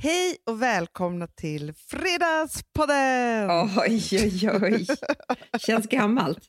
Hej 0.00 0.36
och 0.46 0.62
välkomna 0.62 1.26
till 1.26 1.72
Fredagspodden! 1.72 3.50
Oj, 3.76 4.02
oj, 4.12 4.50
oj. 4.62 4.86
Känns 5.58 5.86
gammalt. 5.86 6.40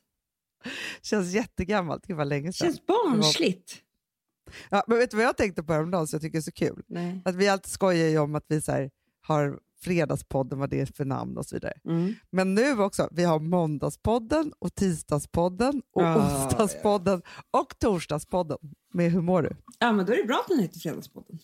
Känns 1.02 1.34
jättegammalt. 1.34 2.06
Gud 2.06 2.18
vad 2.18 2.28
länge 2.28 2.54
sedan. 2.54 2.68
Känns 2.68 2.86
barnsligt. 2.86 3.78
Ja, 4.70 4.84
men 4.88 4.98
vet 4.98 5.12
du 5.12 5.18
vad 5.18 5.26
jag 5.26 5.38
tänkte 5.38 5.64
på 5.64 5.74
häromdagen 5.74 6.08
som 6.08 6.18
jag 6.18 6.22
tycker 6.22 6.38
är 6.38 6.42
så 6.42 6.52
kul? 6.52 6.84
Nej. 6.88 7.22
Att 7.26 7.36
vi 7.36 7.48
alltid 7.48 7.72
skojar 7.72 8.08
ju 8.08 8.20
om 8.20 8.36
att 8.36 8.46
vi 8.48 8.62
så 8.62 8.90
har 9.22 9.60
Fredagspodden, 9.82 10.60
vad 10.60 10.70
det 10.70 10.82
är 10.82 10.86
för 10.86 11.06
namn 11.06 11.38
och 11.38 11.46
så 11.46 11.56
vidare. 11.56 11.74
Mm. 11.86 12.16
Men 12.30 12.56
nu 12.56 12.80
också, 12.80 13.10
vi 13.12 13.24
har 13.24 13.40
Måndagspodden 13.40 14.54
och 14.60 14.76
Tisdagspodden 14.76 15.82
och 15.94 16.02
Ja, 16.02 16.44
Onsdagspodden 16.44 17.22
och 17.52 17.80
Torsdagspodden. 17.80 18.58
Med 18.94 19.12
hur 19.12 19.22
mår 19.22 19.42
du? 19.42 19.56
Ja, 19.80 19.92
men 19.92 20.06
då 20.06 20.14
är 20.14 20.18
det 20.18 20.24
bra 20.24 20.40
att 20.40 20.48
den 20.48 20.60
heter 20.60 20.80
Fredagspodden. 20.80 21.40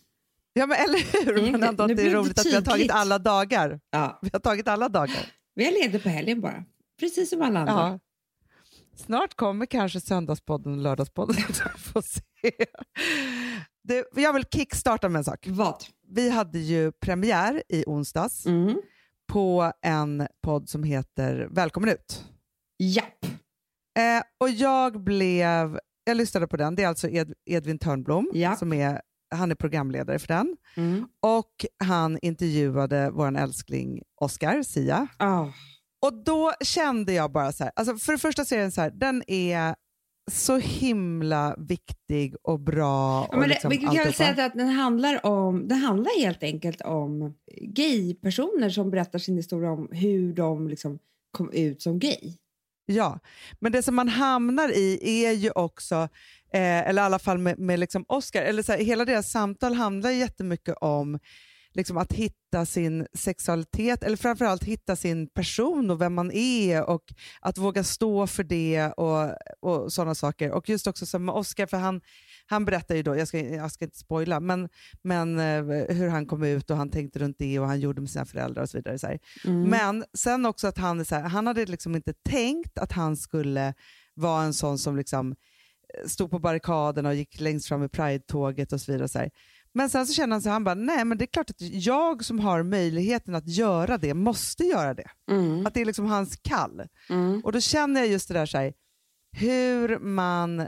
Ja 0.57 0.65
men 0.65 0.77
eller 0.77 1.25
hur? 1.25 1.51
Men 1.51 1.63
ändå 1.63 1.83
att 1.83 1.87
det 1.89 1.93
är 2.03 2.09
det 2.09 2.13
roligt 2.15 2.39
att 2.39 2.45
vi 2.45 2.55
har 2.55 2.61
tagit 2.61 2.91
alla 2.91 3.19
dagar. 3.19 3.79
Ja. 3.89 4.19
Vi 4.21 4.29
har 4.33 4.39
tagit 4.39 4.67
alla 4.67 4.89
dagar. 4.89 5.31
Vi 5.55 5.67
är 5.67 5.71
lediga 5.83 5.99
på 6.03 6.09
helgen 6.09 6.41
bara. 6.41 6.63
Precis 6.99 7.29
som 7.29 7.41
alla 7.41 7.59
andra. 7.59 7.73
Ja. 7.73 7.99
Snart 8.95 9.35
kommer 9.35 9.65
kanske 9.65 10.01
Söndagspodden 10.01 10.71
och 10.73 10.77
Lördagspodden. 10.77 11.35
Får 11.77 12.01
se. 12.01 12.21
Du, 13.83 14.03
jag 14.15 14.33
vill 14.33 14.43
kickstarta 14.45 15.09
med 15.09 15.19
en 15.19 15.23
sak. 15.23 15.45
Vad? 15.49 15.83
Vi 16.07 16.29
hade 16.29 16.59
ju 16.59 16.91
premiär 16.91 17.63
i 17.69 17.83
onsdags 17.87 18.45
Mm. 18.45 18.81
på 19.31 19.71
en 19.81 20.27
podd 20.43 20.69
som 20.69 20.83
heter 20.83 21.47
Välkommen 21.51 21.89
ut. 21.89 22.25
Japp. 22.79 23.25
Eh, 23.97 24.23
och 24.39 24.49
jag 24.49 25.03
blev, 25.03 25.79
jag 26.03 26.17
lyssnade 26.17 26.47
på 26.47 26.57
den, 26.57 26.75
det 26.75 26.83
är 26.83 26.87
alltså 26.87 27.09
Ed, 27.09 27.33
Edvin 27.45 27.79
Törnblom 27.79 28.29
Ja. 28.33 28.55
som 28.55 28.73
är, 28.73 29.01
han 29.29 29.51
är 29.51 29.55
programledare 29.55 30.19
för 30.19 30.27
den. 30.27 30.57
Mm. 30.75 31.07
Och 31.21 31.65
han 31.83 32.19
intervjuade 32.21 33.09
vår 33.13 33.37
älskling 33.37 34.01
Oscar 34.21 34.63
Sia. 34.63 35.07
Ah. 35.17 35.47
Och 36.01 36.23
då 36.23 36.53
kände 36.61 37.13
jag 37.13 37.31
bara 37.31 37.51
så 37.51 37.63
här, 37.63 37.73
alltså 37.75 37.95
för 37.95 38.11
det 38.11 38.19
första 38.19 38.45
så 38.45 38.55
är 38.55 38.59
den 38.59 38.71
så 38.71 38.81
här, 38.81 38.91
den 38.91 39.23
är 39.27 39.75
så 40.31 40.57
himla 40.57 41.55
viktig 41.57 42.35
och 42.41 42.59
bra. 42.59 43.27
Ja, 43.31 43.37
och 43.37 43.41
det, 43.41 43.47
liksom 43.47 43.69
vi 43.69 43.77
kan 43.77 43.95
väl 43.95 44.13
säga 44.13 44.45
att 44.45 44.53
den 44.53 44.69
handlar, 44.69 45.25
om, 45.25 45.67
den 45.67 45.77
handlar 45.77 46.21
helt 46.21 46.43
enkelt 46.43 46.81
om 46.81 47.33
gaypersoner 47.61 48.69
som 48.69 48.91
berättar 48.91 49.19
sin 49.19 49.35
historia 49.35 49.71
om 49.71 49.89
hur 49.91 50.33
de 50.33 50.67
liksom 50.67 50.99
kom 51.31 51.51
ut 51.51 51.81
som 51.81 51.99
gay. 51.99 52.37
Ja, 52.85 53.19
men 53.59 53.71
det 53.71 53.83
som 53.83 53.95
man 53.95 54.09
hamnar 54.09 54.69
i 54.69 54.99
är 55.25 55.31
ju 55.31 55.51
också, 55.51 55.95
eh, 56.53 56.89
eller 56.89 57.01
i 57.01 57.05
alla 57.05 57.19
fall 57.19 57.37
med, 57.37 57.59
med 57.59 57.79
liksom 57.79 58.05
Oscar, 58.07 58.41
eller 58.41 58.63
så 58.63 58.71
här, 58.71 58.79
hela 58.79 59.05
deras 59.05 59.31
samtal 59.31 59.73
handlar 59.73 60.09
jättemycket 60.09 60.75
om 60.81 61.19
liksom 61.75 61.97
att 61.97 62.13
hitta 62.13 62.65
sin 62.65 63.07
sexualitet, 63.13 64.03
eller 64.03 64.17
framförallt 64.17 64.63
hitta 64.63 64.95
sin 64.95 65.27
person 65.27 65.91
och 65.91 66.01
vem 66.01 66.13
man 66.13 66.31
är 66.31 66.83
och 66.83 67.13
att 67.41 67.57
våga 67.57 67.83
stå 67.83 68.27
för 68.27 68.43
det 68.43 68.87
och, 68.87 69.35
och 69.59 69.93
sådana 69.93 70.15
saker. 70.15 70.51
Och 70.51 70.69
just 70.69 70.87
också 70.87 71.05
som 71.05 71.25
med 71.25 71.35
Oscar, 71.35 71.65
för 71.65 71.77
han, 71.77 72.01
han 72.45 72.65
berättar 72.65 72.95
ju 72.95 73.03
då, 73.03 73.15
jag 73.15 73.27
ska, 73.27 73.39
jag 73.39 73.71
ska 73.71 73.85
inte 73.85 73.97
spoila, 73.97 74.39
men, 74.39 74.69
men 75.01 75.39
eh, 75.39 75.95
hur 75.95 76.09
han 76.09 76.25
kom 76.25 76.43
ut 76.43 76.69
och 76.69 76.77
han 76.77 76.89
tänkte 76.89 77.19
runt 77.19 77.35
det 77.39 77.59
och 77.59 77.67
han 77.67 77.79
gjorde 77.79 78.01
med 78.01 78.09
sina 78.09 78.25
föräldrar 78.25 78.63
och 78.63 78.69
så 78.69 78.77
vidare. 78.77 78.99
Så. 78.99 79.07
Mm. 79.45 79.69
Men 79.69 80.05
sen 80.13 80.45
också 80.45 80.67
att 80.67 80.77
han, 80.77 81.05
så 81.05 81.15
här, 81.15 81.21
han 81.21 81.47
hade 81.47 81.65
liksom 81.65 81.95
inte 81.95 82.13
tänkt 82.13 82.77
att 82.77 82.91
han 82.91 83.17
skulle 83.17 83.73
vara 84.13 84.43
en 84.43 84.53
sån 84.53 84.77
som 84.77 84.97
liksom 84.97 85.31
eh, 85.31 86.07
stod 86.07 86.31
på 86.31 86.39
barrikaderna 86.39 87.09
och 87.09 87.15
gick 87.15 87.39
längst 87.39 87.67
fram 87.67 87.83
i 87.83 87.89
Pride-tåget 87.89 88.73
och 88.73 88.81
så 88.81 88.91
vidare. 88.91 89.07
Så. 89.07 89.29
Men 89.73 89.89
sen 89.89 90.07
så 90.07 90.13
kände 90.13 90.35
han 90.35 90.41
sig, 90.41 90.51
han 90.51 90.63
bara, 90.63 90.75
nej 90.75 91.05
men 91.05 91.17
det 91.17 91.23
är 91.23 91.27
klart 91.27 91.49
att 91.49 91.61
jag 91.61 92.25
som 92.25 92.39
har 92.39 92.63
möjligheten 92.63 93.35
att 93.35 93.47
göra 93.47 93.97
det 93.97 94.13
måste 94.13 94.63
göra 94.63 94.93
det. 94.93 95.09
Mm. 95.31 95.65
Att 95.65 95.73
det 95.73 95.81
är 95.81 95.85
liksom 95.85 96.05
hans 96.05 96.37
kall. 96.41 96.81
Mm. 97.09 97.41
Och 97.43 97.51
då 97.51 97.59
känner 97.59 98.01
jag 98.01 98.09
just 98.09 98.27
det 98.27 98.33
där, 98.33 98.45
så 98.45 98.57
här, 98.57 98.73
hur 99.31 99.99
man 99.99 100.67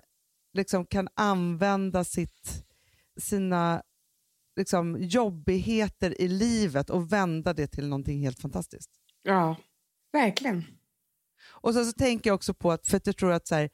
liksom 0.58 0.86
kan 0.86 1.08
använda 1.14 2.04
sitt, 2.04 2.64
sina 3.20 3.82
liksom, 4.56 4.98
jobbigheter 5.02 6.22
i 6.22 6.28
livet 6.28 6.90
och 6.90 7.12
vända 7.12 7.54
det 7.54 7.68
till 7.68 7.88
någonting 7.88 8.22
helt 8.22 8.40
fantastiskt. 8.40 8.90
Ja, 9.24 9.56
verkligen. 10.14 10.64
Och 11.50 11.74
sen 11.74 11.86
så 11.86 11.92
tänker 11.92 12.30
jag 12.30 12.36
också 12.36 12.54
på 12.54 12.72
att, 12.72 12.88
för 12.88 12.98
att 12.98 13.08
jag 13.08 13.18
tror 13.18 13.32
att 13.32 13.48
så 13.48 13.56
här, 13.56 13.70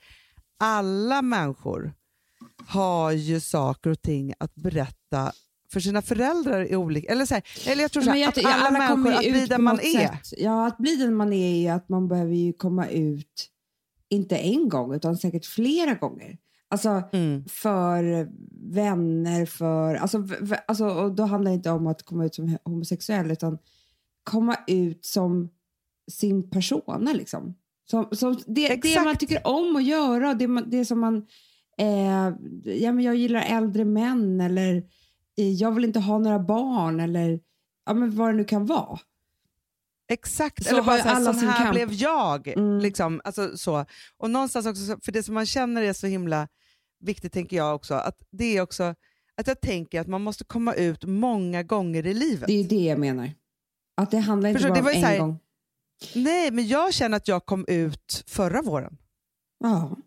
alla 0.59 1.21
människor 1.21 1.93
har 2.67 3.11
ju 3.11 3.39
saker 3.39 3.89
och 3.89 4.01
ting 4.01 4.33
att 4.39 4.55
berätta 4.55 5.31
för 5.71 5.79
sina 5.79 6.01
föräldrar 6.01 6.71
i 6.71 6.75
olika, 6.75 7.11
eller 7.11 7.25
så 7.25 7.33
här, 7.33 7.43
eller 7.67 7.81
jag 7.81 7.91
tror 7.91 8.03
så 8.03 8.09
här, 8.09 8.17
jag- 8.17 8.29
att 8.29 8.45
alla, 8.45 8.87
kommer 8.87 9.03
människor, 9.03 9.13
att 9.13 9.33
bli 9.33 9.45
den 9.45 9.63
man 9.63 9.79
är. 9.79 10.07
sätt. 10.07 10.33
Ja, 10.39 10.67
att 10.67 10.77
bli 10.77 10.95
den 10.95 11.15
man 11.15 11.33
är 11.33 11.67
är 11.69 11.73
att 11.73 11.89
man 11.89 12.07
behöver 12.07 12.33
ju 12.35 12.53
komma 12.53 12.87
ut, 12.89 13.49
inte 14.09 14.37
en 14.37 14.69
gång, 14.69 14.93
utan 14.95 15.17
säkert 15.17 15.45
flera 15.45 15.93
gånger. 15.93 16.37
Alltså 16.73 17.03
Mm. 17.13 17.45
för 17.49 18.29
vänner, 18.73 19.45
för... 19.45 19.95
Alltså, 19.95 20.27
alltså, 20.67 20.85
och 20.85 21.15
då 21.15 21.23
handlar 21.23 21.51
det 21.51 21.55
inte 21.55 21.69
om 21.71 21.87
att 21.87 22.03
komma 22.03 22.25
ut 22.25 22.35
som 22.35 22.57
homosexuell, 22.63 23.31
utan 23.31 23.57
komma 24.23 24.57
ut 24.67 25.05
som 25.05 25.49
sin 26.11 26.49
persona. 26.49 27.13
Liksom. 27.13 27.55
Som, 27.89 28.07
som 28.11 28.37
det, 28.47 28.75
det 28.81 29.03
man 29.03 29.15
tycker 29.17 29.47
om 29.47 29.75
att 29.75 29.83
göra, 29.83 30.33
det, 30.33 30.47
man, 30.47 30.69
det 30.69 30.85
som 30.85 30.99
man... 30.99 31.25
Eh, 31.77 32.33
ja, 32.83 32.91
men 32.91 32.99
jag 33.01 33.15
gillar 33.15 33.41
äldre 33.41 33.85
män, 33.85 34.41
eller 34.41 34.75
eh, 35.37 35.51
jag 35.51 35.71
vill 35.71 35.83
inte 35.83 35.99
ha 35.99 36.19
några 36.19 36.39
barn, 36.39 36.99
eller 36.99 37.39
ja, 37.85 37.93
men 37.93 38.15
vad 38.15 38.29
det 38.29 38.33
nu 38.33 38.43
kan 38.43 38.65
vara. 38.65 38.99
Exakt, 40.07 40.63
Så 40.65 40.69
eller 40.69 40.83
bara 40.83 40.95
ju 40.97 41.01
så 41.01 41.07
här, 41.07 41.15
alla 41.15 41.33
sån 41.33 41.47
här 41.49 41.57
kamp. 41.63 41.75
blev 41.75 41.93
jag. 41.93 42.47
Mm. 42.47 42.79
Liksom, 42.79 43.21
alltså, 43.23 43.57
så. 43.57 43.85
Och 44.17 44.29
någonstans 44.29 44.65
också, 44.65 44.85
så- 44.85 44.99
för 45.01 45.11
det 45.11 45.23
som 45.23 45.33
man 45.33 45.45
känner 45.45 45.81
är 45.81 45.93
så 45.93 46.07
himla 46.07 46.47
viktigt 47.03 47.33
tänker 47.33 47.57
jag 47.57 47.75
också, 47.75 47.93
att 47.93 48.17
det 48.31 48.57
är 48.57 48.61
också 48.61 48.95
att 49.35 49.47
jag 49.47 49.61
tänker 49.61 50.01
att 50.01 50.07
man 50.07 50.21
måste 50.21 50.43
komma 50.43 50.73
ut 50.73 51.03
många 51.03 51.63
gånger 51.63 52.07
i 52.07 52.13
livet. 52.13 52.47
Det 52.47 52.53
är 52.59 52.63
det 52.63 52.75
jag 52.85 52.99
menar. 52.99 53.31
Att 53.97 54.11
det 54.11 54.17
handlar 54.17 54.49
inte 54.49 54.59
Förstår, 54.61 54.75
bara 54.75 54.79
om 54.91 54.97
en 54.97 55.03
här- 55.03 55.19
gång. 55.19 55.39
Nej, 56.15 56.51
men 56.51 56.67
jag 56.67 56.93
känner 56.93 57.17
att 57.17 57.27
jag 57.27 57.45
kom 57.45 57.65
ut 57.67 58.23
förra 58.27 58.61
våren. 58.61 58.97
Ja. 59.59 59.97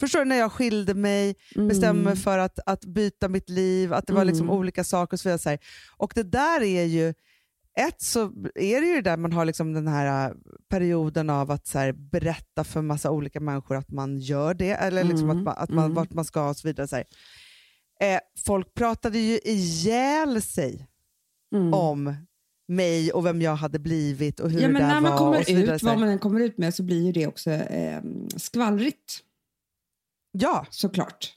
Förstår 0.00 0.18
du? 0.18 0.24
När 0.24 0.36
jag 0.36 0.52
skilde 0.52 0.94
mig, 0.94 1.34
Mm. 1.54 1.68
bestämde 1.68 2.02
mig 2.04 2.16
för 2.16 2.38
att, 2.38 2.58
att 2.66 2.84
byta 2.84 3.28
mitt 3.28 3.48
liv, 3.48 3.92
att 3.92 4.06
det 4.06 4.12
var 4.12 4.24
liksom 4.24 4.46
Mm. 4.46 4.58
olika 4.58 4.84
saker 4.84 5.14
och 5.16 5.20
så 5.20 5.28
vidare. 5.28 5.58
Och 5.96 6.12
det 6.14 6.22
där 6.22 6.62
är 6.62 6.84
ju, 6.84 7.14
ett 7.80 8.02
så 8.02 8.20
är 8.54 8.80
det 8.80 8.86
ju 8.86 8.94
det 8.94 9.00
där 9.10 9.16
man 9.16 9.32
har 9.32 9.44
liksom 9.44 9.72
den 9.72 9.88
här 9.88 10.28
äh, 10.30 10.36
perioden 10.68 11.30
av 11.30 11.50
att 11.50 11.66
så 11.66 11.92
berätta 11.94 12.64
för 12.64 12.82
massa 12.82 13.10
olika 13.10 13.40
människor 13.40 13.76
att 13.76 13.90
man 13.90 14.18
gör 14.18 14.54
det, 14.54 14.70
eller 14.70 15.04
liksom 15.04 15.30
Mm. 15.30 15.38
att 15.38 15.44
man, 15.44 15.54
att 15.58 15.70
man, 15.70 15.84
Mm. 15.84 15.94
vart 15.94 16.12
man 16.12 16.24
ska 16.24 16.48
och 16.48 16.56
så 16.56 16.68
vidare. 16.68 16.88
Så. 16.88 16.96
Eh, 16.96 18.20
folk 18.46 18.74
pratade 18.74 19.18
ju 19.18 19.38
ihjäl 19.44 20.42
sig 20.42 20.88
Mm. 21.54 21.74
om 21.74 22.14
mig 22.68 23.12
och 23.12 23.26
vem 23.26 23.42
jag 23.42 23.56
hade 23.56 23.78
blivit 23.78 24.40
och 24.40 24.50
hur 24.50 24.60
Ja, 24.60 24.66
det 24.66 24.72
men 24.72 24.82
där 24.82 24.88
när 24.88 25.00
man 25.00 25.10
var. 25.10 25.18
kommer 25.18 25.38
och 25.38 25.46
så 25.46 25.54
vidare, 25.54 25.76
ut, 25.76 25.82
vad 25.82 25.98
man 25.98 26.08
än 26.08 26.18
kommer 26.18 26.40
ut 26.40 26.58
med, 26.58 26.74
så 26.74 26.82
blir 26.82 27.06
ju 27.06 27.12
det 27.12 27.26
också 27.26 27.50
eh, 27.50 28.00
skvallrigt 28.36 29.20
Ja, 30.32 30.66
såklart. 30.70 31.32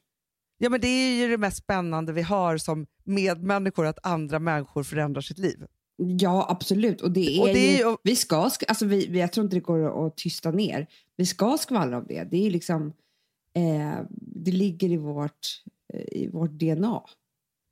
ja, 0.58 0.70
men 0.70 0.82
det 0.82 0.88
är 0.88 1.16
ju 1.22 1.28
det 1.28 1.38
mest 1.38 1.58
spännande 1.58 2.14
vi 2.14 2.22
har 2.22 2.58
som 2.58 2.86
medmänniskor, 3.04 3.86
att 3.86 4.00
andra 4.06 4.40
människor 4.40 4.84
förändrar 4.84 5.22
sitt 5.22 5.38
liv. 5.38 5.66
Ja, 5.98 6.46
absolut. 6.50 7.02
Och 7.02 7.12
det 7.12 7.38
är, 7.38 7.42
Och 7.42 7.48
det 7.48 7.60
är 7.60 7.78
ju, 7.90 7.98
vi 8.04 8.16
ska, 8.16 8.36
sk- 8.48 8.64
alltså 8.68 8.86
vi, 8.86 9.08
vi- 9.08 9.20
jag 9.20 9.32
tror 9.32 9.44
inte 9.44 9.56
det 9.56 9.60
går 9.60 10.08
att 10.08 10.18
tysta 10.18 10.52
ner. 10.52 10.88
Vi 11.18 11.26
ska 11.26 11.58
skvallra 11.58 11.98
om 11.98 12.06
det. 12.08 12.24
Det 12.24 12.46
är 12.48 12.52
liksom, 12.52 12.94
eh, 13.56 14.00
det 14.20 14.52
ligger 14.52 14.90
i 14.92 14.98
vårt, 14.98 15.62
eh, 15.94 16.00
i 16.18 16.30
vårt 16.34 16.52
DNA. 16.52 17.02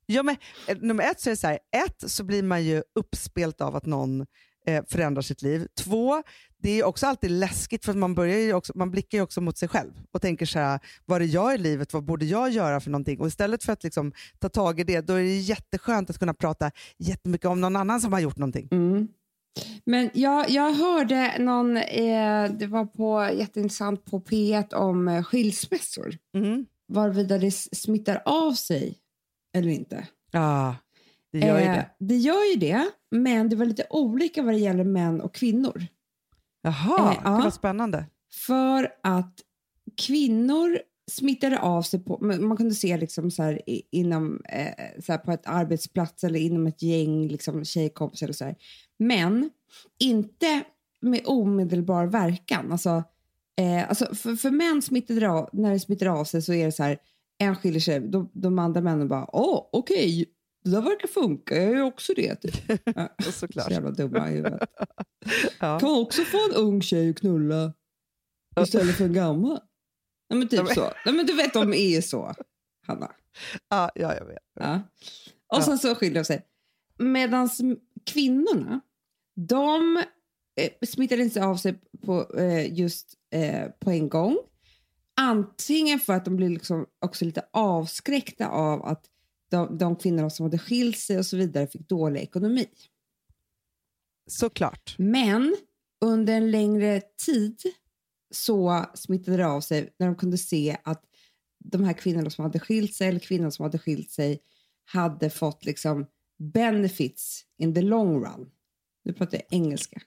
Ja, 0.06 0.24
men, 0.24 0.36
eh, 0.68 0.78
nummer 0.82 1.04
ett 1.04 1.20
så 1.22 1.30
är 1.30 1.32
det 1.32 1.38
så 1.38 1.48
här, 1.48 1.60
ett 1.86 2.12
så 2.12 2.24
blir 2.24 2.44
man 2.44 2.64
ju 2.66 2.84
uppspelt 2.96 3.62
av 3.62 3.76
att 3.76 3.86
någon 3.86 4.26
eh, 4.66 4.84
förändrar 4.88 5.22
sitt 5.22 5.42
liv. 5.42 5.68
Två, 5.78 6.24
det 6.58 6.80
är 6.80 6.84
också 6.84 7.08
alltid 7.08 7.32
läskigt 7.32 7.86
för 7.86 7.92
att 7.92 7.98
man, 7.98 8.16
börjar 8.16 8.38
ju 8.38 8.54
också, 8.54 8.74
man 8.76 8.92
blickar 8.92 9.18
ju 9.18 9.22
också 9.22 9.42
mot 9.42 9.58
sig 9.58 9.70
själv 9.70 9.92
och 10.12 10.22
tänker 10.22 10.46
så 10.46 10.60
här, 10.60 10.80
vad 11.06 11.22
är 11.22 11.26
jag 11.26 11.56
i 11.56 11.58
livet, 11.58 11.94
vad 11.94 12.04
borde 12.04 12.26
jag 12.26 12.50
göra 12.50 12.80
för 12.80 12.90
någonting? 12.90 13.20
Och 13.20 13.28
istället 13.28 13.64
för 13.64 13.74
att 13.74 13.84
liksom 13.84 14.12
ta 14.40 14.50
tag 14.50 14.80
i 14.80 14.84
det, 14.84 15.02
då 15.02 15.14
är 15.14 15.24
det 15.24 15.40
jätteskönt 15.40 16.10
att 16.10 16.20
kunna 16.20 16.34
prata 16.34 16.72
jättemycket 16.98 17.48
om 17.48 17.62
någon 17.62 17.76
annan 17.76 18.02
som 18.02 18.14
har 18.14 18.20
gjort 18.20 18.38
någonting. 18.38 18.68
Mm. 18.72 19.08
Men 19.86 20.10
jag, 20.14 20.50
jag 20.50 20.74
hörde 20.74 21.36
någon, 21.40 21.78
eh, 21.78 22.52
det 22.52 22.68
var 22.68 22.86
på 22.86 23.30
jätteintressant 23.38 24.06
på 24.06 24.20
P1 24.20 24.74
om 24.74 25.08
eh, 25.08 25.24
skilsmässor. 25.24 26.18
Mm. 26.36 26.66
Varvida 26.88 27.38
det 27.38 27.52
smittar 27.52 28.22
av 28.26 28.54
sig 28.54 28.98
eller 29.56 29.70
inte. 29.70 30.08
Ja, 30.32 30.76
det 31.34 31.40
gör 31.40 31.60
ju 31.60 31.66
Eh, 31.66 31.72
det. 31.74 31.90
det 32.00 32.18
gör 32.18 32.54
ju 32.54 32.60
det, 32.60 32.90
men 33.12 33.50
det 33.50 33.56
var 33.56 33.66
lite 33.66 33.88
olika 33.90 34.42
vad 34.42 34.54
det 34.54 34.60
gäller 34.60 34.84
män 34.84 35.22
och 35.22 35.36
kvinnor. 35.36 35.86
Jaha, 36.62 37.12
eh, 37.12 37.20
ja. 37.24 37.42
var 37.44 37.52
spännande. 37.52 38.06
För 38.46 38.90
att 39.04 39.40
kvinnor 39.98 40.80
smittade 41.12 41.60
av 41.60 41.82
sig 41.82 42.04
på, 42.04 42.18
man 42.22 42.58
kunde 42.58 42.76
se 42.76 42.98
liksom 42.98 43.32
så 43.32 43.44
här, 43.44 43.62
inom, 43.92 44.42
eh, 44.50 45.02
så 45.02 45.12
här 45.12 45.20
på 45.20 45.32
ett 45.32 45.48
arbetsplats 45.48 46.24
eller 46.24 46.40
inom 46.40 46.68
ett 46.68 46.82
gäng 46.82 47.28
liksom, 47.28 47.66
tjejkompisar 47.66 48.30
och 48.30 48.36
så 48.36 48.46
här. 48.46 48.56
Men 49.00 49.50
inte 50.00 50.64
med 51.02 51.22
omedelbar 51.26 52.06
verkan. 52.06 52.72
Alltså, 52.72 53.04
eh, 53.58 53.90
alltså 53.90 54.16
för, 54.16 54.36
för 54.36 54.52
män 54.52 54.82
smittar 54.82 55.16
det 55.16 55.30
av, 55.30 55.50
när 55.54 55.72
det 55.72 55.80
smittar 55.80 56.06
av 56.06 56.24
sig 56.26 56.42
så 56.42 56.54
är 56.54 56.66
det 56.66 56.72
så 56.72 56.84
här, 56.84 56.98
en 57.38 57.56
skiljer 57.56 57.80
sig, 57.80 58.00
de, 58.00 58.30
de 58.34 58.60
andra 58.60 58.82
männen 58.82 59.08
bara, 59.08 59.36
åh 59.36 59.70
okej, 59.72 60.26
det 60.64 60.70
där 60.70 60.82
verkar 60.82 61.08
funka, 61.08 61.56
jag 61.56 61.72
gör 61.74 61.82
också 61.82 62.14
det. 62.14 62.36
Typ. 62.36 62.56
Ja, 62.96 63.10
såklart. 63.32 63.66
Så 63.66 63.72
jävla 63.72 63.92
dumma 63.92 64.30
i 64.32 64.34
huvudet. 64.36 64.70
Ja. 65.60 65.80
Kan 65.80 65.90
också 65.90 66.22
få 66.22 66.38
en 66.50 66.56
ung 66.56 66.82
tjej 66.82 67.10
att 67.10 67.20
knulla 67.20 67.74
istället 68.62 68.96
för 68.96 69.06
en 69.06 69.14
gammal. 69.14 69.60
Nej, 70.30 70.40
men 70.40 70.48
typ 70.48 70.68
så. 70.68 70.94
Nej, 71.06 71.16
men 71.16 71.26
du 71.26 71.34
vet, 71.34 71.54
de 71.54 71.74
är 71.74 72.02
så, 72.02 72.34
Hanna. 72.88 73.12
Ja, 73.70 73.92
ja, 73.96 74.16
jag 74.16 74.26
vet. 74.26 74.38
Ja. 74.60 74.76
Och 75.48 75.58
Ja. 75.58 75.62
sen 75.62 75.78
så 75.80 75.96
skiljer 75.96 76.16
de 76.16 76.26
sig. 76.26 76.46
Medan 77.00 77.50
kvinnorna, 78.06 78.82
de 79.36 79.98
eh, 80.62 80.88
smittar 80.88 81.20
inte 81.20 81.46
av 81.46 81.56
sig 81.56 81.80
på, 82.06 82.36
eh, 82.38 82.74
just 82.80 83.14
eh, 83.32 83.70
på 83.80 83.92
en 83.92 84.10
gång. 84.10 84.38
Antingen 85.22 86.00
för 86.00 86.14
att 86.14 86.26
de 86.26 86.36
blir 86.36 86.50
liksom 86.50 86.86
också 87.06 87.26
lite 87.26 87.46
avskräckta 87.54 88.48
av 88.48 88.86
att 88.86 89.06
de, 89.54 89.78
de 89.78 89.96
kvinnor 89.96 90.30
som 90.30 90.44
hade 90.44 90.60
skilt 90.60 90.98
sig 90.98 91.18
och 91.18 91.26
så 91.26 91.38
vidare 91.38 91.68
fick 91.68 91.90
dålig 91.90 92.22
ekonomi. 92.22 92.68
Såklart. 94.30 94.96
Men 94.98 95.56
under 96.06 96.34
en 96.34 96.52
längre 96.52 97.02
tid 97.26 97.62
så 98.34 98.86
smittade 98.96 99.38
det 99.38 99.48
av 99.48 99.62
sig 99.62 99.94
när 100.00 100.08
de 100.08 100.16
kunde 100.16 100.38
se 100.38 100.78
att 100.84 101.04
de 101.60 101.84
här 101.84 101.94
kvinnorna 101.94 102.30
som 102.30 102.44
hade 102.44 102.60
skilt 102.60 102.94
sig 102.94 103.08
eller 103.08 103.20
kvinnor 103.20 103.50
som 103.50 103.64
hade 103.64 103.80
skilt 103.80 104.12
sig 104.12 104.40
hade 104.86 105.30
fått 105.30 105.66
liksom 105.66 106.06
benefits 106.54 107.46
in 107.58 107.74
the 107.74 107.82
long 107.82 108.26
run. 108.26 108.50
Nu 109.04 109.14
pratar 109.14 109.38
jag 109.38 109.46
engelska. 109.50 110.02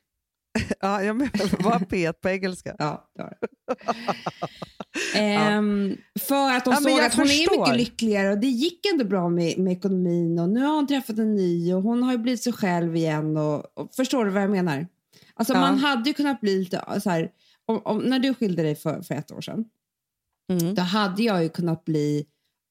Ja, 0.80 1.02
jag 1.02 1.16
menar, 1.16 1.62
vad 1.64 1.82
P1 1.82 2.12
på 2.12 2.28
engelska? 2.28 2.76
Ja, 2.78 3.10
det 3.16 3.22
har 3.22 3.36
det. 3.40 3.46
Ehm, 5.18 5.96
för 6.20 6.52
att 6.56 6.64
de 6.64 6.70
Ja, 6.74 6.80
såg 6.80 7.00
att 7.00 7.14
hon 7.14 7.24
är 7.24 7.28
förstår. 7.28 7.60
mycket 7.60 7.76
lyckligare 7.76 8.30
och 8.32 8.38
det 8.38 8.46
gick 8.46 8.86
ändå 8.92 9.04
bra 9.04 9.28
med, 9.28 9.58
med 9.58 9.72
ekonomin 9.72 10.38
och 10.38 10.48
nu 10.48 10.60
har 10.64 10.74
hon 10.74 10.86
träffat 10.86 11.18
en 11.18 11.34
ny 11.34 11.74
och 11.74 11.82
hon 11.82 12.02
har 12.02 12.12
ju 12.12 12.18
blivit 12.18 12.42
sig 12.42 12.52
själv 12.52 12.96
igen. 12.96 13.36
Och, 13.36 13.78
och 13.78 13.94
Förstår 13.94 14.24
du 14.24 14.30
vad 14.30 14.42
jag 14.42 14.50
menar? 14.50 14.86
Alltså 15.34 15.54
Ja. 15.54 15.60
man 15.60 15.78
hade 15.78 16.10
ju 16.10 16.14
kunnat 16.14 16.40
bli 16.40 16.58
lite 16.58 17.00
så 17.02 17.10
här, 17.10 17.30
om, 17.66 17.82
om, 17.84 17.98
när 17.98 18.18
du 18.18 18.34
skilde 18.34 18.62
dig 18.62 18.74
för, 18.74 19.02
för 19.02 19.14
ett 19.14 19.32
år 19.32 19.40
sedan, 19.40 19.64
Mm. 20.52 20.74
då 20.74 20.82
hade 20.82 21.22
jag 21.22 21.42
ju 21.42 21.48
kunnat 21.48 21.84
bli 21.84 22.26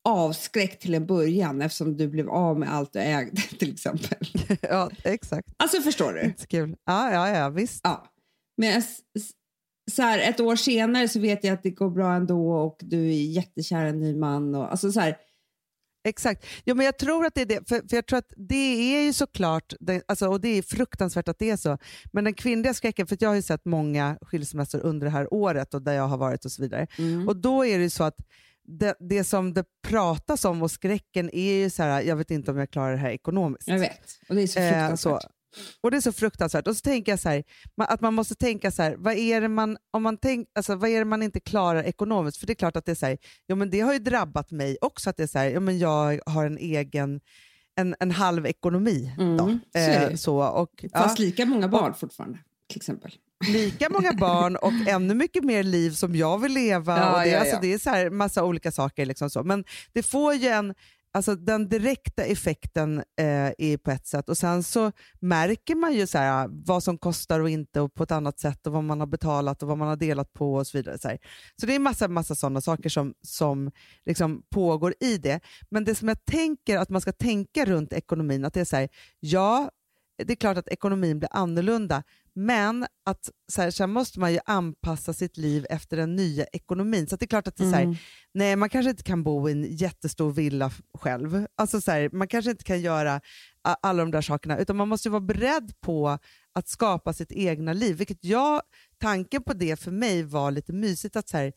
avskräckt 0.05 0.81
till 0.81 0.93
en 0.93 1.05
början 1.05 1.61
eftersom 1.61 1.97
du 1.97 2.07
blev 2.07 2.29
av 2.29 2.59
med 2.59 2.73
allt 2.73 2.93
du 2.93 2.99
ägde 2.99 3.41
till 3.59 3.73
exempel. 3.73 4.17
Ja, 4.61 4.89
exakt. 5.03 5.47
Alltså 5.57 5.81
förstår 5.81 6.13
du? 6.13 6.21
Inte 6.21 6.47
kul. 6.47 6.75
Ja, 6.85 7.11
ja, 7.11 7.37
ja, 7.37 7.49
visst. 7.49 7.81
Ja. 7.83 8.05
Men 8.57 8.81
så 9.91 10.01
här, 10.01 10.19
ett 10.19 10.39
år 10.39 10.55
senare 10.55 11.07
så 11.07 11.19
vet 11.19 11.43
jag 11.43 11.53
att 11.53 11.63
det 11.63 11.69
går 11.69 11.89
bra 11.89 12.13
ändå 12.13 12.51
och 12.51 12.77
du 12.79 13.07
är 13.07 13.25
jättekär 13.25 13.85
en 13.85 13.99
ny 13.99 14.15
man. 14.15 14.55
Och, 14.55 14.71
alltså 14.71 14.91
så 14.91 14.99
här, 14.99 15.17
Exakt. 16.07 16.45
Ja, 16.63 16.73
men 16.73 16.85
jag 16.85 16.97
tror 16.97 17.25
att 17.25 17.35
det 17.35 17.41
är 17.41 17.45
det. 17.45 17.69
För, 17.69 17.89
för 17.89 17.95
jag 17.95 18.05
tror 18.05 18.19
att 18.19 18.33
det 18.37 18.95
är 18.95 19.05
ju 19.05 19.13
såklart, 19.13 19.73
det, 19.79 20.03
alltså, 20.07 20.27
och 20.27 20.41
det 20.41 20.47
är 20.47 20.61
fruktansvärt 20.61 21.27
att 21.27 21.39
det 21.39 21.49
är 21.49 21.57
så, 21.57 21.77
men 22.13 22.23
den 22.23 22.33
kvinnliga 22.33 22.73
skräcken, 22.73 23.07
för 23.07 23.17
jag 23.19 23.29
har 23.29 23.35
ju 23.35 23.41
sett 23.41 23.65
många 23.65 24.17
skilsmässor 24.21 24.79
under 24.79 25.05
det 25.05 25.11
här 25.11 25.33
året 25.33 25.73
och 25.73 25.81
där 25.81 25.93
jag 25.93 26.07
har 26.07 26.17
varit 26.17 26.45
och 26.45 26.51
så 26.51 26.61
vidare. 26.61 26.87
Och 27.27 27.35
då 27.35 27.65
är 27.65 27.77
det 27.77 27.83
ju 27.83 27.89
så 27.89 28.03
att 28.03 28.17
det, 28.67 28.95
det 28.99 29.23
som 29.23 29.53
det 29.53 29.65
pratas 29.87 30.45
om 30.45 30.63
och 30.63 30.71
skräcken 30.71 31.29
är 31.33 31.53
ju 31.53 31.69
så 31.69 31.83
här, 31.83 32.01
jag 32.01 32.15
vet 32.15 32.31
inte 32.31 32.51
om 32.51 32.57
jag 32.57 32.69
klarar 32.71 32.91
det 32.91 32.97
här 32.97 33.09
ekonomiskt. 33.09 33.67
jag 33.67 33.79
vet. 33.79 34.19
Och 34.29 34.35
det 34.35 34.41
är 34.41 34.47
så 34.47 34.59
Eh, 34.59 34.69
fruktansvärt. 34.71 35.21
så. 35.21 35.29
Och 35.81 35.91
det 35.91 35.97
är 35.97 36.01
så 36.01 36.11
fruktansvärt. 36.11 36.67
Och 36.67 36.75
så 36.77 36.81
tänker 36.81 37.11
jag 37.11 37.19
så 37.19 37.29
här, 37.29 37.43
att 37.77 38.01
man 38.01 38.13
måste 38.13 38.35
tänka 38.35 38.71
så 38.71 38.83
här, 38.83 38.95
vad 38.97 39.13
är 39.13 39.41
det 39.41 39.47
man, 39.47 39.77
om 39.91 40.03
man 40.03 40.17
tänk, 40.17 40.47
alltså, 40.55 40.75
vad 40.75 40.89
är 40.89 40.99
det 40.99 41.05
man 41.05 41.23
inte 41.23 41.39
klarar 41.39 41.83
ekonomiskt? 41.83 42.37
För 42.37 42.47
det 42.47 42.53
är 42.53 42.55
klart 42.55 42.75
att 42.77 42.85
det 42.85 42.91
är 42.91 42.95
så 42.95 43.05
här, 43.05 43.17
ja, 43.45 43.55
men 43.55 43.69
det 43.69 43.79
har 43.79 43.93
ju 43.93 43.99
drabbat 43.99 44.51
mig 44.51 44.77
också, 44.81 45.09
att 45.09 45.17
det 45.17 45.23
är 45.23 45.27
så 45.27 45.39
här, 45.39 45.49
ja, 45.49 45.59
men 45.59 45.79
jag 45.79 46.19
har 46.25 46.45
en 46.45 46.57
egen, 46.57 47.21
en, 47.75 47.95
en 47.99 48.11
halv 48.11 48.45
ekonomi. 48.45 49.15
Mm, 49.17 49.37
Då. 49.37 49.59
så 49.73 50.11
ju. 50.11 50.17
så, 50.17 50.43
och, 50.43 50.85
Fast 50.93 51.19
ja, 51.19 51.25
lika 51.25 51.45
många 51.45 51.67
barn 51.67 51.93
fortfarande, 51.93 52.39
till 52.67 52.77
exempel. 52.77 53.11
Lika 53.47 53.89
många 53.89 54.13
barn 54.13 54.55
och 54.55 54.73
ännu 54.87 55.13
mycket 55.13 55.43
mer 55.43 55.63
liv 55.63 55.91
som 55.91 56.15
jag 56.15 56.37
vill 56.37 56.53
leva. 56.53 56.97
Ja, 56.97 57.17
och 57.17 57.23
det, 57.23 57.29
ja, 57.29 57.39
alltså, 57.39 57.55
ja. 57.55 57.61
det 57.61 57.73
är 57.73 57.77
så 57.77 57.89
här 57.89 58.09
massa 58.09 58.43
olika 58.43 58.71
saker. 58.71 59.05
Liksom 59.05 59.29
så. 59.29 59.43
Men 59.43 59.63
det 59.93 60.03
får 60.03 60.33
ju 60.33 60.47
en, 60.47 60.73
alltså 61.13 61.35
den 61.35 61.69
direkta 61.69 62.23
effekten 62.23 62.97
eh, 62.97 63.51
är 63.57 63.77
på 63.77 63.91
ett 63.91 64.07
sätt 64.07 64.29
och 64.29 64.37
sen 64.37 64.63
så 64.63 64.91
märker 65.19 65.75
man 65.75 65.93
ju 65.93 66.07
så 66.07 66.17
här, 66.17 66.47
vad 66.51 66.83
som 66.83 66.97
kostar 66.97 67.39
och 67.39 67.49
inte 67.49 67.81
och 67.81 67.93
på 67.93 68.03
ett 68.03 68.11
annat 68.11 68.39
sätt 68.39 68.67
och 68.67 68.73
vad 68.73 68.83
man 68.83 68.99
har 68.99 69.07
betalat 69.07 69.63
och 69.63 69.69
vad 69.69 69.77
man 69.77 69.87
har 69.87 69.95
delat 69.95 70.33
på 70.33 70.53
och 70.53 70.67
så 70.67 70.77
vidare. 70.77 70.97
Så, 70.97 71.07
här. 71.07 71.17
så 71.61 71.65
det 71.65 71.75
är 71.75 71.79
massa, 71.79 72.07
massa 72.07 72.35
sådana 72.35 72.61
saker 72.61 72.89
som, 72.89 73.13
som 73.21 73.71
liksom 74.05 74.43
pågår 74.49 74.93
i 74.99 75.17
det. 75.17 75.39
Men 75.69 75.85
det 75.85 75.95
som 75.95 76.07
jag 76.07 76.25
tänker 76.25 76.77
att 76.77 76.89
man 76.89 77.01
ska 77.01 77.11
tänka 77.11 77.65
runt 77.65 77.93
ekonomin, 77.93 78.45
att 78.45 78.53
det 78.53 78.61
är 78.61 78.65
så 78.65 78.75
här, 78.75 78.89
ja, 79.19 79.69
det 80.17 80.33
är 80.33 80.35
klart 80.35 80.57
att 80.57 80.67
ekonomin 80.67 81.19
blir 81.19 81.29
annorlunda, 81.31 82.03
men 82.33 82.85
att 83.05 83.29
så 83.51 83.61
här, 83.61 83.71
sen 83.71 83.91
måste 83.91 84.19
man 84.19 84.33
ju 84.33 84.39
anpassa 84.45 85.13
sitt 85.13 85.37
liv 85.37 85.65
efter 85.69 85.97
den 85.97 86.15
nya 86.15 86.45
ekonomin. 86.45 87.07
Så 87.07 87.15
det 87.15 87.25
är 87.25 87.27
klart 87.27 87.47
att 87.47 87.55
det 87.57 87.63
är 87.63 87.69
så 87.69 87.75
här, 87.75 87.83
Mm. 87.83 87.95
nej, 88.33 88.55
man 88.55 88.69
kanske 88.69 88.89
inte 88.89 89.03
kan 89.03 89.23
bo 89.23 89.49
i 89.49 89.51
en 89.51 89.63
jättestor 89.63 90.31
villa 90.31 90.71
själv. 90.97 91.45
Alltså 91.55 91.81
så 91.81 91.91
här, 91.91 92.09
man 92.13 92.27
kanske 92.27 92.51
inte 92.51 92.63
kan 92.63 92.81
göra 92.81 93.21
alla 93.81 94.03
de 94.03 94.11
där 94.11 94.21
sakerna, 94.21 94.57
utan 94.57 94.75
man 94.75 94.87
måste 94.87 95.07
ju 95.07 95.11
vara 95.11 95.21
beredd 95.21 95.73
på 95.81 96.17
att 96.53 96.67
skapa 96.67 97.13
sitt 97.13 97.31
egna 97.31 97.73
liv. 97.73 97.95
Vilket 97.97 98.23
jag, 98.25 98.61
tanken 98.97 99.43
på 99.43 99.53
det 99.53 99.79
för 99.79 99.91
mig 99.91 100.23
var 100.23 100.51
lite 100.51 100.73
mysigt 100.73 101.15
att, 101.15 101.29
så 101.29 101.37
här, 101.37 101.53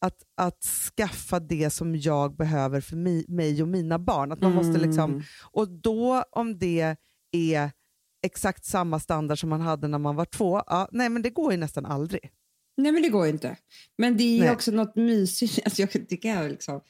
att, 0.00 0.22
att 0.36 0.64
skaffa 0.96 1.40
det 1.40 1.70
som 1.70 1.96
jag 1.96 2.36
behöver 2.36 2.80
för 2.80 2.96
mi, 2.96 3.24
mig 3.28 3.62
och 3.62 3.68
mina 3.68 3.98
barn. 3.98 4.32
Att 4.32 4.40
man 4.40 4.54
måste 4.54 4.80
liksom, 4.80 5.10
Mm. 5.10 5.22
och 5.52 5.68
då 5.68 6.24
om 6.30 6.58
det 6.58 6.96
är 7.32 7.70
exakt 8.24 8.64
samma 8.64 9.00
standard 9.00 9.38
som 9.40 9.48
man 9.48 9.60
hade 9.60 9.88
när 9.88 9.98
man 9.98 10.16
var 10.16 10.24
två, 10.24 10.62
ja, 10.66 10.88
nej 10.92 11.08
men 11.08 11.22
det 11.22 11.30
går 11.30 11.52
ju 11.52 11.58
nästan 11.58 11.86
aldrig. 11.86 12.30
Nej, 12.76 12.92
men 12.92 13.02
det 13.02 13.08
går 13.08 13.26
ju 13.26 13.32
inte. 13.32 13.56
Men 13.98 14.16
det 14.16 14.24
är 14.24 14.40
Nej. 14.40 14.50
också 14.50 14.70
något 14.70 14.96
mysigt. 14.96 15.58
Alltså 15.64 15.82
jag 15.82 15.90
det 16.08 16.16
kan 16.16 16.30
jag 16.30 16.50
liksom 16.50 16.80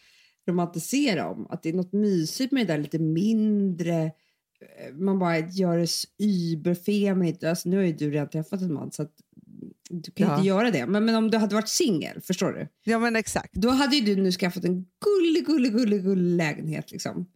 romantisera 0.49 1.31
om. 1.31 1.47
Att 1.51 1.63
det 1.63 1.69
är 1.69 1.73
något 1.73 1.93
mysigt 1.93 2.53
med 2.53 2.67
det 2.67 2.73
där 2.73 2.81
lite 2.83 2.99
mindre. 2.99 3.95
eh, 4.05 4.95
Man 4.95 5.19
bara 5.19 5.39
gör 5.39 5.79
det 5.79 5.89
überfemigt. 6.25 7.45
Alltså 7.45 7.69
nu 7.69 7.77
har 7.77 7.85
ju 7.85 7.93
du 7.93 8.11
redan 8.11 8.29
träffat 8.29 8.61
en 8.61 8.73
man 8.75 8.93
så 8.93 9.03
att 9.03 9.13
du 9.91 10.11
kan 10.13 10.27
Ja. 10.29 10.35
inte 10.37 10.49
göra 10.49 10.71
det. 10.71 10.87
Men, 10.87 11.05
men 11.05 11.15
om 11.15 11.31
du 11.31 11.39
hade 11.39 11.55
varit 11.55 11.69
singel, 11.69 12.21
förstår 12.21 12.53
du? 12.53 12.69
Ja 12.85 12.99
men 12.99 13.17
exakt. 13.17 13.53
Då 13.55 13.71
hade 13.71 13.97
ju 13.97 14.15
du 14.15 14.23
nu 14.23 14.33
skaffat 14.33 14.65
en 14.65 14.87
gullig, 15.05 15.47
gullig, 15.47 15.73
gullig, 15.73 16.03
gullig 16.03 16.37
lägenhet. 16.37 16.91
Liksom. 16.93 17.27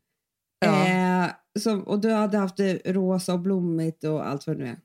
Ja. 0.61 0.87
Eh, 0.87 1.31
som, 1.61 1.83
och 1.83 2.01
du 2.01 2.11
hade 2.11 2.39
haft 2.39 2.57
det 2.57 2.93
rosa 2.93 3.33
och 3.33 3.41
blommigt 3.41 4.05
och 4.05 4.27
allt 4.29 4.47
vad 4.47 4.57
det 4.57 4.65
nu 4.65 4.71
är. 4.71 4.77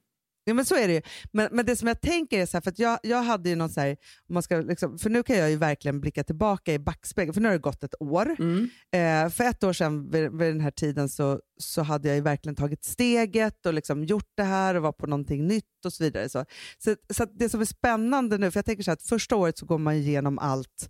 Ja, 0.46 0.53
men 0.53 0.65
så 0.65 0.75
är 0.75 0.88
det 0.88 0.94
ju. 0.94 1.01
Men, 1.32 1.50
men 1.51 1.65
det 1.65 1.75
som 1.75 1.88
jag 1.88 2.01
tänker 2.01 2.39
är 2.39 2.46
så 2.46 2.58
här, 2.58 2.62
för 2.62 2.74
jag, 2.77 3.00
jag 3.03 3.24
hade 3.24 3.50
ju 3.50 3.56
någon 3.56 3.70
så 3.70 3.82
här, 3.82 3.98
man 4.30 4.44
ska 4.44 4.58
liksom, 4.58 5.00
för 5.00 5.10
nu 5.10 5.24
kan 5.24 5.38
jag 5.38 5.50
ju 5.50 5.58
verkligen 5.58 6.01
blicka 6.01 6.24
tillbaka 6.24 6.74
i 6.74 6.80
backspegeln, 6.80 7.34
för 7.34 7.42
nu 7.42 7.48
har 7.48 7.53
det 7.53 7.60
gått 7.60 7.84
ett 7.84 7.96
år. 8.01 8.36
Mm. 8.39 8.70
Eh, 8.92 9.30
för 9.30 9.44
ett 9.44 9.63
år 9.63 9.74
sedan 9.74 10.10
vid, 10.10 10.32
vid 10.32 10.53
den 10.53 10.62
här 10.62 10.72
tiden 10.72 11.10
så, 11.10 11.39
så 11.58 11.82
hade 11.82 12.08
jag 12.08 12.15
ju 12.15 12.22
verkligen 12.22 12.56
tagit 12.56 12.84
steget 12.84 13.65
och 13.65 13.74
liksom 13.74 14.03
gjort 14.03 14.32
det 14.36 14.44
här 14.44 14.75
och 14.75 14.84
var 14.84 14.92
på 14.92 15.08
någonting 15.08 15.48
nytt 15.48 15.86
och 15.86 15.94
så 15.94 16.03
vidare. 16.03 16.30
Så, 16.30 16.46
så, 16.77 16.96
så 17.10 17.25
det 17.25 17.50
som 17.50 17.62
är 17.62 17.65
spännande 17.65 18.38
nu, 18.38 18.51
för 18.51 18.58
jag 18.58 18.65
tänker 18.65 18.84
så 18.84 18.92
här 18.92 18.96
att 18.96 19.03
första 19.03 19.36
året 19.36 19.58
så 19.58 19.65
går 19.65 19.77
man 19.77 19.94
igenom 19.94 20.39
allt 20.39 20.89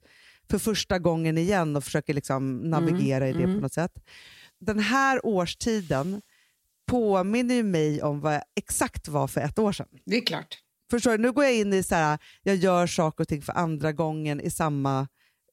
för 0.50 0.58
första 0.60 1.00
gången 1.00 1.38
igen 1.38 1.76
och 1.76 1.84
försöker 1.84 2.14
liksom 2.14 2.58
navigera 2.58 3.30
i 3.30 3.34
det 3.34 3.44
mm. 3.44 3.56
på 3.56 3.62
något 3.62 3.74
sätt. 3.74 3.92
Den 4.66 4.80
här 4.80 5.26
årstiden 5.26 6.22
påminner 6.86 7.56
ju 7.56 7.64
mig 7.64 8.02
om 8.02 8.20
vad 8.20 8.34
jag 8.34 8.44
exakt 8.56 9.08
var 9.08 9.28
för 9.28 9.42
ett 9.42 9.60
år 9.60 9.72
sedan. 9.72 9.88
Det 10.06 10.18
är 10.18 10.26
klart. 10.26 10.60
Förstår 10.92 11.12
du? 11.12 11.18
Nu 11.18 11.32
går 11.32 11.44
jag 11.44 11.56
in 11.56 11.74
i 11.74 11.84
så 11.84 11.96
här, 11.96 12.18
jag 12.44 12.56
gör 12.56 12.88
saker 12.88 13.24
och 13.24 13.28
ting 13.28 13.42
för 13.42 13.54
andra 13.54 13.92
gången 13.92 14.42
i 14.42 14.50
samma, 14.50 15.08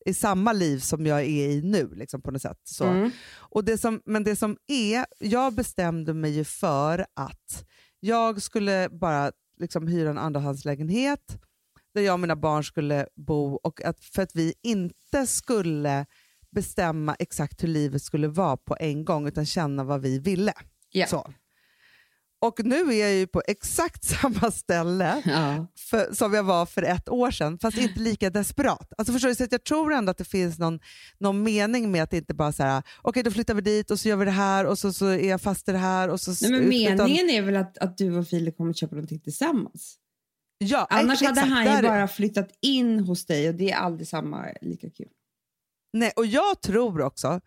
i 0.07 0.15
samma 0.15 0.53
liv 0.53 0.79
som 0.79 1.07
jag 1.07 1.21
är 1.21 1.49
i 1.49 1.63
nu 1.63 1.91
liksom 1.95 2.23
på 2.23 2.31
något 2.31 2.43
sätt. 2.43 2.61
Så. 2.65 2.85
Mm. 2.85 3.11
Och 3.37 3.65
det 3.65 3.79
som, 3.79 4.03
men 4.05 4.25
det 4.25 4.37
som 4.37 4.57
är, 4.67 5.07
jag 5.19 5.55
bestämde 5.55 6.15
mig 6.15 6.31
ju 6.31 6.45
för 6.45 7.07
att 7.15 7.65
jag 8.01 8.43
skulle 8.43 8.89
bara 8.93 9.33
liksom 9.59 9.87
hyra 9.87 10.11
en 10.11 10.19
andrahandslägenhet 10.19 11.39
där 11.95 12.03
jag 12.03 12.13
och 12.13 12.21
mina 12.21 12.37
barn 12.37 12.65
skulle 12.65 13.07
bo 13.17 13.55
och 13.55 13.85
att, 13.85 14.05
för 14.05 14.23
att 14.23 14.35
vi 14.35 14.55
inte 14.63 15.27
skulle 15.27 16.07
bestämma 16.53 17.15
exakt 17.19 17.63
hur 17.63 17.69
livet 17.69 18.03
skulle 18.03 18.29
vara 18.29 18.57
på 18.57 18.77
en 18.81 19.05
gång 19.05 19.29
utan 19.29 19.47
känna 19.47 19.85
vad 19.85 20.01
vi 20.01 20.19
ville. 20.19 20.53
Ja. 20.93 21.07
Så. 21.07 21.33
Och 22.43 22.65
nu 22.65 22.77
är 22.93 23.01
jag 23.01 23.13
ju 23.15 23.27
på 23.27 23.43
exakt 23.47 24.05
samma 24.21 24.51
ställe 24.51 25.23
Ja. 25.25 25.67
för, 25.91 26.15
som 26.15 26.35
jag 26.35 26.43
var 26.43 26.67
för 26.67 26.83
ett 26.83 27.09
år 27.09 27.31
sedan, 27.31 27.59
fast 27.59 27.79
inte 27.79 28.01
lika 28.01 28.31
desperat. 28.31 28.93
Alltså 28.99 29.13
förstår 29.13 29.29
du, 29.29 29.35
så 29.35 29.45
att 29.45 29.53
jag 29.53 29.65
tror 29.65 29.93
ändå 29.93 30.11
att 30.11 30.19
det 30.19 30.25
finns 30.25 30.59
någon, 30.59 30.81
någon 31.19 31.43
mening 31.43 31.91
med 31.93 32.03
att 32.03 32.11
det 32.11 32.17
inte 32.17 32.35
bara 32.35 32.53
så 32.53 32.63
här, 32.63 32.83
okej 33.03 33.23
då 33.23 33.31
flyttar 33.31 33.55
vi 33.55 33.61
dit 33.61 33.91
och 33.91 34.01
så 34.01 34.09
gör 34.09 34.17
vi 34.17 34.25
det 34.25 34.31
här 34.31 34.67
och 34.67 34.79
så, 34.79 34.93
så 34.93 35.07
är 35.07 35.29
jag 35.29 35.41
fast 35.41 35.69
i 35.69 35.73
det 35.73 35.79
här. 35.79 36.09
Och 36.09 36.21
så, 36.21 36.31
Nej, 36.49 36.61
men 36.61 36.73
utan- 36.73 36.97
meningen 37.07 37.31
är 37.31 37.43
väl 37.43 37.57
att, 37.57 37.79
att 37.79 37.99
du 37.99 38.17
och 38.19 38.29
Filip 38.29 38.57
kommer 38.57 38.73
köpa 38.73 38.95
någonting 38.95 39.21
tillsammans? 39.21 39.97
ja, 40.59 40.87
Annars 40.91 41.23
exakt, 41.23 41.39
hade 41.39 41.55
han 41.71 41.77
ju 41.77 41.83
bara 41.83 42.09
flyttat 42.09 42.49
in 42.63 43.01
hos 43.01 43.27
dig 43.27 43.49
och 43.49 43.55
det 43.55 43.71
är 43.71 43.77
aldrig 43.77 44.09
samma 44.09 44.47
lika 44.61 44.91
kul. 44.91 45.09
Nej, 45.93 46.13
och 46.17 46.27
jag 46.27 46.61
tror 46.63 47.01
också 47.03 47.41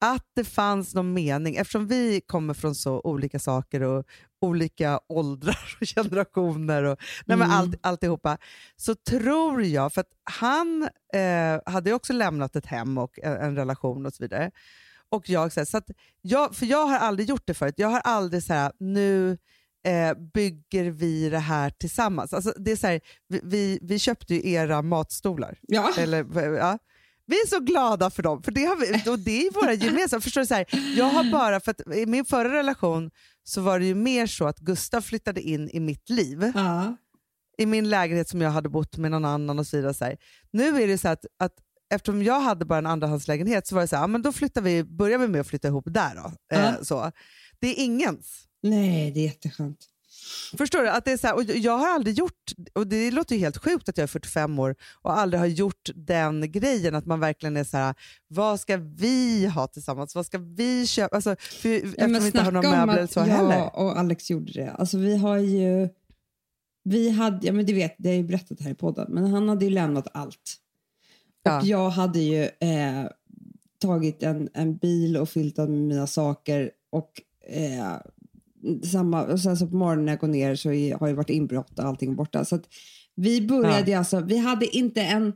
att 0.00 0.26
det 0.34 0.44
fanns 0.44 0.94
någon 0.94 1.12
mening, 1.12 1.56
eftersom 1.56 1.86
vi 1.86 2.20
kommer 2.20 2.54
från 2.54 2.74
så 2.74 3.00
olika 3.04 3.38
saker 3.38 3.82
och 3.82 4.06
olika 4.40 5.00
åldrar 5.08 5.76
och 5.80 5.86
generationer 5.94 6.82
och 6.82 6.98
nej, 7.26 7.34
Mm. 7.36 7.50
allt, 7.50 7.74
alltihopa, 7.80 8.38
så 8.76 8.94
tror 8.94 9.62
jag, 9.62 9.92
för 9.92 10.00
att 10.00 10.10
han 10.24 10.88
eh, 11.14 11.60
hade 11.72 11.90
ju 11.90 11.94
också 11.96 12.12
lämnat 12.12 12.56
ett 12.56 12.66
hem 12.66 12.98
och 12.98 13.18
en, 13.22 13.32
en 13.36 13.56
relation 13.56 14.06
och 14.06 14.14
så 14.14 14.24
vidare. 14.24 14.50
Och 15.08 15.28
jag, 15.28 15.52
så 15.52 15.76
att 15.76 15.90
jag, 16.22 16.54
för 16.54 16.66
jag 16.66 16.86
har 16.86 16.98
aldrig 16.98 17.28
gjort 17.28 17.46
det 17.46 17.54
förut. 17.54 17.74
Jag 17.76 17.88
har 17.88 18.00
aldrig 18.00 18.42
så 18.42 18.52
här, 18.52 18.72
nu 18.78 19.38
eh, 19.86 20.14
bygger 20.34 20.90
vi 20.90 21.28
det 21.30 21.38
här 21.38 21.70
tillsammans. 21.70 22.32
Alltså, 22.32 22.52
det 22.56 22.72
är 22.72 22.76
så 22.76 22.86
här, 22.86 23.00
vi, 23.28 23.40
vi, 23.44 23.78
vi 23.82 23.98
köpte 23.98 24.34
ju 24.34 24.50
era 24.52 24.82
matstolar. 24.82 25.58
Ja. 25.60 25.90
Eller, 25.98 26.40
ja. 26.56 26.78
Vi 27.26 27.36
är 27.36 27.46
så 27.46 27.60
glada 27.60 28.10
för 28.10 28.22
dem, 28.22 28.42
för 28.42 28.52
det, 28.52 28.64
har 28.64 28.76
vi, 28.76 29.10
och 29.10 29.18
det 29.18 29.46
är 29.46 29.52
våra 29.52 29.72
gemensamma. 29.74 30.20
Förstår 30.20 30.40
du, 30.40 30.46
så 30.46 30.54
här, 30.54 30.66
jag 30.96 31.04
har 31.04 31.30
bara, 31.32 31.60
för 31.60 31.70
att 31.70 31.94
I 31.96 32.06
min 32.06 32.24
förra 32.24 32.52
relation 32.58 33.10
så 33.44 33.60
var 33.60 33.78
det 33.78 33.86
ju 33.86 33.94
mer 33.94 34.26
så 34.26 34.46
att 34.46 34.58
Gustav 34.58 35.00
flyttade 35.00 35.40
in 35.42 35.68
i 35.72 35.80
mitt 35.80 36.10
liv, 36.10 36.52
Ja. 36.54 36.96
i 37.58 37.66
min 37.66 37.90
lägenhet 37.90 38.28
som 38.28 38.40
jag 38.40 38.50
hade 38.50 38.68
bott 38.68 38.96
med 38.96 39.10
någon 39.10 39.24
annan 39.24 39.58
och 39.58 39.66
så 39.66 39.76
vidare. 39.76 39.94
Så 39.94 40.04
här. 40.04 40.16
Nu 40.50 40.82
är 40.82 40.86
det 40.86 40.98
så 40.98 41.08
att, 41.08 41.26
att 41.38 41.54
eftersom 41.94 42.22
jag 42.22 42.40
hade 42.40 42.64
bara 42.64 42.78
en 42.78 42.86
andrahandslägenhet 42.86 43.66
så 43.66 43.74
var 43.74 43.82
det 43.82 43.88
så 43.88 43.96
här, 43.96 44.06
men 44.08 44.22
då 44.22 44.32
flyttar 44.32 44.60
vi, 44.62 44.84
börjar 44.84 45.18
vi 45.18 45.28
med 45.28 45.40
att 45.40 45.46
flytta 45.46 45.68
ihop 45.68 45.84
där. 45.86 46.14
Då. 46.14 46.56
Eh, 46.56 46.62
Ja. 46.64 46.84
så. 46.84 47.12
Det 47.60 47.66
är 47.68 47.84
ingens. 47.84 48.44
Nej, 48.62 49.10
det 49.12 49.20
är 49.20 49.24
jätteskönt. 49.24 49.78
Förstår 50.58 50.82
du? 50.82 50.88
Att 50.88 51.04
det 51.04 51.12
är 51.12 51.16
så 51.16 51.26
här, 51.26 51.34
och 51.34 51.44
jag 51.44 51.78
har 51.78 51.88
aldrig 51.88 52.18
gjort, 52.18 52.52
och 52.72 52.86
det 52.86 53.10
låter 53.10 53.34
ju 53.34 53.40
helt 53.40 53.56
sjukt 53.56 53.88
att 53.88 53.96
jag 53.96 54.02
är 54.02 54.08
45 54.08 54.58
år 54.58 54.76
och 55.02 55.18
aldrig 55.18 55.40
har 55.40 55.46
gjort 55.46 55.90
den 55.94 56.52
grejen 56.52 56.94
att 56.94 57.06
man 57.06 57.20
verkligen 57.20 57.56
är 57.56 57.64
så 57.64 57.76
här, 57.76 57.94
vad 58.28 58.60
ska 58.60 58.76
vi 58.76 59.46
ha 59.46 59.66
tillsammans? 59.66 60.14
Vad 60.14 60.26
ska 60.26 60.38
vi 60.38 60.86
köpa? 60.86 61.16
Alltså, 61.16 61.36
för, 61.36 61.68
Ja, 61.68 61.76
eftersom 61.86 62.12
vi 62.12 62.26
inte 62.26 62.40
har 62.40 62.52
några 62.52 62.70
möbler 62.70 62.96
eller 62.96 63.06
så 63.06 63.20
jag 63.20 63.26
heller. 63.26 63.76
och 63.76 63.98
Alex 63.98 64.30
gjorde 64.30 64.52
det. 64.52 64.70
Alltså 64.70 64.98
vi 64.98 65.16
har 65.16 65.36
ju... 65.36 65.88
Vi 66.84 67.10
hade, 67.10 67.46
ja 67.46 67.52
men 67.52 67.66
du 67.66 67.72
vet, 67.74 67.94
det 67.98 68.08
har 68.08 68.14
jag 68.14 68.22
ju 68.22 68.28
berättat 68.28 68.60
här 68.60 68.70
i 68.70 68.74
podden, 68.74 69.06
men 69.10 69.24
han 69.24 69.48
hade 69.48 69.64
ju 69.64 69.70
lämnat 69.70 70.08
allt. 70.14 70.56
Ja. 71.42 71.58
Och 71.60 71.66
jag 71.66 71.90
hade 71.90 72.18
ju 72.18 72.42
eh, 72.42 73.06
tagit 73.78 74.22
en, 74.22 74.48
en 74.54 74.76
bil 74.76 75.16
och 75.16 75.28
fyllt 75.28 75.56
den 75.56 75.70
med 75.70 75.80
mina 75.80 76.06
saker 76.06 76.70
och 76.90 77.22
eh, 77.48 77.96
samma, 78.92 79.24
och 79.24 79.40
sen 79.40 79.56
så 79.56 79.66
på 79.66 79.76
morgonen 79.76 80.04
när 80.04 80.12
jag 80.12 80.20
går 80.20 80.28
ner 80.28 80.54
så 80.54 80.68
har 81.00 81.08
ju 81.08 81.14
varit 81.14 81.30
inbrott 81.30 81.78
och 81.78 81.84
allting 81.84 82.16
borta. 82.16 82.44
Så 82.44 82.60
vi 83.14 83.46
började 83.46 83.98
alltså, 83.98 84.20
vi 84.20 84.38
hade 84.38 84.76
inte 84.76 85.02
en 85.02 85.32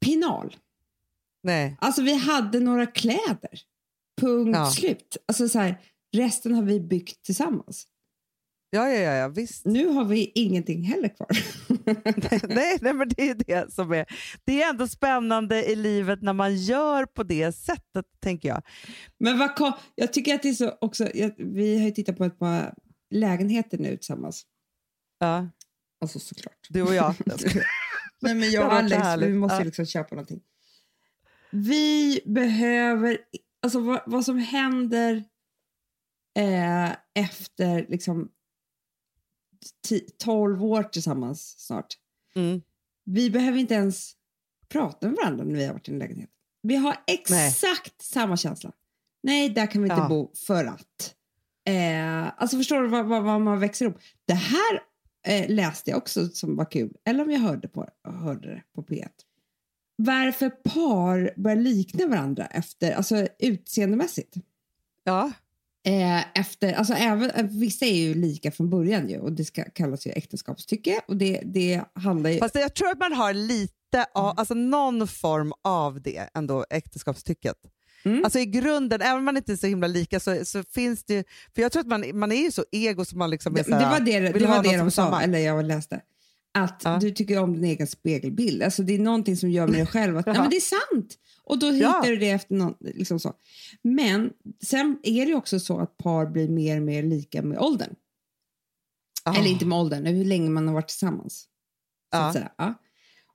pinal. 0.00 0.56
Nej. 1.42 1.76
Alltså 1.80 2.02
vi 2.02 2.14
hade 2.14 2.60
några 2.60 2.86
kläder. 2.86 3.60
Punkt 4.20 4.56
Ja. 4.56 4.70
slut. 4.70 5.16
Alltså 5.28 5.48
så 5.48 5.58
här, 5.58 5.80
resten 6.12 6.54
har 6.54 6.62
vi 6.62 6.80
byggt 6.80 7.22
tillsammans. 7.22 7.86
Ja, 8.74 8.88
ja, 8.88 9.14
ja, 9.14 9.28
visst. 9.28 9.64
Nu 9.66 9.86
har 9.88 10.04
vi 10.04 10.32
ingenting 10.34 10.82
heller 10.82 11.08
kvar. 11.08 11.28
nej, 12.54 12.78
nej, 12.80 12.92
men 12.92 13.08
det 13.08 13.28
är 13.30 13.34
det 13.34 13.72
som 13.72 13.92
är... 13.92 14.06
Det 14.44 14.62
är 14.62 14.70
ändå 14.70 14.88
spännande 14.88 15.64
i 15.64 15.76
livet 15.76 16.22
när 16.22 16.32
man 16.32 16.56
gör 16.56 17.06
på 17.06 17.22
det 17.22 17.52
sättet, 17.52 18.04
tänker 18.20 18.48
jag. 18.48 18.62
Men 19.18 19.38
vad 19.38 19.56
kom, 19.56 19.72
jag 19.94 20.12
tycker 20.12 20.34
att 20.34 20.42
det 20.42 20.48
är 20.48 20.52
så 20.54 20.72
också, 20.80 21.08
jag, 21.14 21.34
vi 21.38 21.78
har 21.78 21.84
ju 21.84 21.90
tittat 21.90 22.16
på 22.18 22.24
ett 22.24 22.38
par 22.38 22.74
lägenheter 23.10 23.78
nu 23.78 23.96
tillsammans. 23.96 24.42
Ja, 25.18 25.48
Alltså 26.00 26.18
såklart. 26.18 26.66
du 26.68 26.82
och 26.82 26.94
jag. 26.94 27.14
Nej 28.20 28.34
men 28.34 28.50
jag 28.50 28.66
och 28.66 28.72
Alex, 28.72 29.06
vi 29.18 29.34
måste 29.34 29.56
Ja. 29.56 29.64
liksom 29.64 29.86
köpa 29.86 30.14
någonting. 30.14 30.40
Vi 31.50 32.20
behöver, 32.26 33.18
alltså 33.62 33.80
vad, 33.80 34.00
vad 34.06 34.24
som 34.24 34.38
händer 34.38 35.24
eh, 36.38 36.90
efter 37.14 37.86
liksom 37.88 38.28
12 40.18 40.64
år 40.64 40.82
tillsammans 40.82 41.54
snart. 41.58 41.98
Mm. 42.36 42.62
Vi 43.04 43.30
behöver 43.30 43.58
inte 43.58 43.74
ens 43.74 44.12
prata 44.68 45.06
med 45.06 45.16
varandra 45.16 45.44
när 45.44 45.54
vi 45.54 45.66
har 45.66 45.72
varit 45.72 45.88
i 45.88 45.92
en 45.92 45.98
lägenhet. 45.98 46.30
Vi 46.62 46.76
har 46.76 46.96
exakt 47.06 48.02
samma 48.02 48.36
känsla. 48.36 48.72
Nej, 49.22 49.48
där 49.48 49.66
kan 49.66 49.82
vi 49.82 49.88
inte 49.88 50.00
Ja. 50.02 50.08
bo 50.08 50.30
för 50.34 50.64
att. 50.64 51.14
Eh, 51.66 52.42
alltså 52.42 52.56
förstår 52.56 52.82
du 52.82 52.88
vad, 52.88 53.06
vad, 53.06 53.22
vad 53.22 53.40
man 53.40 53.60
växer 53.60 53.86
upp? 53.86 53.98
Det 54.26 54.34
här 54.34 54.82
eh, 55.26 55.50
läste 55.50 55.90
jag 55.90 55.96
också 55.98 56.28
som 56.28 56.56
var 56.56 56.70
kul. 56.70 56.96
Eller 57.04 57.24
om 57.24 57.30
jag 57.30 57.40
hörde, 57.40 57.68
på, 57.68 57.88
hörde 58.04 58.48
det 58.48 58.62
på 58.74 58.82
P1. 58.82 59.08
Varför 59.96 60.50
par 60.50 61.32
börjar 61.40 61.56
likna 61.56 62.06
varandra 62.06 62.46
efter, 62.46 62.92
alltså 62.92 63.28
utseendemässigt. 63.38 64.34
Ja. 65.04 65.32
Eh, 65.86 66.40
efter, 66.40 66.72
alltså 66.72 66.94
även, 66.94 67.30
eh, 67.30 67.44
vissa 67.44 67.86
är 67.86 67.94
ju 67.94 68.14
lika 68.14 68.50
från 68.50 68.70
början 68.70 69.08
ju 69.08 69.18
och 69.18 69.32
det 69.32 69.44
ska 69.44 69.64
kallas 69.64 70.06
ju 70.06 70.10
äktenskapstycke 70.10 71.00
och 71.08 71.16
det, 71.16 71.40
det 71.44 71.84
handlar 71.94 72.30
ju... 72.30 72.38
Fast 72.38 72.54
jag 72.54 72.74
tror 72.74 72.88
att 72.88 72.98
man 72.98 73.12
har 73.12 73.34
lite 73.34 74.06
av, 74.14 74.38
alltså 74.38 74.54
någon 74.54 75.08
form 75.08 75.52
av 75.62 76.02
det 76.02 76.28
ändå, 76.34 76.64
äktenskapstycket. 76.70 77.56
Mm. 78.04 78.24
Alltså 78.24 78.38
i 78.38 78.46
grunden, 78.46 79.02
även 79.02 79.18
om 79.18 79.24
man 79.24 79.36
inte 79.36 79.52
är 79.52 79.56
så 79.56 79.66
himla 79.66 79.86
lika 79.86 80.20
så, 80.20 80.44
så 80.44 80.62
finns 80.62 81.04
det 81.04 81.14
ju, 81.14 81.24
för 81.54 81.62
jag 81.62 81.72
tror 81.72 81.80
att 81.80 81.86
man, 81.86 82.04
man 82.14 82.32
är 82.32 82.42
ju 82.42 82.50
så 82.50 82.64
ego 82.72 83.04
som 83.04 83.18
man 83.18 83.30
liksom 83.30 83.54
är 83.54 83.58
det, 83.58 83.64
så 83.64 83.74
här, 83.74 83.80
det 83.80 83.90
var 83.90 84.00
det, 84.00 84.38
det, 84.38 84.46
var 84.46 84.62
det 84.62 84.76
de 84.76 84.90
sa, 84.90 85.20
eller 85.20 85.38
jag 85.38 85.64
läste. 85.64 86.00
Att 86.58 86.82
Ja. 86.84 86.98
du 87.00 87.10
tycker 87.10 87.38
om 87.38 87.54
din 87.54 87.64
egen 87.64 87.86
spegelbild. 87.86 88.62
Alltså 88.62 88.82
det 88.82 88.94
är 88.94 88.98
någonting 88.98 89.36
som 89.36 89.50
gör 89.50 89.66
med 89.66 89.74
dig 89.78 89.86
själv 89.86 90.16
att 90.16 90.26
Ja. 90.26 90.32
men 90.32 90.50
det 90.50 90.56
är 90.56 90.60
sant. 90.94 91.18
Och 91.44 91.58
då 91.58 91.70
hittar 91.70 91.88
Ja. 91.88 92.02
du 92.06 92.16
det 92.16 92.30
efter 92.30 92.54
någon, 92.54 92.74
liksom 92.80 93.20
så. 93.20 93.32
Men 93.82 94.32
sen 94.64 94.98
är 95.02 95.26
det 95.26 95.34
också 95.34 95.60
så 95.60 95.78
att 95.78 95.96
par 95.96 96.26
blir 96.26 96.48
mer 96.48 96.76
och 96.76 96.82
mer 96.82 97.02
lika 97.02 97.42
med 97.42 97.58
åldern. 97.58 97.94
Ah. 99.24 99.38
Eller 99.38 99.50
inte 99.50 99.66
med 99.66 99.78
åldern, 99.78 100.06
hur 100.06 100.24
länge 100.24 100.50
man 100.50 100.66
har 100.68 100.74
varit 100.74 100.88
tillsammans. 100.88 101.34
Så 101.42 101.48
Ja. 102.12 102.26
att 102.26 102.32
säga. 102.32 102.52
Ja. 102.58 102.74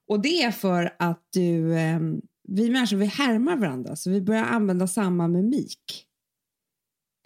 Och 0.07 0.21
det 0.21 0.43
är 0.43 0.51
för 0.51 0.95
att 0.99 1.27
du, 1.33 1.77
ehm, 1.79 2.21
vi 2.47 2.69
människor 2.69 2.97
vi 2.97 3.05
härmar 3.05 3.55
varandra 3.55 3.95
så 3.95 4.09
vi 4.09 4.21
börjar 4.21 4.43
använda 4.43 4.87
samma 4.87 5.27
mimik. 5.27 6.05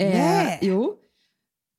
Eh, 0.01 0.09
Nej. 0.09 0.59
jo. 0.61 0.99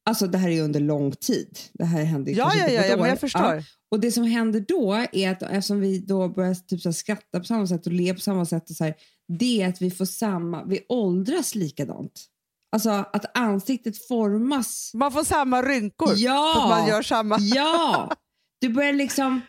Alltså 0.06 0.26
det 0.26 0.38
här 0.38 0.49
är 0.49 0.62
under 0.62 0.80
lång 0.80 1.12
tid. 1.12 1.58
Det 1.73 1.84
här 1.84 2.04
händer 2.04 2.32
ju 2.32 2.38
Ja, 2.38 2.52
ja, 2.54 2.68
ja, 2.68 2.87
ja, 2.87 2.96
men 2.96 3.08
jag 3.08 3.20
förstår. 3.20 3.64
Och 3.90 4.00
det 4.00 4.12
som 4.12 4.25
händer 4.25 4.64
då 4.68 5.06
är 5.12 5.30
att 5.30 5.42
eftersom 5.42 5.80
vi 5.80 5.99
då 5.99 6.28
börjar 6.28 6.54
typ 6.54 6.80
så 6.80 6.92
skratta 6.92 7.38
på 7.38 7.44
samma 7.44 7.66
sätt 7.66 7.87
och 7.87 7.92
le 7.92 8.14
på 8.14 8.20
samma 8.20 8.46
sätt 8.46 8.70
och 8.70 8.76
så 8.76 8.84
här, 8.84 8.94
det 9.38 9.62
är 9.62 9.68
att 9.68 9.82
vi 9.82 9.90
får 9.90 10.04
samma, 10.04 10.64
vi 10.64 10.80
åldras 10.88 11.54
likadant. 11.54 12.25
Alltså 12.73 12.90
att 12.90 13.37
ansiktet 13.38 14.06
formas. 14.08 14.90
Man 14.94 15.12
får 15.12 15.25
samma 15.25 15.62
rynkor 15.62 16.12
Ja! 16.16 16.52
för 16.56 16.62
att 16.62 16.78
man 16.78 16.88
gör 16.88 17.02
samma. 17.02 17.38
Ja! 17.40 18.11
Du 18.61 18.68
börjar 18.68 18.92
liksom, 18.92 19.40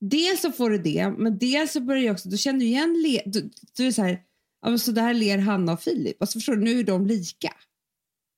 dels 0.00 0.40
så 0.40 0.52
får 0.52 0.70
du 0.70 0.78
det, 0.78 1.14
men 1.18 1.38
dels 1.38 1.72
så 1.72 1.80
börjar 1.80 2.02
jag 2.02 2.12
också, 2.12 2.28
då 2.28 2.36
känner 2.36 2.60
du 2.60 2.66
igen, 2.66 3.02
le, 3.02 3.22
du, 3.26 3.50
du 3.76 3.86
är 3.86 3.92
så 3.92 4.02
här, 4.02 4.18
ja 4.66 4.78
så 4.78 4.92
där 4.92 5.14
ler 5.14 5.38
Hanna 5.38 5.72
och 5.72 5.80
Filip. 5.82 6.22
Alltså 6.22 6.38
förstår 6.38 6.56
du, 6.56 6.62
nu 6.62 6.80
är 6.80 6.84
de 6.84 7.06
lika. 7.06 7.52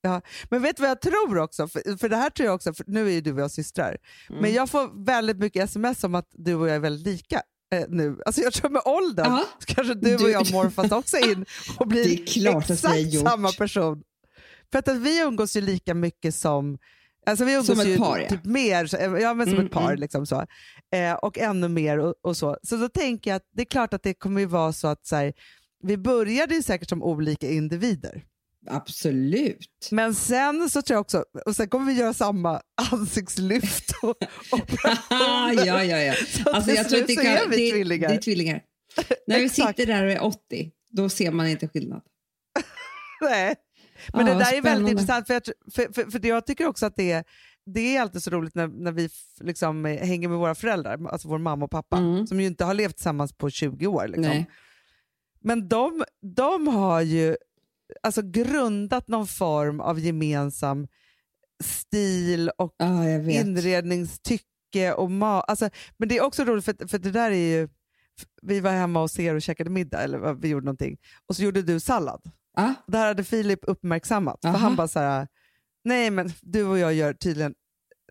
Ja. 0.04 0.20
Men 0.50 0.62
vet 0.62 0.76
du 0.76 0.80
vad 0.80 0.90
jag 0.90 1.00
tror 1.00 1.38
också? 1.38 1.68
För, 1.68 1.98
för 1.98 2.08
det 2.08 2.16
här 2.16 2.30
tror 2.30 2.46
jag 2.46 2.54
också, 2.54 2.72
nu 2.86 3.06
är 3.08 3.12
ju 3.12 3.20
du 3.20 3.32
och 3.32 3.40
jag 3.40 3.50
systrar, 3.50 3.96
Mm. 4.28 4.42
men 4.42 4.52
jag 4.52 4.70
får 4.70 5.04
väldigt 5.04 5.38
mycket 5.38 5.64
sms 5.64 6.04
om 6.04 6.14
att 6.14 6.28
du 6.32 6.54
och 6.54 6.68
jag 6.68 6.74
är 6.76 6.80
väldigt 6.80 7.06
lika. 7.06 7.42
eh, 7.74 7.84
Nu. 7.88 8.18
Alltså 8.26 8.40
jag 8.40 8.52
tror 8.52 8.70
med 8.70 8.82
åldern 8.84 9.26
Ja. 9.32 9.44
så 9.58 9.74
kanske 9.74 9.94
du, 9.94 10.16
Du- 10.16 10.24
och 10.24 10.30
jag 10.30 10.52
morfas 10.52 10.92
också 10.92 11.16
in 11.18 11.44
och 11.78 11.86
blir 11.88 12.22
exakt 12.22 13.12
samma 13.28 13.52
person. 13.52 14.02
För 14.72 14.78
att, 14.78 14.88
att 14.88 14.96
vi 14.96 15.20
umgås 15.22 15.56
ju 15.56 15.60
lika 15.60 15.94
mycket 15.94 16.34
som 16.34 16.78
Alltså 17.26 17.44
vi 17.44 17.52
umgås 17.52 17.66
Som 17.66 17.80
ett 17.80 17.86
ju 17.86 17.96
par, 17.98 18.18
ja. 18.18 18.28
typ 18.28 18.44
mer, 18.44 18.86
så- 18.86 18.96
ja, 18.96 19.34
men 19.34 19.46
som 19.46 19.54
Mm, 19.54 19.66
ett 19.66 19.72
par. 19.72 19.84
mm. 19.90 20.00
Liksom 20.00 20.26
så. 20.26 20.46
Eh, 20.94 21.12
och 21.14 21.38
ännu 21.38 21.68
mer 21.68 21.98
och, 21.98 22.14
och 22.22 22.36
så. 22.36 22.56
Så 22.62 22.76
då 22.76 22.88
tänker 22.88 23.30
jag 23.30 23.36
att 23.36 23.48
det 23.52 23.62
är 23.62 23.66
klart 23.66 23.94
att 23.94 24.02
det 24.02 24.14
kommer 24.14 24.40
ju 24.40 24.46
vara 24.46 24.72
så 24.72 24.88
att 24.88 25.06
så 25.06 25.16
här, 25.16 25.32
vi 25.82 25.96
började 25.96 26.54
ju 26.54 26.62
säkert 26.62 26.88
som 26.88 27.02
olika 27.02 27.50
individer. 27.50 28.24
Absolut. 28.66 29.88
Men 29.90 30.14
sen 30.14 30.70
så 30.70 30.82
tror 30.82 30.94
jag 30.94 31.00
också, 31.00 31.24
och 31.46 31.56
sen 31.56 31.68
kommer 31.68 31.86
vi 31.86 31.92
göra 32.00 32.14
samma 32.14 32.60
ansiktslyft 32.92 33.90
och 34.02 34.16
operationer. 34.50 35.66
ja, 35.66 35.84
ja, 35.84 35.98
ja. 36.02 36.14
Så 36.14 36.50
Alltså, 36.50 36.70
jag 36.70 36.88
tror 36.88 37.00
att 37.00 37.06
det, 37.06 37.14
kan, 37.16 37.50
vi 37.50 37.56
det, 37.56 37.70
tvillingar. 37.72 38.08
det 38.08 38.14
är 38.14 38.18
tvillingar. 38.18 38.62
När 39.26 39.38
vi 39.40 39.48
sitter 39.48 39.86
där 39.86 40.04
och 40.04 40.12
är 40.12 40.22
80, 40.22 40.70
då 40.90 41.08
ser 41.08 41.30
man 41.30 41.48
inte 41.48 41.68
skillnad. 41.68 42.02
Nej. 43.20 43.54
Men 44.14 44.26
Ja, 44.26 44.32
det 44.32 44.38
där 44.38 44.52
är 44.52 44.62
väldigt 44.62 44.62
spännande. 44.62 44.90
intressant, 44.90 45.26
för, 45.26 45.34
jag, 45.34 45.42
för, 45.74 45.92
för, 45.92 46.10
för 46.10 46.26
jag 46.26 46.46
tycker 46.46 46.66
också 46.66 46.86
att 46.86 46.96
det 46.96 47.12
är, 47.12 47.24
det 47.66 47.96
är 47.96 48.00
alltid 48.00 48.22
så 48.22 48.30
roligt 48.30 48.54
när, 48.54 48.66
när 48.68 48.92
vi 48.92 49.08
liksom 49.40 49.84
hänger 49.84 50.28
med 50.28 50.38
våra 50.38 50.54
föräldrar, 50.54 51.06
alltså 51.08 51.28
vår 51.28 51.38
mamma 51.38 51.64
och 51.64 51.70
pappa, 51.70 51.96
Mm. 51.96 52.26
som 52.26 52.40
ju 52.40 52.46
inte 52.46 52.64
har 52.64 52.74
levt 52.74 52.96
tillsammans 52.96 53.32
på 53.32 53.50
20 53.50 53.86
år. 53.86 54.04
Liksom. 54.06 54.22
Nej. 54.22 54.50
Men 55.40 55.68
de, 55.68 56.04
de 56.36 56.68
har 56.68 57.00
ju 57.00 57.36
alltså, 58.02 58.22
grundat 58.22 59.08
någon 59.08 59.26
form 59.26 59.80
av 59.80 60.00
gemensam 60.00 60.86
stil 61.64 62.50
och 62.58 62.74
vet. 63.24 63.46
inredningstycke. 63.46 64.92
Och 64.96 65.08
ma- 65.08 65.40
alltså, 65.40 65.70
men 65.96 66.08
det 66.08 66.16
är 66.18 66.22
också 66.22 66.44
roligt, 66.44 66.64
för, 66.64 66.88
för 66.88 66.98
det 66.98 67.10
där 67.10 67.30
är 67.30 67.58
ju... 67.58 67.68
Vi 68.42 68.60
var 68.60 68.70
hemma 68.70 69.00
hos 69.00 69.18
er 69.18 69.34
och 69.34 69.42
käkade 69.42 69.70
middag, 69.70 70.02
eller 70.02 70.34
vi 70.34 70.48
gjorde 70.48 70.64
någonting, 70.64 70.96
och 71.28 71.36
så 71.36 71.42
gjorde 71.42 71.62
du 71.62 71.80
sallad. 71.80 72.22
Ja, 72.56 72.74
Det 72.86 72.98
här 72.98 73.06
hade 73.06 73.24
Filip 73.24 73.58
uppmärksammat, 73.62 74.38
för 74.42 74.48
Aha. 74.48 74.58
han 74.58 74.76
bara 74.76 74.88
så 74.88 74.98
här, 74.98 75.28
nej 75.84 76.10
men 76.10 76.32
du 76.40 76.64
och 76.64 76.78
jag 76.78 76.94
gör 76.94 77.12
tydligen 77.12 77.54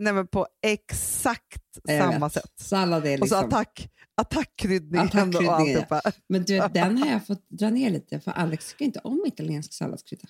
nej, 0.04 0.14
men 0.14 0.28
på 0.28 0.48
exakt 0.62 1.64
samma 1.88 2.26
vet. 2.26 2.34
sätt. 2.34 2.52
Sallad 2.60 3.06
är 3.06 3.22
Och 3.22 3.30
så 3.30 3.36
liksom... 3.42 3.48
attack, 3.60 3.90
attackkryddningen 4.22 5.08
och 5.08 5.16
Attackkryddningen, 5.16 5.54
alltihopa. 5.54 6.02
Men 6.30 6.44
du, 6.44 6.62
den 6.74 6.98
har 6.98 7.08
jag 7.12 7.28
fått 7.28 7.50
dra 7.50 7.70
ner 7.70 7.90
lite, 7.90 8.20
för 8.20 8.32
Alex 8.32 8.70
tycker 8.72 8.86
inte 8.86 9.00
om 9.04 9.24
italiensk 9.28 9.74
salladskrydda. 9.74 10.28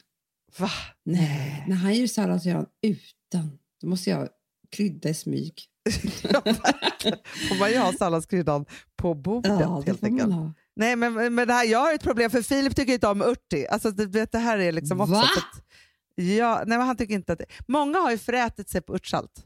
Va? 0.58 0.70
Nej, 1.06 1.64
när 1.68 1.76
han 1.76 1.94
gör 1.94 2.08
sallad 2.08 2.42
så 2.42 2.50
gör 2.50 2.56
han 2.56 2.66
utan. 2.82 3.60
Då 3.82 3.88
måste 3.88 4.10
jag 4.10 4.30
krydda 4.72 5.10
i 5.10 5.14
smyg. 5.14 5.54
Ja. 6.24 6.42
Får 7.50 7.60
man 7.60 7.72
ju 7.72 7.78
ha 7.78 7.94
salladskryddan 7.94 8.66
på 8.98 9.14
bordet 9.14 9.52
Ja, 9.52 9.58
det 9.58 9.86
helt 9.86 10.00
får 10.00 10.08
man 10.10 10.12
enkelt. 10.20 10.34
ha. 10.34 10.54
Nej, 10.76 10.96
men, 10.96 11.36
men 11.36 11.48
det 11.48 11.54
här, 11.54 11.66
jag 11.66 11.80
har 11.80 11.94
ett 11.94 12.04
problem, 12.04 12.32
för 12.32 12.42
Filip 12.42 12.76
tycker 12.76 12.94
inte 12.94 13.08
om 13.08 13.22
örti. 13.22 13.68
Alltså, 13.70 13.92
det, 13.92 14.32
det 14.32 14.38
här 14.38 14.58
är 14.58 14.72
liksom 14.72 15.02
också... 15.02 15.14
Va? 15.14 15.22
Att, 15.22 15.64
ja, 16.16 16.64
nej, 16.68 16.78
men 16.78 16.88
han 16.88 16.98
tycker 16.98 17.14
inte 17.14 17.34
att 17.34 17.40
det, 17.40 17.46
många 17.68 18.00
har 18.00 18.12
ju 18.12 18.18
förätit 18.18 18.70
sig 18.70 18.82
på 18.82 18.96
örtsalt. 18.96 19.46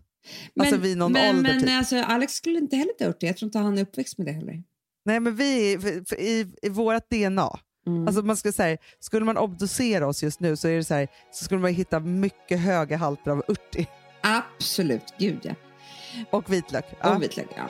Alltså 0.60 0.78
vid 0.78 0.98
någon 0.98 1.12
men, 1.12 1.36
ålder 1.36 1.52
men 1.54 1.62
typ. 1.62 1.70
alltså, 1.78 1.96
Alex 1.98 2.34
skulle 2.34 2.58
inte 2.60 2.76
heller 2.76 2.94
ta 3.00 3.06
örter. 3.06 3.28
Jag 3.28 3.38
tror 3.38 3.48
inte 3.48 3.60
han 3.60 3.78
är 3.78 3.82
uppväxt 3.82 4.18
med 4.18 4.28
det 4.28 4.32
heller. 4.32 4.64
Nej, 5.06 5.20
men 5.20 5.36
vi, 5.36 5.78
i, 6.18 6.46
i 6.62 6.70
vårt 6.70 7.10
DNA, 7.10 7.60
Mm. 7.88 8.08
alltså 8.08 8.22
man 8.22 8.38
ska 8.38 8.52
säga, 8.52 8.78
skulle 9.00 9.26
man 9.26 9.38
obducera 9.38 10.08
oss 10.08 10.24
just 10.24 10.40
nu 10.40 10.56
så, 10.56 10.68
är 10.68 10.76
det 10.76 10.84
så, 10.84 10.94
här, 10.94 11.08
så 11.32 11.46
skulle 11.46 11.62
man 11.62 11.74
hitta 11.74 12.00
mycket 12.00 12.60
höga 12.60 12.98
halter 12.98 13.32
av 13.32 13.44
örti 13.48 13.88
Absolut, 14.22 15.14
gud 15.20 15.40
ja. 15.44 15.54
och 16.32 16.54
vitlök. 16.54 16.86
Ja. 17.02 17.16
Och 17.16 17.24
vitlök, 17.24 17.48
ja. 17.56 17.70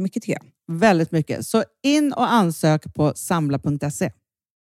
mycket 0.01 0.23
tycker 0.23 0.39
jag. 0.43 0.77
Väldigt 0.77 1.11
mycket. 1.11 1.45
Så 1.45 1.63
in 1.83 2.13
och 2.13 2.31
ansök 2.31 2.93
på 2.93 3.13
samla.se. 3.15 4.11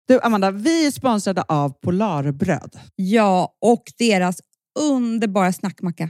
Du 0.07 0.19
Amanda, 0.21 0.51
vi 0.51 0.87
är 0.87 0.91
sponsrade 0.91 1.41
av 1.41 1.69
Polarbröd. 1.69 2.79
Ja, 2.95 3.57
och 3.61 3.83
deras 3.97 4.41
underbara 4.79 5.53
snackmacka. 5.53 6.09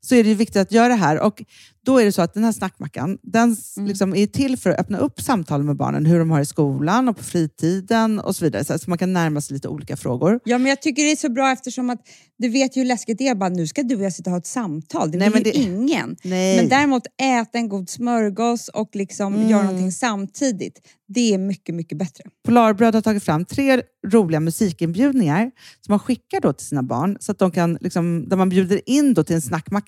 så 0.00 0.14
är 0.14 0.24
det 0.24 0.34
viktigt 0.34 0.56
att 0.56 0.72
göra 0.72 0.88
det 0.88 0.94
här. 0.94 1.20
Och 1.20 1.42
då 1.84 1.98
är 2.00 2.04
det 2.04 2.12
så 2.12 2.22
att 2.22 2.34
den 2.34 2.44
här 2.44 2.52
snackmackan, 2.52 3.18
den 3.22 3.52
s- 3.52 3.74
liksom 3.78 4.14
är 4.14 4.26
till 4.26 4.56
för 4.56 4.70
att 4.70 4.78
öppna 4.80 4.98
upp 4.98 5.20
samtal 5.20 5.62
med 5.62 5.76
barnen, 5.76 6.06
hur 6.06 6.18
de 6.18 6.30
har 6.30 6.40
i 6.40 6.46
skolan 6.46 7.08
och 7.08 7.16
på 7.16 7.24
fritiden 7.24 8.18
och 8.20 8.36
så 8.36 8.44
vidare. 8.44 8.64
Så, 8.78 8.90
man 8.90 8.98
kan 8.98 9.12
närma 9.12 9.40
sig 9.40 9.54
lite 9.54 9.68
olika 9.68 9.96
frågor. 9.96 10.40
Ja, 10.44 10.58
men 10.58 10.66
jag 10.68 10.82
tycker 10.82 11.04
det 11.04 11.10
är 11.12 11.16
så 11.16 11.28
bra 11.30 11.52
eftersom 11.52 11.90
att 11.90 11.98
du 12.38 12.48
vet 12.48 12.76
ju 12.76 12.80
hur 12.80 12.86
läskigt 12.86 13.18
det 13.18 13.28
är. 13.28 13.34
Bara, 13.34 13.48
nu 13.48 13.66
ska 13.66 13.82
du 13.82 13.96
och 13.96 14.02
jag 14.02 14.12
sitta 14.12 14.30
och 14.30 14.32
ha 14.32 14.38
ett 14.38 14.46
samtal. 14.46 15.10
Det 15.10 15.18
vill 15.18 15.36
ju 15.36 15.40
det- 15.52 15.56
ingen. 15.58 16.16
Nej. 16.24 16.56
Men 16.56 16.68
däremot 16.68 17.02
äta 17.22 17.58
en 17.58 17.68
god 17.68 17.90
smörgås 17.90 18.68
och 18.68 18.90
liksom 18.96 19.34
Mm. 19.34 19.48
göra 19.48 19.62
någonting 19.62 19.92
samtidigt. 19.92 20.80
Det 21.08 21.34
är 21.34 21.38
mycket, 21.38 21.74
mycket 21.74 21.98
bättre. 21.98 22.24
Polarbröd 22.46 22.94
har 22.94 23.02
tagit 23.02 23.24
fram 23.24 23.44
tre 23.44 23.82
roliga 24.06 24.40
musikinbjudningar 24.40 25.50
som 25.80 25.92
man 25.92 25.98
skickar 25.98 26.40
då 26.40 26.52
till 26.52 26.66
sina 26.66 26.82
barn, 26.82 27.16
så 27.20 27.32
att 27.32 27.38
de 27.38 27.50
kan, 27.50 27.78
liksom, 27.80 28.28
där 28.28 28.36
man 28.36 28.48
bjuder 28.48 28.80
in 28.90 29.14
då 29.14 29.24
till 29.24 29.34
en 29.34 29.42
snackmacka. 29.42 29.87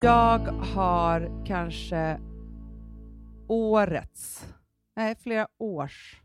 Jag 0.00 0.38
har 0.48 1.44
kanske 1.46 2.20
årets, 3.48 4.46
nej 4.96 5.16
flera 5.22 5.48
års 5.58 6.20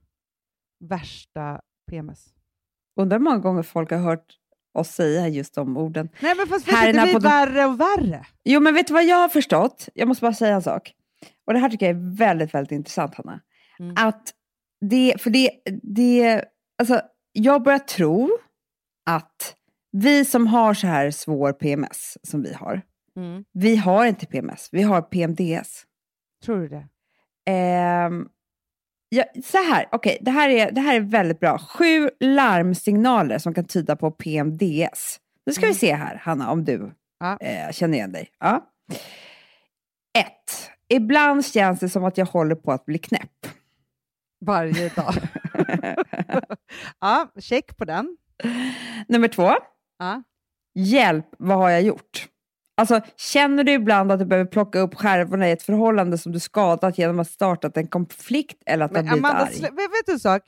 värsta 0.79 1.61
PMS. 1.91 2.25
Undrar 2.99 3.17
hur 3.17 3.23
många 3.23 3.37
gånger 3.37 3.63
folk 3.63 3.91
har 3.91 3.97
hört 3.97 4.25
oss 4.73 4.89
säga 4.89 5.27
just 5.27 5.55
de 5.55 5.77
orden. 5.77 6.09
Nej 6.19 6.35
men 6.37 6.47
fast 6.47 6.67
Här 6.71 6.93
det 6.93 7.01
blir 7.01 7.13
podden- 7.13 7.31
värre 7.31 7.65
och 7.65 7.79
värre. 7.79 8.25
Jo, 8.43 8.59
men 8.59 8.73
vet 8.73 8.87
du 8.87 8.93
vad 8.93 9.05
jag 9.05 9.17
har 9.17 9.29
förstått? 9.29 9.89
Jag 9.93 10.07
måste 10.07 10.21
bara 10.21 10.33
säga 10.33 10.55
en 10.55 10.61
sak. 10.61 10.93
Och 11.47 11.53
det 11.53 11.59
här 11.59 11.69
tycker 11.69 11.85
jag 11.85 11.95
är 11.95 12.17
väldigt, 12.17 12.53
väldigt 12.53 12.71
intressant, 12.71 13.15
Hanna. 13.15 13.39
Mm. 13.79 13.95
Att 13.97 14.33
det, 14.81 15.15
för 15.19 15.29
det, 15.29 15.51
det, 15.83 16.45
alltså 16.77 17.01
jag 17.31 17.63
börjar 17.63 17.79
tro 17.79 18.29
att 19.05 19.55
vi 19.91 20.25
som 20.25 20.47
har 20.47 20.73
så 20.73 20.87
här 20.87 21.11
svår 21.11 21.53
PMS 21.53 22.17
som 22.23 22.41
vi 22.43 22.53
har, 22.53 22.81
Mm. 23.17 23.43
vi 23.51 23.75
har 23.75 24.05
inte 24.05 24.25
PMS, 24.25 24.69
vi 24.71 24.81
har 24.81 25.01
PMDS. 25.01 25.83
Tror 26.45 26.57
du 26.57 26.67
det? 26.67 26.87
Ehm, 27.51 28.27
ja, 29.09 29.23
så 29.43 29.57
här, 29.57 29.85
okej, 29.91 30.17
det, 30.21 30.31
här 30.31 30.49
är, 30.49 30.71
det 30.71 30.81
här 30.81 30.95
är 30.95 30.99
väldigt 30.99 31.39
bra. 31.39 31.57
Sju 31.57 32.09
larmsignaler 32.19 33.37
som 33.37 33.53
kan 33.53 33.65
tyda 33.65 33.95
på 33.95 34.11
PMDS. 34.11 35.19
Nu 35.45 35.53
ska 35.53 35.67
vi 35.67 35.73
se 35.73 35.93
här, 35.95 36.15
Hanna, 36.15 36.51
om 36.51 36.65
du 36.65 36.91
Ja. 37.19 37.37
eh, 37.41 37.71
känner 37.71 37.97
igen 37.97 38.11
dig. 38.11 38.29
Ja. 38.39 38.69
Ett. 40.19 40.69
Ibland 40.87 41.45
känns 41.45 41.79
det 41.79 41.89
som 41.89 42.03
att 42.03 42.17
jag 42.17 42.25
håller 42.25 42.55
på 42.55 42.71
att 42.71 42.85
bli 42.85 42.97
knäpp. 42.97 43.47
Varje 44.45 44.89
dag. 44.89 45.13
ja, 46.99 47.31
check 47.39 47.77
på 47.77 47.85
den. 47.85 48.17
Nummer 49.07 49.27
två. 49.27 49.51
Ja. 49.99 50.23
Hjälp, 50.75 51.25
vad 51.37 51.57
har 51.57 51.69
jag 51.69 51.81
gjort? 51.81 52.27
Alltså, 52.75 53.01
känner 53.17 53.63
du 53.63 53.71
ibland 53.71 54.11
att 54.11 54.19
du 54.19 54.25
behöver 54.25 54.51
plocka 54.51 54.79
upp 54.79 54.95
skärvorna 54.95 55.49
i 55.49 55.51
ett 55.51 55.63
förhållande 55.63 56.17
som 56.17 56.31
du 56.31 56.39
skadat 56.39 56.97
genom 56.97 57.19
att 57.19 57.27
startat 57.27 57.77
en 57.77 57.87
konflikt 57.87 58.63
eller 58.65 58.85
att 58.85 58.91
ha 58.91 58.95
Men 58.95 59.05
blivit 59.05 59.25
Amanda, 59.25 59.45
arg? 59.45 59.61
vet, 59.61 59.71
vet 59.71 60.05
du 60.05 60.11
en 60.11 60.19
sak? 60.19 60.41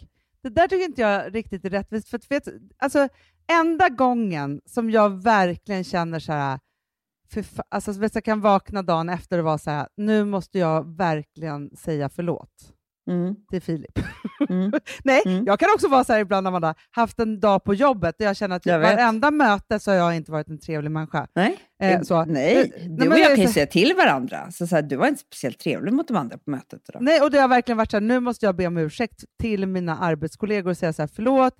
Det 0.43 0.49
där 0.49 0.67
tycker 0.67 0.85
inte 0.85 1.01
jag 1.01 1.35
riktigt 1.35 1.65
är 1.65 1.69
rättvist. 1.69 2.09
För 2.09 2.17
att, 2.17 2.31
vet, 2.31 2.43
alltså, 2.77 3.07
enda 3.51 3.89
gången 3.89 4.61
som 4.65 4.91
jag 4.91 5.23
verkligen 5.23 5.83
känner 5.83 6.19
så 6.19 6.31
här, 6.31 6.59
för, 7.31 7.45
alltså, 7.69 7.91
jag 8.13 8.23
kan 8.23 8.41
vakna 8.41 8.81
dagen 8.81 9.09
efter 9.09 9.39
och 9.39 9.45
vara 9.45 9.57
så 9.57 9.71
här, 9.71 9.88
nu 9.97 10.25
måste 10.25 10.59
jag 10.59 10.97
verkligen 10.97 11.77
säga 11.77 12.09
förlåt 12.09 12.74
Mm, 13.07 13.35
till 13.51 13.61
Filip. 13.61 13.99
mm. 14.49 14.71
Nej, 15.03 15.21
Mm. 15.25 15.45
jag 15.45 15.59
kan 15.59 15.69
också 15.75 15.87
vara 15.87 16.03
så 16.03 16.13
här 16.13 16.19
ibland, 16.19 16.47
Amanda, 16.47 16.75
haft 16.91 17.19
en 17.19 17.39
dag 17.39 17.63
på 17.63 17.73
jobbet 17.73 18.15
där 18.19 18.25
jag 18.25 18.35
känner 18.37 18.55
att 18.55 18.65
Jag 18.65 18.79
varenda 18.79 19.31
möte 19.31 19.79
så 19.79 19.91
har 19.91 19.95
jag 19.97 20.15
inte 20.15 20.31
varit 20.31 20.47
en 20.47 20.59
trevlig 20.59 20.91
människa. 20.91 21.27
Nej, 21.35 21.57
Eh, 21.81 22.01
så. 22.01 22.25
nej. 22.25 22.55
Eh, 22.57 22.87
du 22.89 22.95
nej, 22.97 23.07
och 23.09 23.19
jag 23.19 23.27
kan 23.27 23.39
ju 23.41 23.47
så- 23.47 23.53
säga 23.53 23.65
till 23.67 23.93
varandra. 23.97 24.51
Så, 24.51 24.67
så 24.67 24.75
här, 24.75 24.81
du 24.83 24.95
var 24.95 25.07
inte 25.07 25.19
speciellt 25.21 25.59
trevlig 25.59 25.93
mot 25.93 26.07
de 26.07 26.17
andra 26.17 26.37
på 26.37 26.49
mötet 26.51 26.81
idag. 26.89 27.01
Nej, 27.01 27.21
och 27.21 27.31
det 27.31 27.37
har 27.37 27.47
verkligen 27.47 27.77
varit 27.77 27.91
så 27.91 27.97
här, 27.97 28.01
nu 28.01 28.19
måste 28.19 28.45
jag 28.45 28.55
be 28.55 28.67
om 28.67 28.77
ursäkt 28.77 29.23
till 29.41 29.65
mina 29.67 29.97
arbetskollegor 29.97 30.69
och 30.71 30.77
säga 30.77 30.93
så 30.93 31.01
här, 31.01 31.09
förlåt, 31.15 31.55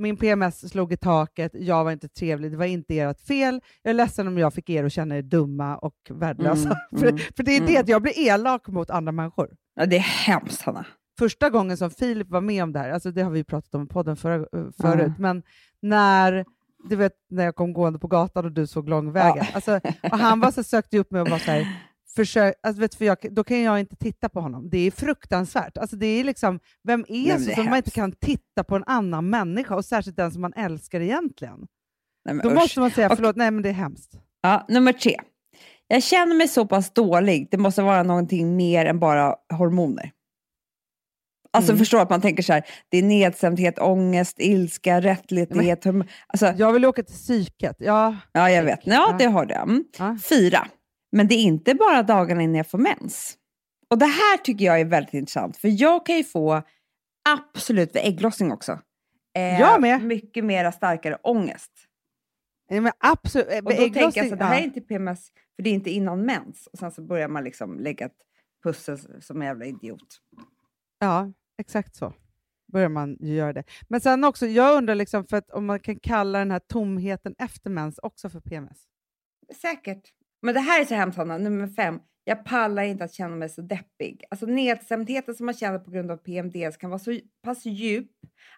min 0.00 0.16
PMS 0.16 0.70
slog 0.70 0.92
i 0.92 0.96
taket, 0.96 1.52
jag 1.54 1.84
var 1.84 1.92
inte 1.92 2.08
trevlig, 2.08 2.50
det 2.50 2.56
var 2.56 2.64
inte 2.64 2.98
ert 2.98 3.20
fel, 3.20 3.60
jag 3.82 3.90
är 3.90 3.94
ledsen 3.94 4.28
om 4.28 4.38
jag 4.38 4.54
fick 4.54 4.70
er 4.70 4.84
att 4.84 4.92
känna 4.92 5.16
er 5.16 5.22
dumma 5.22 5.76
och 5.76 5.94
värdelösa. 6.10 6.68
Mm, 6.68 6.78
för, 7.00 7.06
mm, 7.06 7.18
för 7.36 7.42
det 7.42 7.56
är 7.56 7.60
det, 7.60 7.70
mm. 7.70 7.80
att 7.80 7.88
jag 7.88 8.02
blir 8.02 8.18
elak 8.18 8.68
mot 8.68 8.90
andra 8.90 9.12
människor. 9.12 9.50
Ja, 9.74 9.86
det 9.86 9.96
är 9.96 10.00
hemskt, 10.00 10.62
Hanna. 10.62 10.86
Första 11.18 11.50
gången 11.50 11.76
som 11.76 11.90
Filip 11.90 12.28
var 12.30 12.40
med 12.40 12.62
om 12.62 12.72
det 12.72 12.78
här, 12.78 12.90
alltså 12.90 13.10
det 13.10 13.22
har 13.22 13.30
vi 13.30 13.44
pratat 13.44 13.74
om 13.74 13.82
i 13.82 13.86
podden 13.86 14.16
förra, 14.16 14.34
eh, 14.34 14.66
förut, 14.80 15.12
men 15.18 15.42
när 15.82 16.44
du 16.88 16.96
vet 16.96 17.12
när 17.30 17.44
jag 17.44 17.56
kom 17.56 17.72
gående 17.72 17.98
på 17.98 18.08
gatan 18.08 18.44
och 18.44 18.52
du 18.52 18.66
såg 18.66 18.88
långvägen. 18.88 19.44
Alltså, 19.54 19.80
och 20.02 20.18
han 20.18 20.40
var 20.40 20.50
så 20.50 20.62
sökte 20.62 20.98
upp 20.98 21.10
mig 21.10 21.22
och 21.22 21.28
var 21.28 21.38
så 21.38 21.50
här, 21.50 21.66
försök, 22.16 22.54
alltså, 22.62 22.80
vet, 22.80 22.94
för 22.94 23.04
jag, 23.04 23.16
då 23.30 23.44
kan 23.44 23.60
jag 23.62 23.80
inte 23.80 23.96
titta 23.96 24.28
på 24.28 24.40
honom. 24.40 24.70
Det 24.70 24.78
är 24.78 24.90
fruktansvärt. 24.90 25.78
Alltså, 25.78 25.96
det 25.96 26.06
är 26.06 26.24
liksom, 26.24 26.60
vem 26.84 27.04
är 27.08 27.28
men 27.28 27.40
så 27.44 27.50
som 27.54 27.64
man 27.64 27.76
inte 27.76 27.90
kan 27.90 28.12
titta 28.12 28.64
på 28.64 28.76
en 28.76 28.84
annan 28.86 29.30
människa, 29.30 29.74
och 29.74 29.84
särskilt 29.84 30.16
den 30.16 30.32
som 30.32 30.40
man 30.42 30.52
älskar 30.56 31.00
egentligen? 31.00 31.66
Nej, 32.24 32.34
men 32.34 32.38
Då 32.44 32.48
usch. 32.50 32.54
måste 32.54 32.80
man 32.80 32.90
säga 32.90 33.08
Och- 33.10 33.16
förlåt, 33.16 33.36
nej 33.36 33.50
men 33.50 33.62
det 33.62 33.68
är 33.68 33.72
hemskt. 33.72 34.12
Ja, 34.42 34.66
nummer 34.68 34.92
tre. 34.92 35.16
Jag 35.88 36.02
känner 36.02 36.34
mig 36.34 36.48
så 36.48 36.66
pass 36.66 36.92
dålig. 36.92 37.48
Det 37.50 37.56
måste 37.58 37.82
vara 37.82 38.02
någonting 38.02 38.56
mer 38.56 38.86
än 38.86 38.98
bara 39.00 39.34
hormoner. 39.54 40.12
Alltså 41.52 41.72
Mm. 41.72 41.78
förstår 41.78 42.00
att 42.00 42.10
man 42.10 42.20
tänker 42.20 42.42
så 42.42 42.52
här, 42.52 42.64
det 42.88 42.98
är 42.98 43.02
nedstämdhet, 43.02 43.78
ångest, 43.78 44.36
ilska, 44.40 45.00
rättlighet. 45.00 45.84
horm- 45.84 46.08
Alltså, 46.26 46.46
Jag 46.56 46.72
vill 46.72 46.84
åka 46.84 47.02
till 47.02 47.14
psyket. 47.14 47.76
Ja, 47.78 48.16
ja, 48.32 48.50
jag 48.50 48.64
vet. 48.64 48.80
Ja. 48.84 49.16
det 49.18 49.24
har 49.24 49.46
du. 49.46 49.54
Mm. 49.54 49.84
Ja. 49.98 50.18
Fyra. 50.28 50.66
Men 51.12 51.28
det 51.28 51.34
är 51.34 51.42
inte 51.42 51.74
bara 51.74 52.02
dagarna 52.02 52.42
innan 52.42 52.54
jag 52.56 52.66
får 52.66 52.78
mens. 52.78 53.36
Och 53.90 53.98
det 53.98 54.06
här 54.06 54.36
tycker 54.36 54.64
jag 54.64 54.80
är 54.80 54.84
väldigt 54.84 55.14
intressant, 55.14 55.56
för 55.56 55.82
jag 55.82 56.06
kan 56.06 56.16
ju 56.16 56.24
få 56.24 56.62
absolut 57.28 57.94
vid 57.96 58.02
ägglossning 58.04 58.52
också. 58.52 58.78
Eh, 59.36 59.60
Jag 59.60 59.80
med. 59.80 60.02
Mycket 60.04 60.44
mera 60.44 60.72
starkare 60.72 61.16
ångest. 61.22 61.72
nej, 62.70 62.80
men 62.80 62.92
absolut. 62.98 63.46
Och 63.46 63.62
då 63.62 63.70
tänker 63.70 64.00
jag 64.00 64.12
så 64.28 64.32
att 64.32 64.38
det 64.38 64.44
här 64.44 64.60
är 64.60 64.64
inte 64.64 64.80
PMS, 64.80 65.32
för 65.56 65.62
det 65.62 65.70
är 65.70 65.74
inte 65.74 65.90
innan 65.90 66.22
mens. 66.26 66.66
Och 66.66 66.78
sen 66.78 66.92
så 66.92 67.02
börjar 67.02 67.28
man 67.28 67.44
liksom 67.44 67.78
lägga 67.80 68.06
ett 68.06 68.16
pussel 68.62 69.22
som 69.22 69.40
en 69.42 69.46
jävla 69.48 69.64
idiot. 69.64 70.18
Ja, 70.98 71.32
exakt 71.58 71.94
så 71.96 72.12
börjar 72.72 72.88
man 72.88 73.16
ju 73.20 73.34
göra 73.34 73.52
det. 73.52 73.64
Men 73.88 74.00
sen 74.00 74.24
också, 74.24 74.46
jag 74.46 74.76
undrar 74.76 74.94
liksom 74.94 75.24
för 75.26 75.36
att 75.36 75.50
om 75.50 75.66
man 75.66 75.80
kan 75.80 75.96
kalla 76.00 76.38
den 76.38 76.50
här 76.50 76.58
tomheten 76.58 77.34
efter 77.38 77.70
mens 77.70 77.98
också 77.98 78.30
för 78.30 78.40
PMS. 78.40 78.78
Säkert. 79.60 80.02
Men 80.42 80.54
det 80.54 80.60
här 80.60 80.80
är 80.80 80.84
så 80.84 80.94
hemskt 80.94 81.18
Hanna, 81.18 81.38
nummer 81.38 81.68
fem. 81.68 82.00
Jag 82.24 82.44
pallar 82.44 82.82
inte 82.82 83.04
att 83.04 83.12
känna 83.12 83.36
mig 83.36 83.48
så 83.48 83.62
deppig. 83.62 84.24
Alltså 84.30 84.46
nedstämdheten 84.46 85.34
som 85.34 85.46
man 85.46 85.54
känner 85.54 85.78
på 85.78 85.90
grund 85.90 86.10
av 86.10 86.16
PMDS 86.16 86.76
kan 86.76 86.90
vara 86.90 86.98
så 86.98 87.18
pass 87.42 87.66
djup 87.66 88.10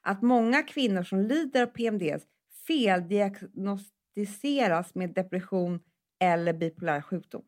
att 0.03 0.23
många 0.23 0.63
kvinnor 0.63 1.03
som 1.03 1.21
lider 1.21 1.63
av 1.63 1.67
PMDS 1.67 2.23
feldiagnostiseras 2.67 4.95
med 4.95 5.15
depression 5.15 5.81
eller 6.21 6.53
bipolär 6.53 7.01
sjukdom. 7.01 7.43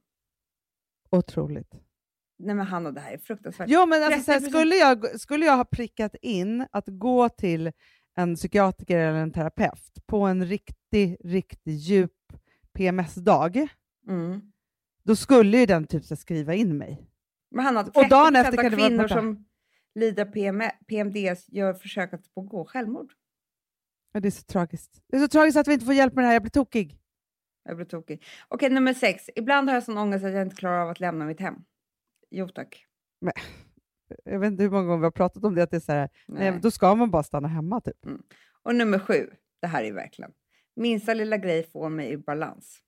Otroligt. 1.11 1.81
Nej 2.39 2.55
men 2.55 2.67
Hanna, 2.67 2.91
det 2.91 3.01
här 3.01 3.13
är 3.13 3.19
fruktansvärt. 3.19 3.67
Jo, 3.71 3.87
men 3.87 4.03
alltså, 4.03 4.23
så 4.23 4.33
här, 4.33 4.41
30%. 4.41 4.49
skulle, 4.49 4.75
jag, 4.75 5.21
skulle 5.21 5.47
jag 5.47 5.57
ha 5.57 5.65
prickat 5.65 6.15
in 6.23 6.67
att 6.71 6.85
gå 6.87 7.29
till 7.29 7.73
en 8.17 8.35
psykiatriker 8.35 8.99
eller 8.99 9.19
en 9.19 9.33
terapeut 9.33 10.07
på 10.07 10.21
en 10.21 10.47
riktig, 10.47 11.17
riktig 11.25 11.75
djup 11.75 12.13
PMS-dag, 12.73 13.69
Mm. 14.09 14.53
då 15.05 15.17
skulle 15.17 15.59
ju 15.59 15.67
den 15.67 15.87
typ 15.87 16.05
så 16.05 16.17
skriva 16.17 16.55
in 16.55 16.79
mig. 16.79 17.11
Men 17.51 17.65
Hanna, 17.65 17.81
Och 17.81 18.09
dagen 18.09 18.37
30% 18.37 18.41
efter 18.41 18.57
kan 18.57 18.65
av 18.65 18.71
det 18.71 18.77
vara 18.77 18.89
kvinnor 18.89 19.09
som 19.09 19.45
lider 19.95 20.25
PM, 20.25 20.63
PMDS 20.87 21.49
gör 21.49 21.75
försök 21.75 22.13
att 22.13 22.35
begå 22.35 22.65
självmord. 22.65 23.13
Ja, 24.13 24.21
det 24.21 24.29
är 24.29 24.31
så 24.31 24.43
tragiskt. 24.43 25.03
Det 25.09 25.17
är 25.17 25.21
så 25.21 25.29
tragiskt 25.29 25.59
att 25.59 25.69
vi 25.69 25.73
inte 25.73 25.87
får 25.87 25.95
hjälp 25.95 26.15
med 26.15 26.25
det 26.25 26.27
här, 26.27 26.35
jag 26.35 26.43
blir 26.43 26.51
tokig. 26.51 26.99
Jag 27.65 27.77
blir 27.77 27.87
tokig. 27.87 28.25
Okej, 28.49 28.71
nummer 28.71 28.95
sex. 28.95 29.31
Ibland 29.37 29.69
har 29.69 29.77
jag 29.77 29.83
sån 29.85 29.99
ångest 29.99 30.25
att 30.25 30.33
jag 30.33 30.43
inte 30.43 30.57
klarar 30.57 30.79
av 30.83 30.89
att 30.89 31.01
lämna 31.01 31.25
mitt 31.25 31.41
hem. 31.41 31.55
Jo 32.31 32.49
tack. 32.49 32.87
Jag 34.25 34.39
vet 34.39 34.51
inte 34.51 34.63
hur 34.63 34.71
många 34.71 34.87
gånger 34.87 34.99
vi 34.99 35.05
har 35.05 35.11
pratat 35.11 35.45
om 35.45 35.55
det, 35.55 35.63
att 35.63 35.71
det 35.71 35.77
är 35.77 35.81
så 35.81 35.93
här, 35.93 36.09
nej. 36.29 36.51
Nej. 36.51 36.61
då 36.61 36.71
ska 36.71 36.95
man 36.95 37.11
bara 37.11 37.23
stanna 37.23 37.49
hemma 37.49 37.81
typ. 37.81 38.07
Och 38.63 38.75
nummer 38.75 38.99
sju. 38.99 39.31
Det 39.61 39.67
här 39.67 39.85
är 39.85 39.93
verkligen. 39.93 40.33
Minsta 40.77 41.15
lilla 41.15 41.37
grej 41.37 41.63
får 41.63 41.89
mig 41.89 42.13
ur 42.13 42.17
balans. 42.17 42.81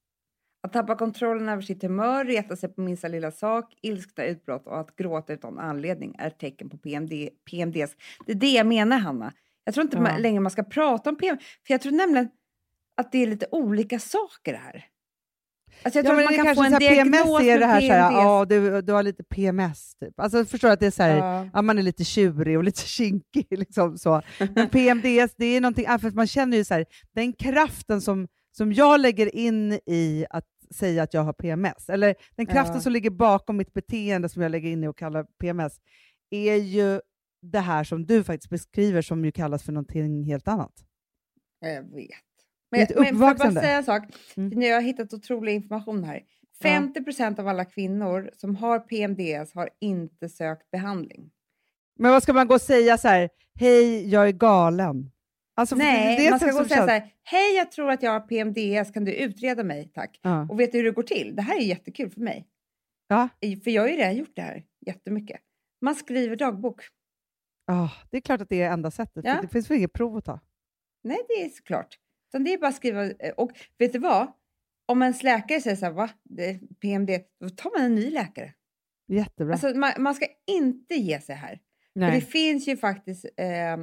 Att 0.66 0.72
tappa 0.72 0.96
kontrollen 0.96 1.48
över 1.48 1.62
sitt 1.62 1.82
humör, 1.82 2.24
reta 2.24 2.56
sig 2.56 2.68
på 2.68 2.80
minsta 2.80 3.08
lilla 3.08 3.30
sak, 3.30 3.74
ilskna 3.82 4.24
utbrott 4.24 4.66
och 4.66 4.80
att 4.80 4.96
gråta 4.96 5.32
utan 5.32 5.58
anledning 5.58 6.14
är 6.18 6.30
tecken 6.30 6.70
på 6.70 6.78
PMD, 6.78 7.12
PMDS. 7.50 7.90
Det 8.26 8.32
är 8.32 8.36
det 8.36 8.50
jag 8.52 8.66
menar, 8.66 8.98
Hanna. 8.98 9.32
Jag 9.64 9.74
tror 9.74 9.84
inte 9.84 9.96
Ja. 9.96 10.02
man, 10.02 10.22
längre 10.22 10.40
man 10.40 10.50
ska 10.50 10.62
prata 10.62 11.10
om 11.10 11.16
PM, 11.16 11.36
för 11.66 11.74
jag 11.74 11.80
tror 11.80 11.92
nämligen 11.92 12.28
att 12.96 13.12
det 13.12 13.18
är 13.22 13.26
lite 13.26 13.46
olika 13.50 13.98
saker 13.98 14.52
det 14.52 14.58
här. 14.58 14.84
Alltså 15.82 15.98
jag 15.98 16.04
Ja, 16.04 16.10
tror 16.10 16.18
det 16.18 16.24
man 16.24 16.44
kan 16.46 16.54
få 16.54 16.62
en 16.64 16.78
diagnos 16.78 17.22
PMS 17.22 17.40
är 17.40 17.58
det 17.58 17.66
här, 17.66 17.80
så 17.80 17.92
här 17.92 18.08
PMDS. 18.10 18.22
ja, 18.22 18.44
du, 18.44 18.82
du 18.82 18.92
har 18.92 19.02
lite 19.02 19.24
PMS 19.24 19.94
typ. 20.00 20.20
Alltså 20.20 20.44
förstår 20.44 20.68
att 20.68 20.80
det 20.80 20.86
är 20.86 20.90
så 20.90 21.02
här, 21.02 21.16
Ja. 21.16 21.48
ja, 21.54 21.62
man 21.62 21.78
är 21.78 21.82
lite 21.82 22.04
tjurig 22.04 22.56
och 22.58 22.64
lite 22.64 22.80
kinkig. 22.86 23.46
Liksom, 23.50 23.98
så. 23.98 24.22
Men 24.54 24.68
PMDS, 24.68 25.34
det 25.36 25.44
är 25.46 25.60
någonting, 25.60 25.84
ja, 25.88 25.98
för 25.98 26.10
man 26.10 26.26
känner 26.26 26.56
ju 26.56 26.64
så 26.64 26.74
här, 26.74 26.86
den 27.14 27.32
kraften 27.32 28.00
som, 28.00 28.28
som 28.56 28.72
jag 28.72 29.00
lägger 29.00 29.34
in 29.36 29.72
i 29.72 30.26
att 30.30 30.44
säga 30.70 31.02
att 31.02 31.14
jag 31.14 31.22
har 31.22 31.32
PMS, 31.32 31.88
eller 31.90 32.14
den 32.36 32.46
kraften 32.46 32.74
Ja. 32.76 32.80
som 32.80 32.92
ligger 32.92 33.10
bakom 33.10 33.56
mitt 33.56 33.72
beteende 33.72 34.28
som 34.28 34.42
jag 34.42 34.50
lägger 34.50 34.70
in 34.70 34.84
i 34.84 34.86
att 34.86 34.96
kalla 34.96 35.24
PMS, 35.24 35.80
är 36.30 36.54
ju 36.54 37.00
det 37.42 37.60
här 37.60 37.84
som 37.84 38.06
du 38.06 38.24
faktiskt 38.24 38.50
beskriver 38.50 39.02
som 39.02 39.24
ju 39.24 39.32
kallas 39.32 39.62
för 39.62 39.72
någonting 39.72 40.24
helt 40.24 40.48
annat. 40.48 40.72
Jag 41.60 41.82
vet. 41.82 42.10
Ett 42.76 42.96
Men, 42.96 43.04
men 43.04 43.18
får 43.18 43.28
jag 43.28 43.38
bara 43.38 43.52
säga 43.52 43.76
en 43.76 43.84
sak? 43.84 44.02
Mm. 44.36 44.58
Nu 44.58 44.66
har 44.66 44.72
jag 44.72 44.82
hittat 44.82 45.12
otrolig 45.14 45.54
information 45.54 46.04
här. 46.04 46.22
50% 46.62 47.40
av 47.40 47.48
alla 47.48 47.64
kvinnor 47.64 48.30
som 48.36 48.56
har 48.56 48.78
PMDS 48.78 49.54
har 49.54 49.70
inte 49.80 50.28
sökt 50.28 50.70
behandling. 50.70 51.30
Men 51.98 52.10
vad 52.10 52.22
ska 52.22 52.32
man 52.32 52.46
gå 52.46 52.54
och 52.54 52.60
säga 52.60 52.98
så 52.98 53.08
här, 53.08 53.28
hej, 53.54 54.08
jag 54.08 54.28
är 54.28 54.32
galen? 54.32 55.10
Alltså, 55.58 55.76
Nej, 55.76 56.30
man 56.30 56.40
ska 56.40 56.50
gå 56.52 56.60
och 56.60 56.66
säga 56.66 56.84
så 56.84 56.90
här, 56.90 57.12
hej 57.22 57.54
jag 57.56 57.72
tror 57.72 57.90
att 57.90 58.02
jag 58.02 58.10
har 58.10 58.20
PMDS, 58.20 58.90
kan 58.92 59.04
du 59.04 59.14
utreda 59.14 59.64
mig 59.64 59.90
tack? 59.94 60.18
Ja. 60.22 60.46
Och 60.50 60.60
vet 60.60 60.72
du 60.72 60.78
hur 60.78 60.84
det 60.84 60.90
går 60.90 61.02
till? 61.02 61.36
Det 61.36 61.42
här 61.42 61.56
är 61.56 61.62
jättekul 61.62 62.10
för 62.10 62.20
mig. 62.20 62.48
Ja. 63.08 63.28
För 63.64 63.70
jag 63.70 63.82
har 63.82 63.88
ju 63.88 63.96
redan 63.96 64.16
gjort 64.16 64.32
det 64.36 64.42
här 64.42 64.64
jättemycket. 64.86 65.40
Man 65.80 65.94
skriver 65.94 66.36
dagbok. 66.36 66.82
Ja, 67.66 67.90
det 68.10 68.16
är 68.16 68.20
klart 68.20 68.40
att 68.40 68.48
det 68.48 68.62
är 68.62 68.70
enda 68.70 68.90
sättet. 68.90 69.24
Ja. 69.24 69.38
Det 69.42 69.48
finns 69.48 69.70
väl 69.70 69.78
inget 69.78 69.92
prov 69.92 70.16
att 70.16 70.24
ta? 70.24 70.40
Nej, 71.04 71.18
det 71.28 71.34
är 71.44 71.48
såklart. 71.48 71.98
Utan 72.28 72.44
det 72.44 72.52
är 72.52 72.58
bara 72.58 72.68
att 72.68 72.74
skriva. 72.76 73.04
eh, 73.04 73.32
Och 73.36 73.50
vet 73.78 73.92
du 73.92 73.98
vad? 73.98 74.32
Om 74.86 75.02
ens 75.02 75.22
läkare 75.22 75.60
säger 75.60 75.76
så 75.76 75.84
här, 75.84 75.92
va? 75.92 76.10
PMD, 76.80 77.10
då 77.40 77.48
tar 77.50 77.78
man 77.78 77.86
en 77.86 77.94
ny 77.94 78.10
läkare. 78.10 78.52
Jättebra. 79.08 79.52
Alltså, 79.52 79.68
man, 79.78 79.92
man 79.98 80.14
ska 80.14 80.26
inte 80.46 80.94
ge 80.94 81.20
sig 81.20 81.34
här. 81.36 81.60
För 81.92 82.00
det 82.00 82.06
Nej. 82.06 82.20
finns 82.20 82.68
ju 82.68 82.76
faktiskt, 82.76 83.24
eh, 83.36 83.76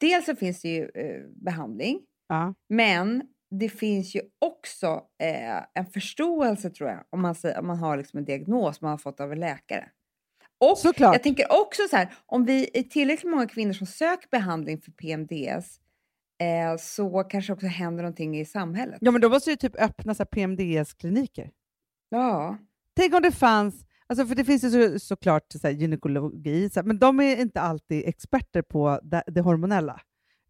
dels 0.00 0.26
så 0.26 0.36
finns 0.36 0.60
det 0.62 0.68
ju 0.68 0.82
eh, 0.94 1.22
behandling, 1.44 2.00
Ja. 2.28 2.54
men 2.68 3.22
det 3.50 3.68
finns 3.68 4.14
ju 4.14 4.20
också 4.38 5.02
eh, 5.22 5.56
en 5.74 5.86
förståelse 5.92 6.70
tror 6.70 6.90
jag, 6.90 7.04
om 7.10 7.20
man, 7.22 7.34
säger, 7.34 7.58
om 7.58 7.66
man 7.66 7.78
har 7.78 7.96
liksom 7.96 8.18
en 8.18 8.24
diagnos 8.24 8.80
man 8.80 8.90
har 8.90 8.98
fått 8.98 9.20
av 9.20 9.32
en 9.32 9.40
läkare. 9.40 9.88
Och 10.60 10.78
Såklart. 10.78 11.14
jag 11.14 11.22
tänker 11.22 11.46
också 11.62 11.82
så 11.90 11.96
här, 11.96 12.14
om 12.26 12.44
vi 12.44 12.70
är 12.74 12.82
tillräckligt 12.82 13.30
många 13.30 13.46
kvinnor 13.46 13.72
som 13.72 13.86
söker 13.86 14.28
behandling 14.30 14.80
för 14.80 14.90
PMDS 14.92 15.80
eh, 16.42 16.76
så 16.78 17.24
kanske 17.24 17.52
också 17.52 17.66
händer 17.66 18.02
någonting 18.02 18.38
i 18.38 18.44
samhället. 18.44 18.98
Ja, 19.00 19.10
men 19.10 19.20
då 19.20 19.28
måste 19.28 19.50
ju 19.50 19.56
typ 19.56 19.80
öppna 19.80 20.14
PMDS-kliniker. 20.14 21.50
Ja, 22.08 22.58
Tänk 22.96 23.14
om 23.14 23.22
det 23.22 23.32
fanns, 23.32 23.84
Alltså 24.08 24.26
för 24.26 24.34
det 24.34 24.44
finns 24.44 24.64
ju 24.64 24.70
så, 24.70 24.98
såklart 24.98 25.52
så 25.52 25.58
här, 25.62 25.74
gynekologi, 25.74 26.70
så 26.70 26.80
här, 26.80 26.86
men 26.86 26.98
de 26.98 27.20
är 27.20 27.36
inte 27.36 27.60
alltid 27.60 28.08
experter 28.08 28.62
på 28.62 29.00
det, 29.02 29.22
det 29.26 29.40
hormonella. 29.40 30.00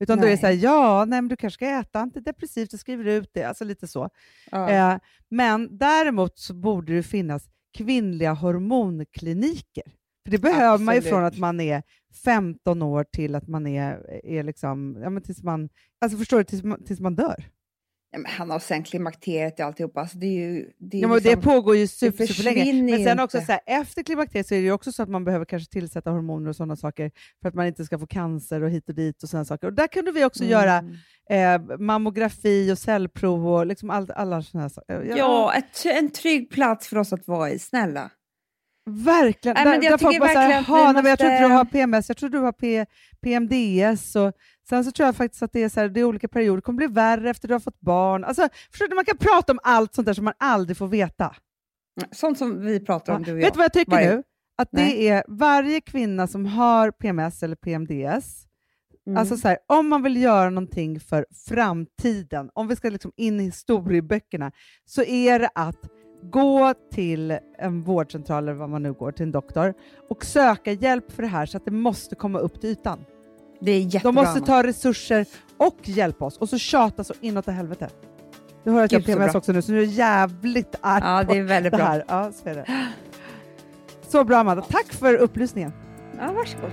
Utan 0.00 0.18
då 0.18 0.24
är 0.24 0.26
det 0.26 0.32
Nej. 0.32 0.40
så 0.40 0.46
här, 0.46 0.52
ja, 0.52 1.04
nej, 1.04 1.22
men 1.22 1.28
du 1.28 1.36
kanske 1.36 1.54
ska 1.54 1.66
äta 1.66 2.00
antidepressivt, 2.00 2.70
du 2.70 2.78
skriver 2.78 3.04
ut 3.04 3.30
det, 3.34 3.44
alltså 3.44 3.64
lite 3.64 3.86
så. 3.86 4.10
Ja. 4.50 4.70
Eh, 4.70 4.98
men 5.28 5.78
däremot 5.78 6.38
så 6.38 6.54
borde 6.54 6.94
det 6.96 7.02
finnas 7.02 7.48
kvinnliga 7.76 8.32
hormonkliniker. 8.32 9.92
För 10.24 10.30
det 10.30 10.38
behöver 10.38 10.84
man 10.84 10.94
ju 10.94 10.98
Absolut. 10.98 11.14
från 11.14 11.24
att 11.24 11.38
man 11.38 11.60
är 11.60 11.82
15 12.24 12.82
år 12.82 13.04
till 13.04 13.34
att 13.34 13.48
man 13.48 13.66
är, 13.66 14.20
är 14.24 14.42
liksom, 14.42 14.98
ja 15.02 15.10
men 15.10 15.22
tills 15.22 15.42
man, 15.42 15.68
alltså 16.00 16.18
förstår 16.18 16.38
du, 16.38 16.44
tills 16.44 16.62
man, 16.62 16.84
tills 16.84 17.00
man 17.00 17.14
dör. 17.14 17.44
Ja, 18.10 18.18
men 18.18 18.30
han 18.32 18.50
har 18.50 18.58
sen 18.58 18.82
klimakteriet 18.82 19.60
och 19.60 19.66
alltihopa. 19.66 20.00
Alltså 20.00 20.18
det 20.18 20.26
är 20.26 20.30
ju... 20.32 20.70
Det, 20.78 20.96
är 20.96 21.02
Ja, 21.02 21.08
men 21.08 21.16
liksom, 21.16 21.34
det 21.34 21.42
pågår 21.42 21.76
ju 21.76 21.86
super, 21.86 22.18
det 22.18 22.32
super 22.32 22.44
länge. 22.54 22.82
Men 22.82 23.04
sen 23.04 23.20
också 23.20 23.40
så 23.40 23.52
här, 23.52 23.60
efter 23.66 24.02
klimakteriet 24.02 24.46
så 24.46 24.54
är 24.54 24.58
det 24.58 24.64
ju 24.64 24.72
också 24.72 24.92
så 24.92 25.02
att 25.02 25.08
man 25.08 25.24
behöver 25.24 25.44
kanske 25.44 25.72
tillsätta 25.72 26.10
hormoner 26.10 26.48
och 26.48 26.56
sådana 26.56 26.76
saker 26.76 27.10
för 27.42 27.48
att 27.48 27.54
man 27.54 27.66
inte 27.66 27.84
ska 27.84 27.98
få 27.98 28.06
cancer 28.06 28.62
och 28.62 28.70
hit 28.70 28.88
och 28.88 28.94
dit 28.94 29.22
och 29.22 29.28
sådana 29.28 29.44
saker. 29.44 29.66
Och 29.66 29.72
där 29.72 29.86
kunde 29.86 30.12
vi 30.12 30.24
också 30.24 30.44
göra 30.44 30.84
Mm. 31.30 31.64
eh, 31.70 31.78
mammografi 31.78 32.72
och 32.72 32.78
cellprov 32.78 33.48
och 33.48 33.66
liksom 33.66 33.90
all, 33.90 34.10
alla 34.10 34.42
sådana 34.42 34.68
saker. 34.68 35.14
Ja, 35.16 35.54
ett, 35.54 35.86
en 35.86 36.10
trygg 36.10 36.50
plats 36.50 36.88
för 36.88 36.96
oss 36.98 37.12
att 37.12 37.26
vara 37.28 37.50
i, 37.50 37.58
snälla. 37.58 38.10
Verkligen. 38.88 39.54
Nej, 39.54 39.64
där, 39.64 39.70
men 39.72 39.82
jag 39.82 39.92
där 39.92 39.98
folk 39.98 40.20
bara 40.20 40.28
vi 40.48 40.52
"Jaha, 40.52 40.92
nej, 40.92 41.04
jag 41.06 41.18
tror 41.18 41.30
inte 41.30 41.42
du 41.42 41.48
måste- 41.48 41.54
har 41.56 41.64
PMS, 41.64 42.08
jag 42.08 42.16
tror 42.16 42.30
du 42.30 42.38
har 42.38 42.52
P, 42.52 42.86
PMDS. 43.20 44.16
Och 44.16 44.32
sen 44.68 44.84
så 44.84 44.92
tror 44.92 45.06
jag 45.06 45.16
faktiskt 45.16 45.42
att 45.42 45.52
det 45.52 45.62
är, 45.62 45.68
så 45.68 45.80
här, 45.80 45.88
det 45.88 46.00
är 46.00 46.04
olika 46.04 46.28
perioder, 46.28 46.56
det 46.56 46.62
kommer 46.62 46.76
bli 46.76 46.86
värre 46.86 47.30
efter 47.30 47.48
du 47.48 47.54
har 47.54 47.60
fått 47.60 47.80
barn. 47.80 48.24
Alltså, 48.24 48.48
förstår 48.70 48.88
du, 48.88 48.94
man 48.94 49.04
kan 49.04 49.16
prata 49.18 49.52
om 49.52 49.58
allt 49.62 49.94
sånt 49.94 50.06
där 50.06 50.14
som 50.14 50.24
man 50.24 50.34
aldrig 50.38 50.76
får 50.76 50.88
veta. 50.88 51.34
Sånt 52.12 52.38
som 52.38 52.60
vi 52.60 52.80
pratar 52.80 53.12
om, 53.14 53.20
Ja. 53.22 53.26
du 53.26 53.32
och 53.32 53.38
Vet 53.38 53.44
jag. 53.44 53.52
du 53.52 53.56
vad 53.56 53.64
jag 53.64 53.72
tycker 53.72 53.90
Varje- 53.92 54.16
nu? 54.16 54.22
Att 54.58 54.68
det 54.72 54.82
Nej. 54.82 55.08
är 55.08 55.24
varje 55.28 55.80
kvinna 55.80 56.26
som 56.26 56.46
har 56.46 56.90
PMS 56.90 57.42
eller 57.42 57.56
PMDS, 57.56 58.44
Mm. 59.06 59.18
alltså 59.18 59.36
så 59.36 59.48
här, 59.48 59.58
om 59.66 59.88
man 59.88 60.02
vill 60.02 60.16
göra 60.22 60.50
någonting 60.50 61.00
för 61.00 61.26
framtiden, 61.48 62.50
om 62.54 62.68
vi 62.68 62.76
ska 62.76 62.88
liksom 62.90 63.12
in 63.16 63.40
i 63.40 63.44
historieböckerna, 63.44 64.52
så 64.84 65.02
är 65.02 65.38
det 65.38 65.50
att 65.54 65.76
gå 66.22 66.74
till 66.92 67.38
en 67.58 67.82
vårdcentral 67.82 68.42
eller 68.44 68.52
vad 68.58 68.68
man 68.70 68.82
nu 68.82 68.92
går, 68.92 69.12
till 69.12 69.22
en 69.26 69.32
doktor 69.32 69.74
och 70.08 70.24
söka 70.24 70.72
hjälp 70.72 71.12
för 71.12 71.22
det 71.22 71.28
här 71.28 71.46
så 71.46 71.56
att 71.56 71.64
det 71.64 71.70
måste 71.70 72.14
komma 72.14 72.38
upp 72.38 72.60
till 72.60 72.70
ytan. 72.70 73.04
det 73.60 73.70
är 73.72 73.80
De 73.80 73.88
jättebra. 73.88 74.12
måste 74.12 74.30
Anna. 74.36 74.46
ta 74.46 74.62
resurser 74.62 75.26
och 75.56 75.76
hjälpa 75.84 76.24
oss 76.24 76.36
och 76.38 76.48
så 76.48 76.58
tjata 76.58 77.04
så 77.04 77.14
inåt 77.20 77.48
i 77.48 77.50
helvete. 77.50 77.88
Du 78.64 78.70
hör 78.70 78.84
att 78.84 78.92
jag 78.92 79.00
Gud, 79.02 79.06
PMS 79.06 79.32
bra. 79.32 79.38
också 79.38 79.52
nu, 79.52 79.62
så 79.62 79.72
nu 79.72 79.78
är 79.78 79.82
jag 79.82 79.92
jävligt 79.92 80.74
arg 80.80 81.02
Ja, 81.04 81.24
på 81.26 81.32
det 81.32 81.38
är 81.38 81.42
väldigt 81.42 81.72
det 81.72 81.76
bra. 81.76 81.86
här. 81.86 82.04
Ja, 82.08 82.32
så 82.32 82.48
är 82.48 82.54
det. 82.54 82.66
Så 84.08 84.24
bra 84.24 84.36
Amanda, 84.38 84.62
tack 84.62 84.86
för 84.92 85.14
upplysningen. 85.14 85.72
Ja, 86.18 86.32
varsågod. 86.32 86.70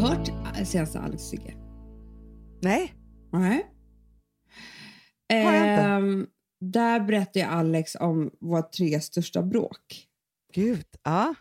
Hört 0.00 0.28
äh, 0.28 0.64
senaste 0.64 1.00
Alex 1.00 1.22
Sigge? 1.22 1.54
Nej, 2.62 2.94
Nej. 3.32 3.66
Har 5.28 5.52
jag 5.52 5.62
inte. 5.62 5.82
Ehm, 5.82 6.26
där 6.60 7.00
berättar 7.00 7.40
ju 7.40 7.46
Alex 7.46 7.94
om 7.94 8.30
våra 8.40 8.62
tre 8.62 9.00
största 9.00 9.42
bråk. 9.42 10.06
gud. 10.54 10.86
Ja. 11.02 11.34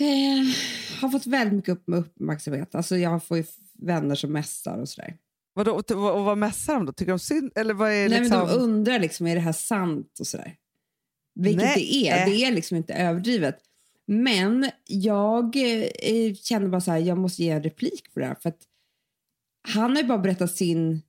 Eh, 0.00 1.00
har 1.00 1.08
fått 1.08 1.26
väldigt 1.26 1.54
mycket 1.54 1.72
upp, 1.72 1.84
uppmärksamhet. 1.86 2.74
Alltså 2.74 2.96
jag 2.96 3.24
får 3.24 3.36
ju 3.36 3.44
vänner 3.78 4.14
som 4.14 4.32
mässar 4.32 4.78
och 4.78 4.88
sådär. 4.88 5.16
Vadå, 5.54 5.72
och, 5.72 5.90
och, 5.90 6.18
och 6.18 6.24
vad 6.24 6.38
mässar 6.38 6.74
de 6.74 6.86
då? 6.86 6.92
Tycker 6.92 7.12
de 7.12 7.18
synd? 7.18 7.52
Eller 7.54 7.74
vad 7.74 7.88
är 7.92 8.08
Nej, 8.08 8.20
liksom... 8.20 8.38
men 8.38 8.48
de 8.48 8.54
undrar 8.54 8.98
liksom, 8.98 9.26
är 9.26 9.34
det 9.34 9.40
här 9.40 9.52
sant 9.52 10.20
och 10.20 10.26
sådär. 10.26 10.56
Vilket 11.34 11.62
Nej. 11.62 11.74
det 11.74 12.08
är. 12.08 12.26
Det 12.26 12.44
är 12.44 12.52
liksom 12.52 12.76
inte 12.76 12.94
överdrivet. 12.94 13.58
Men 14.06 14.70
jag 14.84 15.44
eh, 15.56 16.34
känner 16.34 16.68
bara 16.68 16.80
så 16.80 16.90
här, 16.90 16.98
jag 16.98 17.18
måste 17.18 17.42
ge 17.42 17.50
en 17.50 17.62
replik 17.62 18.14
på 18.14 18.20
det 18.20 18.26
här. 18.26 18.34
För 18.34 18.48
att 18.48 18.60
han 19.68 19.90
har 19.96 20.02
ju 20.02 20.08
bara 20.08 20.18
berättat 20.18 20.56
sin 20.56 21.02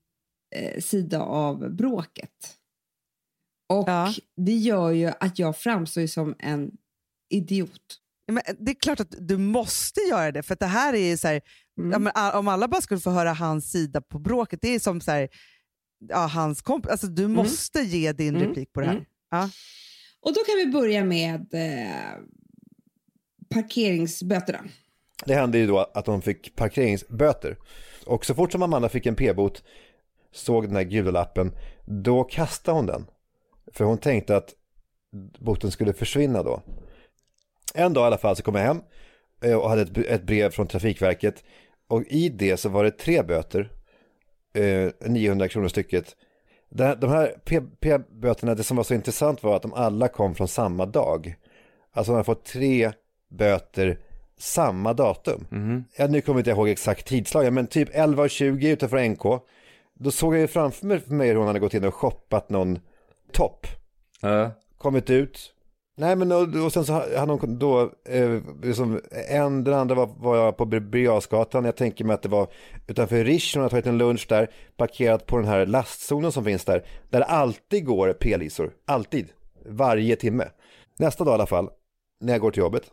eh, 0.55 0.81
sida 0.81 1.21
av 1.21 1.69
bråket. 1.75 2.53
Och 3.73 3.89
Ja. 3.89 4.13
det 4.37 4.55
gör 4.57 4.91
ju 4.91 5.11
att 5.19 5.39
jag 5.39 5.57
framstår 5.57 6.07
som 6.07 6.35
en 6.39 6.71
idiot. 7.29 7.81
Men 8.31 8.43
det 8.59 8.71
är 8.71 8.75
klart 8.75 8.99
att 8.99 9.15
du 9.19 9.37
måste 9.37 9.99
göra 10.01 10.31
det, 10.31 10.43
för 10.43 10.57
det 10.59 10.65
här 10.65 10.93
är 10.93 11.09
ju 11.09 11.17
så 11.17 11.27
här, 11.27 11.41
Mm. 11.79 12.07
om 12.33 12.47
alla 12.47 12.67
bara 12.67 12.81
skulle 12.81 12.99
få 12.99 13.09
höra 13.09 13.33
hans 13.33 13.71
sida 13.71 14.01
på 14.01 14.19
bråket, 14.19 14.59
det 14.61 14.75
är 14.75 14.79
som 14.79 15.01
så 15.01 15.11
här, 15.11 15.29
ja, 16.09 16.17
hans 16.27 16.61
kompis, 16.61 16.91
alltså 16.91 17.07
du 17.07 17.27
måste 17.27 17.79
ge 17.81 18.11
din 18.13 18.35
Mm. 18.35 18.47
replik 18.47 18.73
på 18.73 18.79
det 18.79 18.85
här. 18.87 18.93
Mm. 18.93 19.05
Ja. 19.31 19.49
Och 20.21 20.33
då 20.33 20.39
kan 20.43 20.55
vi 20.55 20.65
börja 20.65 21.05
med 21.05 21.53
eh, 21.53 22.19
parkeringsböterna. 23.49 24.59
Det 25.25 25.33
hände 25.33 25.57
ju 25.57 25.67
då 25.67 25.79
att 25.79 26.05
de 26.05 26.21
fick 26.21 26.55
parkeringsböter. 26.55 27.57
Och 28.05 28.25
så 28.25 28.35
fort 28.35 28.51
som 28.51 28.63
Amanda 28.63 28.89
fick 28.89 29.05
en 29.05 29.15
p-bot, 29.15 29.63
såg 30.31 30.67
den 30.67 30.75
här 30.75 30.83
gula 30.83 31.11
lappen, 31.11 31.51
då 31.85 32.23
kastade 32.23 32.77
hon 32.77 32.85
den. 32.85 33.05
För 33.73 33.85
hon 33.85 33.97
tänkte 33.97 34.37
att 34.37 34.53
boten 35.39 35.71
skulle 35.71 35.93
försvinna 35.93 36.43
då. 36.43 36.61
En 37.73 37.93
dag 37.93 38.03
i 38.03 38.07
alla 38.07 38.17
fall 38.17 38.35
så 38.35 38.43
kom 38.43 38.55
jag 38.55 38.63
hem 38.63 38.81
eh, 39.43 39.55
och 39.55 39.69
hade 39.69 39.81
ett, 39.81 39.97
ett 39.97 40.23
brev 40.23 40.49
från 40.49 40.67
Trafikverket. 40.67 41.43
Och 41.87 42.03
i 42.07 42.29
det 42.29 42.57
så 42.57 42.69
var 42.69 42.83
det 42.83 42.91
tre 42.91 43.23
böter, 43.23 43.71
eh, 44.53 45.09
900 45.09 45.47
kronor 45.47 45.67
stycket. 45.67 46.15
De 46.69 47.09
här 47.09 47.35
P- 47.45 47.61
p-böterna, 47.79 48.55
det 48.55 48.63
som 48.63 48.77
var 48.77 48.83
så 48.83 48.93
intressant 48.93 49.43
var 49.43 49.55
att 49.55 49.61
de 49.61 49.73
alla 49.73 50.07
kom 50.07 50.35
från 50.35 50.47
samma 50.47 50.85
dag. 50.85 51.35
Alltså 51.91 52.11
man 52.11 52.17
har 52.17 52.23
fått 52.23 52.45
tre 52.45 52.91
böter 53.29 53.99
samma 54.37 54.93
datum. 54.93 55.45
Ja, 55.95 56.07
nu 56.07 56.21
kommer 56.21 56.39
jag 56.39 56.41
inte 56.41 56.51
ihåg 56.51 56.69
exakt 56.69 57.07
tidslag, 57.07 57.53
men 57.53 57.67
typ 57.67 57.95
11.20 57.95 58.73
utanför 58.73 59.09
NK. 59.09 59.43
Då 59.99 60.11
såg 60.11 60.33
jag 60.33 60.41
ju 60.41 60.47
framför 60.47 60.85
mig 60.85 60.99
för 60.99 61.13
mig 61.13 61.27
hur 61.27 61.35
hon 61.35 61.47
hade 61.47 61.59
gått 61.59 61.73
in 61.73 61.83
och 61.83 61.95
shoppat 61.95 62.49
någon 62.49 62.79
topp. 63.31 63.67
Ja. 64.21 64.51
Kommit 64.77 65.09
ut. 65.09 65.53
Nej 65.99 66.15
men 66.15 66.31
och, 66.31 66.65
och 66.65 66.73
sen 66.73 66.85
så 66.85 66.93
hade 66.93 67.31
hon 67.31 67.59
då, 67.59 67.91
eh, 68.05 68.41
liksom, 68.63 69.01
en, 69.29 69.63
den 69.63 69.73
andra 69.73 69.95
var, 69.95 70.09
var 70.17 70.37
jag 70.37 70.57
på 70.57 70.65
Birger. 70.65 71.23
Jag 71.65 71.75
tänker 71.75 72.05
mig 72.05 72.13
att 72.13 72.21
det 72.21 72.29
var 72.29 72.47
utanför 72.87 73.23
Rish, 73.23 73.55
hon 73.55 73.63
har 73.63 73.69
tagit 73.69 73.87
en 73.87 73.97
lunch 73.97 74.25
där, 74.29 74.51
parkerat 74.77 75.25
på 75.25 75.37
den 75.37 75.47
här 75.47 75.65
lastzonen 75.65 76.31
som 76.31 76.43
finns 76.43 76.65
där. 76.65 76.85
Där 77.09 77.19
det 77.19 77.25
alltid 77.25 77.85
går 77.85 78.13
p-lisor, 78.13 78.71
alltid, 78.85 79.27
varje 79.65 80.15
timme. 80.15 80.47
Nästa 80.99 81.23
dag 81.23 81.31
i 81.31 81.35
alla 81.35 81.45
fall, 81.45 81.69
när 82.21 82.33
jag 82.33 82.41
går 82.41 82.51
till 82.51 82.61
jobbet, 82.61 82.83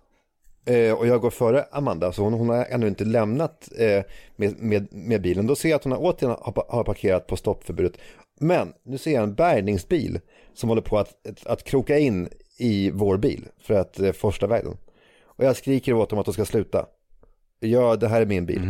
eh, 0.65 0.93
och 0.93 1.07
jag 1.07 1.21
går 1.21 1.31
före 1.31 1.65
Amanda, 1.73 2.13
så 2.13 2.23
hon, 2.23 2.33
hon 2.33 2.49
har 2.49 2.65
ännu 2.65 2.89
inte 2.89 3.05
lämnat 3.05 3.69
eh, 3.79 4.03
med, 4.37 4.63
med, 4.63 4.89
med 4.91 5.23
bilen. 5.23 5.47
Då 5.47 5.57
ser 5.57 5.69
jag 5.69 5.77
att 5.77 5.85
hon 5.85 5.93
har 5.93 5.99
återigen 5.99 6.37
har, 6.41 6.65
har 6.69 6.85
parkerat 6.85 7.27
på 7.27 7.37
stoppförbudet. 7.37 7.97
Men 8.41 8.73
nu 8.83 8.99
ser 8.99 9.13
jag 9.15 9.23
en 9.23 9.35
bärgningsbil 9.35 10.21
som 10.55 10.69
håller 10.69 10.83
på 10.83 10.99
att, 10.99 11.27
att, 11.29 11.47
att 11.47 11.65
kroka 11.65 11.99
in 11.99 12.29
i 12.59 12.91
vår 12.91 13.17
bil 13.17 13.49
för 13.61 13.75
att 13.75 14.01
eh, 14.01 14.13
forsla 14.13 14.47
iväg 14.47 14.65
den. 14.65 14.77
Och 15.25 15.45
jag 15.45 15.57
skriker 15.57 15.93
åt 15.93 16.11
dem 16.11 16.19
att 16.19 16.27
de 16.27 16.35
ska 16.35 16.45
sluta. 16.45 16.87
Ja, 17.61 17.97
det 17.97 18.09
här 18.09 18.21
är 18.21 18.27
min 18.27 18.47
bil. 18.47 18.61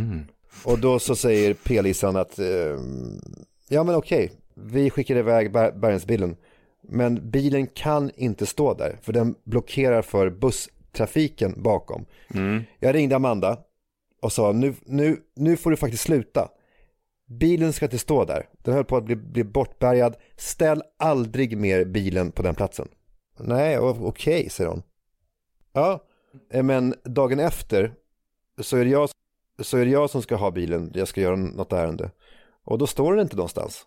Och 0.65 0.79
då 0.79 0.99
så 0.99 1.17
säger 1.17 1.55
p-lisan 1.55 2.17
att 2.17 2.39
eh, 2.39 2.79
ja 3.69 3.85
men 3.85 3.95
okej, 3.95 4.33
vi 4.55 4.91
skickar 4.91 5.17
iväg 5.17 5.53
bär, 5.53 5.73
bärgningsbilen. 5.73 6.37
Men 6.89 7.31
bilen 7.31 7.67
kan 7.67 8.11
inte 8.17 8.47
stå 8.47 8.75
där 8.75 8.99
för 9.03 9.13
den 9.13 9.35
blockerar 9.45 10.03
för 10.03 10.31
busstrafiken 10.95 11.63
bakom. 11.63 12.07
Jag 12.81 12.95
ringde 12.95 13.17
Amanda 13.17 13.59
och 14.23 14.33
sa 14.33 14.53
nu, 14.53 14.75
nu, 14.87 15.23
nu 15.37 15.57
får 15.57 15.71
du 15.71 15.77
faktiskt 15.77 16.03
sluta. 16.03 16.49
Bilen 17.27 17.73
ska 17.73 17.87
inte 17.87 17.99
stå 17.99 18.25
där. 18.25 18.49
Den 18.63 18.75
höll 18.75 18.85
på 18.85 18.97
att 18.97 19.05
bli, 19.05 19.17
bli 19.17 19.45
bortbärgad. 19.45 20.17
Ställ 20.37 20.83
aldrig 20.99 21.57
mer 21.57 21.85
bilen 21.85 22.33
på 22.33 22.43
den 22.43 22.55
platsen. 22.55 22.89
Nej, 23.39 23.79
okej, 23.79 24.51
säger 24.51 24.71
hon. 24.71 24.83
Ja, 25.73 26.05
eh, 26.53 26.63
men 26.63 26.95
dagen 27.05 27.41
efter 27.41 27.95
så 28.61 28.77
är, 28.77 28.85
det 28.85 28.91
jag, 28.91 29.11
så 29.63 29.79
är 29.79 29.85
det 29.85 29.91
jag 29.91 30.11
som 30.11 30.23
ska 30.23 30.37
ha 30.37 30.51
bilen. 30.51 30.91
Jag 30.95 31.09
ska 31.09 31.21
göra 31.21 31.37
något 31.37 31.73
ärende. 31.73 32.11
Och 32.65 32.79
då 32.79 32.87
står 32.87 33.15
den 33.15 33.23
inte 33.23 33.37
någonstans. 33.37 33.87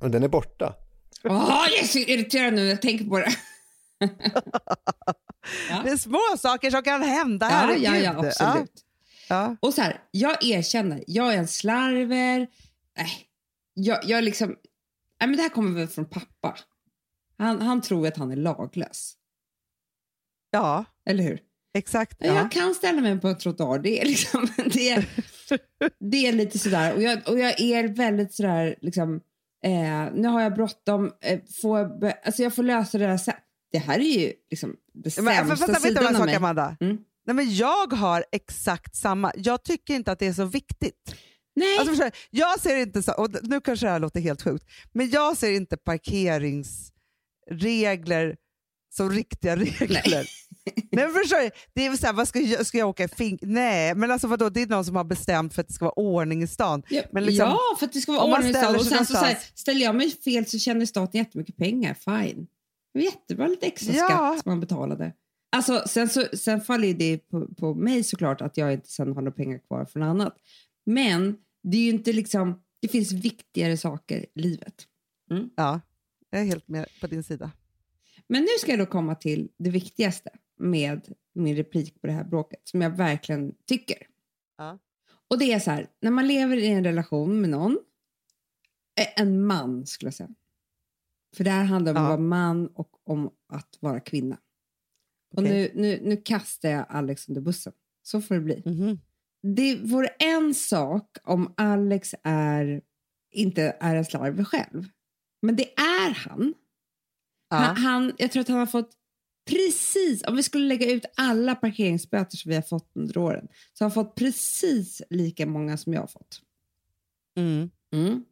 Men 0.00 0.10
den 0.10 0.22
är 0.22 0.28
borta. 0.28 0.74
Åh, 1.24 1.66
jag 1.70 1.82
är 1.82 1.86
så 1.86 1.98
irriterad 1.98 2.54
nu 2.54 2.62
när 2.62 2.70
jag 2.70 2.82
tänker 2.82 3.04
på 3.04 3.18
det. 3.18 3.34
Det 5.84 5.90
är 5.90 5.96
små 5.96 6.20
saker 6.38 6.70
som 6.70 6.82
kan 6.82 7.02
hända, 7.02 7.46
Ja, 7.46 7.56
herregud. 7.56 7.84
ja, 7.84 7.96
ja, 7.96 8.26
absolut. 8.28 8.72
Ja. 9.28 9.56
Och 9.60 9.74
så 9.74 9.82
här, 9.82 10.02
jag 10.10 10.44
erkänner, 10.44 11.04
jag 11.06 11.34
är 11.34 11.38
en 11.38 11.48
slarver. 11.48 12.46
Nej, 12.96 13.10
jag, 13.74 13.98
jag 14.04 14.24
liksom... 14.24 14.48
Nej, 15.20 15.28
men 15.28 15.36
det 15.36 15.42
här 15.42 15.48
kommer 15.50 15.70
väl 15.80 15.88
från 15.88 16.04
pappa. 16.04 16.56
Han, 17.38 17.62
han 17.62 17.80
tror 17.82 18.06
att 18.08 18.16
han 18.16 18.30
är 18.32 18.36
laglös. 18.36 19.14
Ja, 20.50 20.84
Eller 21.10 21.24
hur? 21.24 21.40
exakt. 21.76 22.16
Ja. 22.20 22.26
Ja. 22.26 22.34
Jag 22.34 22.50
kan 22.52 22.74
ställa 22.74 23.00
mig 23.00 23.20
på 23.20 23.28
en 23.28 23.38
trottoar. 23.38 23.78
Det 23.78 24.00
är, 24.02 24.04
liksom, 24.06 24.48
det 24.72 24.90
är, 24.90 25.04
det 26.10 26.26
är 26.26 26.32
lite 26.32 26.58
sådär. 26.58 26.94
Och 26.94 27.02
jag, 27.02 27.28
och 27.28 27.38
jag 27.38 27.60
är 27.60 27.88
väldigt 27.88 28.34
sådär, 28.34 28.76
liksom, 28.80 29.20
eh, 29.64 30.12
nu 30.14 30.28
har 30.28 30.40
jag 30.40 30.54
bråttom. 30.54 31.12
Eh, 31.20 31.40
får 31.62 32.04
alltså 32.24 32.42
jag 32.42 32.54
får 32.54 32.62
lösa 32.62 32.98
det 32.98 33.06
där 33.06 33.16
sen. 33.16 33.34
Det 33.74 33.78
här 33.80 33.98
är 33.98 34.18
ju 34.20 34.32
liksom 34.50 34.76
det 34.92 35.18
Men, 35.18 35.36
sämsta 35.46 35.56
fast, 35.56 35.68
vet 35.68 35.82
du 35.82 35.88
sidan 35.88 36.06
en 36.06 36.16
av 36.16 36.24
mig. 36.26 36.34
Amanda? 36.34 36.76
Mm. 36.80 36.96
Nej, 37.26 37.36
men 37.36 37.54
jag 37.54 37.92
har 37.92 38.24
exakt 38.32 38.96
samma. 38.96 39.32
Jag 39.36 39.64
tycker 39.64 39.94
inte 39.94 40.12
att 40.12 40.18
det 40.18 40.26
är 40.26 40.32
så 40.32 40.44
viktigt. 40.44 41.14
Nej, 41.56 41.78
Alltså, 41.78 41.94
förstår 41.94 42.10
jag 42.30 42.60
ser 42.60 42.76
inte 42.76 43.02
så, 43.02 43.12
och 43.12 43.30
nu 43.42 43.60
kanske 43.60 43.86
det 43.86 43.90
här 43.92 43.98
låter 43.98 44.20
helt 44.20 44.42
sjukt, 44.42 44.64
men 44.92 45.10
jag 45.10 45.36
ser 45.36 45.52
inte 45.52 45.76
parkeringsregler 45.76 48.36
som 48.96 49.10
riktiga 49.10 49.56
regler. 49.56 50.06
Nej. 50.64 50.88
men 50.92 51.12
förstår? 51.12 51.50
Det 51.74 51.86
är 51.86 51.96
så 51.96 52.06
här, 52.06 52.12
vad 52.12 52.28
ska, 52.28 52.40
jag, 52.40 52.66
ska 52.66 52.78
jag 52.78 52.88
åka 52.88 53.04
i 53.04 53.08
fing... 53.08 53.38
Nej, 53.42 53.94
men 53.94 54.10
alltså 54.10 54.26
vadå, 54.26 54.48
det 54.48 54.62
är 54.62 54.66
någon 54.66 54.84
som 54.84 54.96
har 54.96 55.04
bestämt 55.04 55.54
för 55.54 55.60
att 55.60 55.68
det 55.68 55.74
ska 55.74 55.84
vara 55.84 55.98
ordning 55.98 56.42
i 56.42 56.46
stan. 56.46 56.82
ja, 56.88 57.02
men 57.12 57.24
liksom- 57.24 57.48
ja, 57.48 57.58
för 57.78 57.86
att 57.86 57.92
det 57.92 58.00
ska 58.00 58.12
vara 58.12 58.34
ordning 58.34 58.50
i 58.50 58.54
stan. 58.54 58.76
Och 58.76 58.86
sen 58.86 59.06
så, 59.06 59.12
så 59.14 59.18
här, 59.18 59.38
ställer 59.54 59.80
jag 59.80 59.94
mig 59.94 60.10
fel 60.10 60.46
så 60.46 60.58
tjänar 60.58 60.86
staten 60.86 61.18
jättemycket 61.18 61.56
pengar. 61.56 61.94
Fine. 61.94 62.46
Det 62.94 63.00
jättebra, 63.00 63.46
lite 63.46 63.66
extra 63.66 63.94
Ja. 63.94 64.04
skatt 64.08 64.42
som 64.42 64.50
man 64.50 64.60
betalade. 64.60 65.12
Alltså, 65.56 65.82
sen, 65.86 66.08
så, 66.08 66.24
sen 66.36 66.60
faller 66.60 66.94
det 66.94 67.18
på, 67.18 67.54
på 67.54 67.74
mig 67.74 68.04
såklart 68.04 68.40
att 68.40 68.56
jag 68.56 68.72
inte 68.72 68.88
sen 68.88 69.08
har 69.08 69.14
några 69.22 69.30
pengar 69.30 69.58
kvar 69.58 69.84
för 69.84 70.00
något 70.00 70.06
annat. 70.06 70.36
Men 70.86 71.36
det 71.62 71.76
är 71.76 71.82
ju 71.82 71.90
inte 71.90 72.12
liksom, 72.12 72.62
det 72.80 72.88
finns 72.88 73.12
viktigare 73.12 73.76
saker 73.76 74.26
i 74.34 74.40
livet. 74.40 74.86
Ja, 75.56 75.80
jag 76.30 76.40
är 76.40 76.44
helt 76.44 76.68
med 76.68 76.86
på 77.00 77.06
din 77.06 77.22
sida. 77.22 77.50
Men 78.28 78.42
nu 78.42 78.48
ska 78.60 78.70
jag 78.70 78.78
då 78.78 78.86
komma 78.86 79.14
till 79.14 79.48
det 79.58 79.70
viktigaste 79.70 80.30
med 80.58 81.14
min 81.34 81.56
replik 81.56 82.00
på 82.00 82.06
det 82.06 82.12
här 82.12 82.24
bråket 82.24 82.60
som 82.64 82.80
jag 82.80 82.90
verkligen 82.90 83.54
tycker. 83.66 84.06
Ja. 84.58 84.78
Och 85.30 85.38
det 85.38 85.52
är 85.52 85.58
så 85.60 85.70
här, 85.70 85.86
när 86.00 86.10
man 86.10 86.26
lever 86.26 86.56
i 86.56 86.66
en 86.66 86.84
relation 86.84 87.40
med 87.40 87.50
någon, 87.50 87.78
eh, 89.00 89.22
en 89.22 89.46
man 89.46 89.86
skulle 89.86 90.06
jag 90.06 90.14
säga. 90.14 90.30
För 91.36 91.44
det 91.44 91.50
här 91.50 91.64
handlar 91.64 91.92
om 91.92 91.96
Ja. 91.96 92.02
att 92.02 92.08
vara 92.08 92.20
man 92.28 92.66
och 92.66 92.90
om 93.04 93.30
att 93.48 93.78
vara 93.80 94.00
kvinna. 94.00 94.38
Och 95.34 95.38
Okej. 95.42 95.72
nu, 95.74 95.82
nu, 95.82 96.00
nu 96.08 96.16
kastar 96.16 96.68
jag 96.68 96.86
Alex 96.88 97.28
under 97.28 97.40
bussen. 97.40 97.72
Så 98.02 98.20
får 98.20 98.34
det 98.34 98.40
bli. 98.40 98.62
Mhm. 98.66 98.98
Det 99.56 99.76
vore 99.76 100.08
en 100.08 100.54
sak 100.54 101.16
om 101.24 101.54
Alex 101.56 102.14
är, 102.22 102.82
inte 103.30 103.76
är 103.80 103.96
en 103.96 104.04
slarver 104.04 104.44
själv. 104.44 104.88
Men 105.42 105.56
det 105.56 105.72
är 105.78 106.10
han. 106.14 106.54
Ja. 107.50 107.56
Han, 107.56 107.76
han, 107.76 108.12
jag 108.18 108.32
tror 108.32 108.40
att 108.40 108.48
han 108.48 108.58
har 108.58 108.66
fått 108.66 108.90
precis, 109.50 110.24
om 110.24 110.36
vi 110.36 110.42
skulle 110.42 110.66
lägga 110.66 110.90
ut 110.92 111.04
alla 111.16 111.54
parkeringsböter 111.54 112.36
som 112.36 112.48
vi 112.48 112.54
har 112.54 112.62
fått 112.62 112.90
under 112.94 113.18
åren, 113.18 113.48
så 113.72 113.84
har 113.84 113.90
han 113.90 113.94
fått 113.94 114.14
precis 114.14 115.02
lika 115.10 115.46
många 115.46 115.76
som 115.76 115.92
jag 115.92 116.00
har 116.00 116.06
fått. 116.06 116.40
Mm. 117.36 117.70
Mm. 117.92 118.24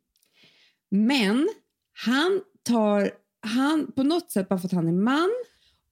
Men 0.90 1.48
han 1.92 2.40
tar, 2.62 3.10
han, 3.40 3.92
på 3.92 4.02
något 4.02 4.30
sätt 4.30 4.48
bara 4.48 4.58
för 4.58 4.68
att 4.68 4.72
han 4.72 4.88
är 4.88 4.92
man 4.92 5.30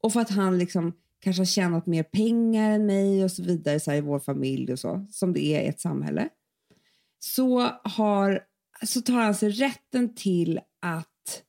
och 0.02 0.12
för 0.12 0.20
att 0.20 0.30
han 0.30 0.58
liksom 0.58 0.92
kanske 1.20 1.40
har 1.40 1.46
tjänat 1.46 1.86
mer 1.86 2.02
pengar 2.02 2.70
än 2.70 2.86
mig 2.86 3.24
och 3.24 3.30
så 3.30 3.42
vidare 3.42 3.80
så 3.80 3.90
här, 3.90 3.98
i 3.98 4.00
vår 4.00 4.18
familj 4.18 4.72
och 4.72 4.78
så, 4.78 5.06
som 5.10 5.32
det 5.32 5.44
är 5.44 5.60
i 5.60 5.66
ett 5.66 5.80
samhälle, 5.80 6.28
så, 7.18 7.60
har, 7.84 8.44
så 8.86 9.00
tar 9.00 9.20
han 9.20 9.34
sig 9.34 9.50
rätten 9.50 10.14
till 10.14 10.60
att 10.80 11.42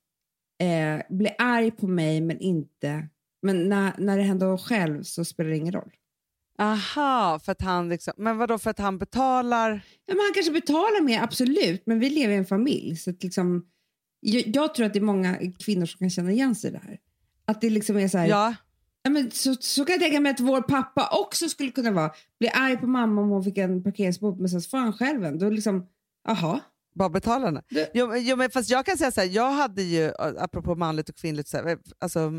eh, 0.62 1.02
bli 1.10 1.30
arg 1.38 1.72
på 1.72 1.88
mig 1.88 2.22
men 2.22 2.40
inte, 2.40 3.08
men 3.42 3.70
när, 3.70 3.94
när 3.98 4.18
det 4.18 4.24
händer 4.24 4.46
honom 4.46 4.58
själv 4.58 5.04
så 5.04 5.26
spelar 5.26 5.50
det 5.50 5.58
ingen 5.58 5.74
roll. 5.74 5.92
Aha, 6.58 7.40
för 7.40 7.52
att 7.52 7.62
han 7.62 7.90
liksom, 7.90 8.14
men 8.18 8.38
vadå 8.38 8.58
för 8.58 8.70
att 8.70 8.80
han 8.80 8.98
betalar? 8.98 9.72
Ja, 10.06 10.14
men 10.14 10.20
han 10.20 10.34
kanske 10.34 10.52
betalar 10.52 11.02
mer, 11.02 11.22
absolut, 11.22 11.86
men 11.86 12.00
vi 12.00 12.10
lever 12.10 12.34
i 12.34 12.38
en 12.38 12.46
familj. 12.46 12.96
Så 12.96 13.10
att 13.10 13.24
liksom, 13.24 13.66
jag, 14.22 14.44
jag 14.56 14.76
tror 14.76 14.86
att 14.86 14.94
det 14.94 15.00
är 15.00 15.04
många 15.04 15.38
kvinnor 15.60 15.86
som 15.86 16.00
kan 16.00 16.10
känna 16.10 16.32
igen 16.32 16.56
sig 16.56 16.70
i 16.70 16.74
det 16.74 16.82
här. 16.84 17.00
Att 17.46 17.62
det 17.62 17.70
liksom 17.70 17.98
är 17.98 18.08
så 18.08 18.18
här, 18.18 18.28
Ja, 18.28 18.54
ja, 19.04 19.10
men 19.10 19.32
så, 19.32 19.56
så 19.60 19.86
kan 19.86 19.94
jag 19.94 20.02
tänka 20.02 20.20
mig 20.20 20.32
att 20.32 20.40
vår 20.40 20.62
pappa 20.62 21.10
också 21.22 21.50
skulle 21.50 21.72
kunna 21.72 21.92
vara. 21.92 22.12
Bli 22.40 22.50
arg 22.50 22.78
på 22.78 22.88
mamma 22.88 23.22
om 23.22 23.30
hon 23.30 23.44
fick 23.44 23.58
en 23.58 23.84
parkeringsbot, 23.84 24.40
men 24.40 24.50
sen 24.50 24.62
får 24.62 24.78
han 24.78 24.94
själv 24.94 25.26
en. 25.26 25.40
Då 25.40 25.50
liksom, 25.50 25.88
jaha. 26.28 26.60
bara 26.94 27.10
betalarna. 27.10 27.64
Det- 27.70 27.92
Jo, 27.94 28.16
jo, 28.16 28.36
men 28.36 28.50
fast 28.50 28.70
jag 28.70 28.86
kan 28.86 28.98
säga 28.98 29.12
så 29.12 29.22
här, 29.22 29.28
jag 29.28 29.52
hade 29.52 29.82
ju, 29.82 30.12
apropå 30.20 30.76
manligt 30.76 31.10
och 31.10 31.16
kvinnligt, 31.16 31.48
så 31.48 31.58
här, 31.58 31.78
alltså, 32.00 32.32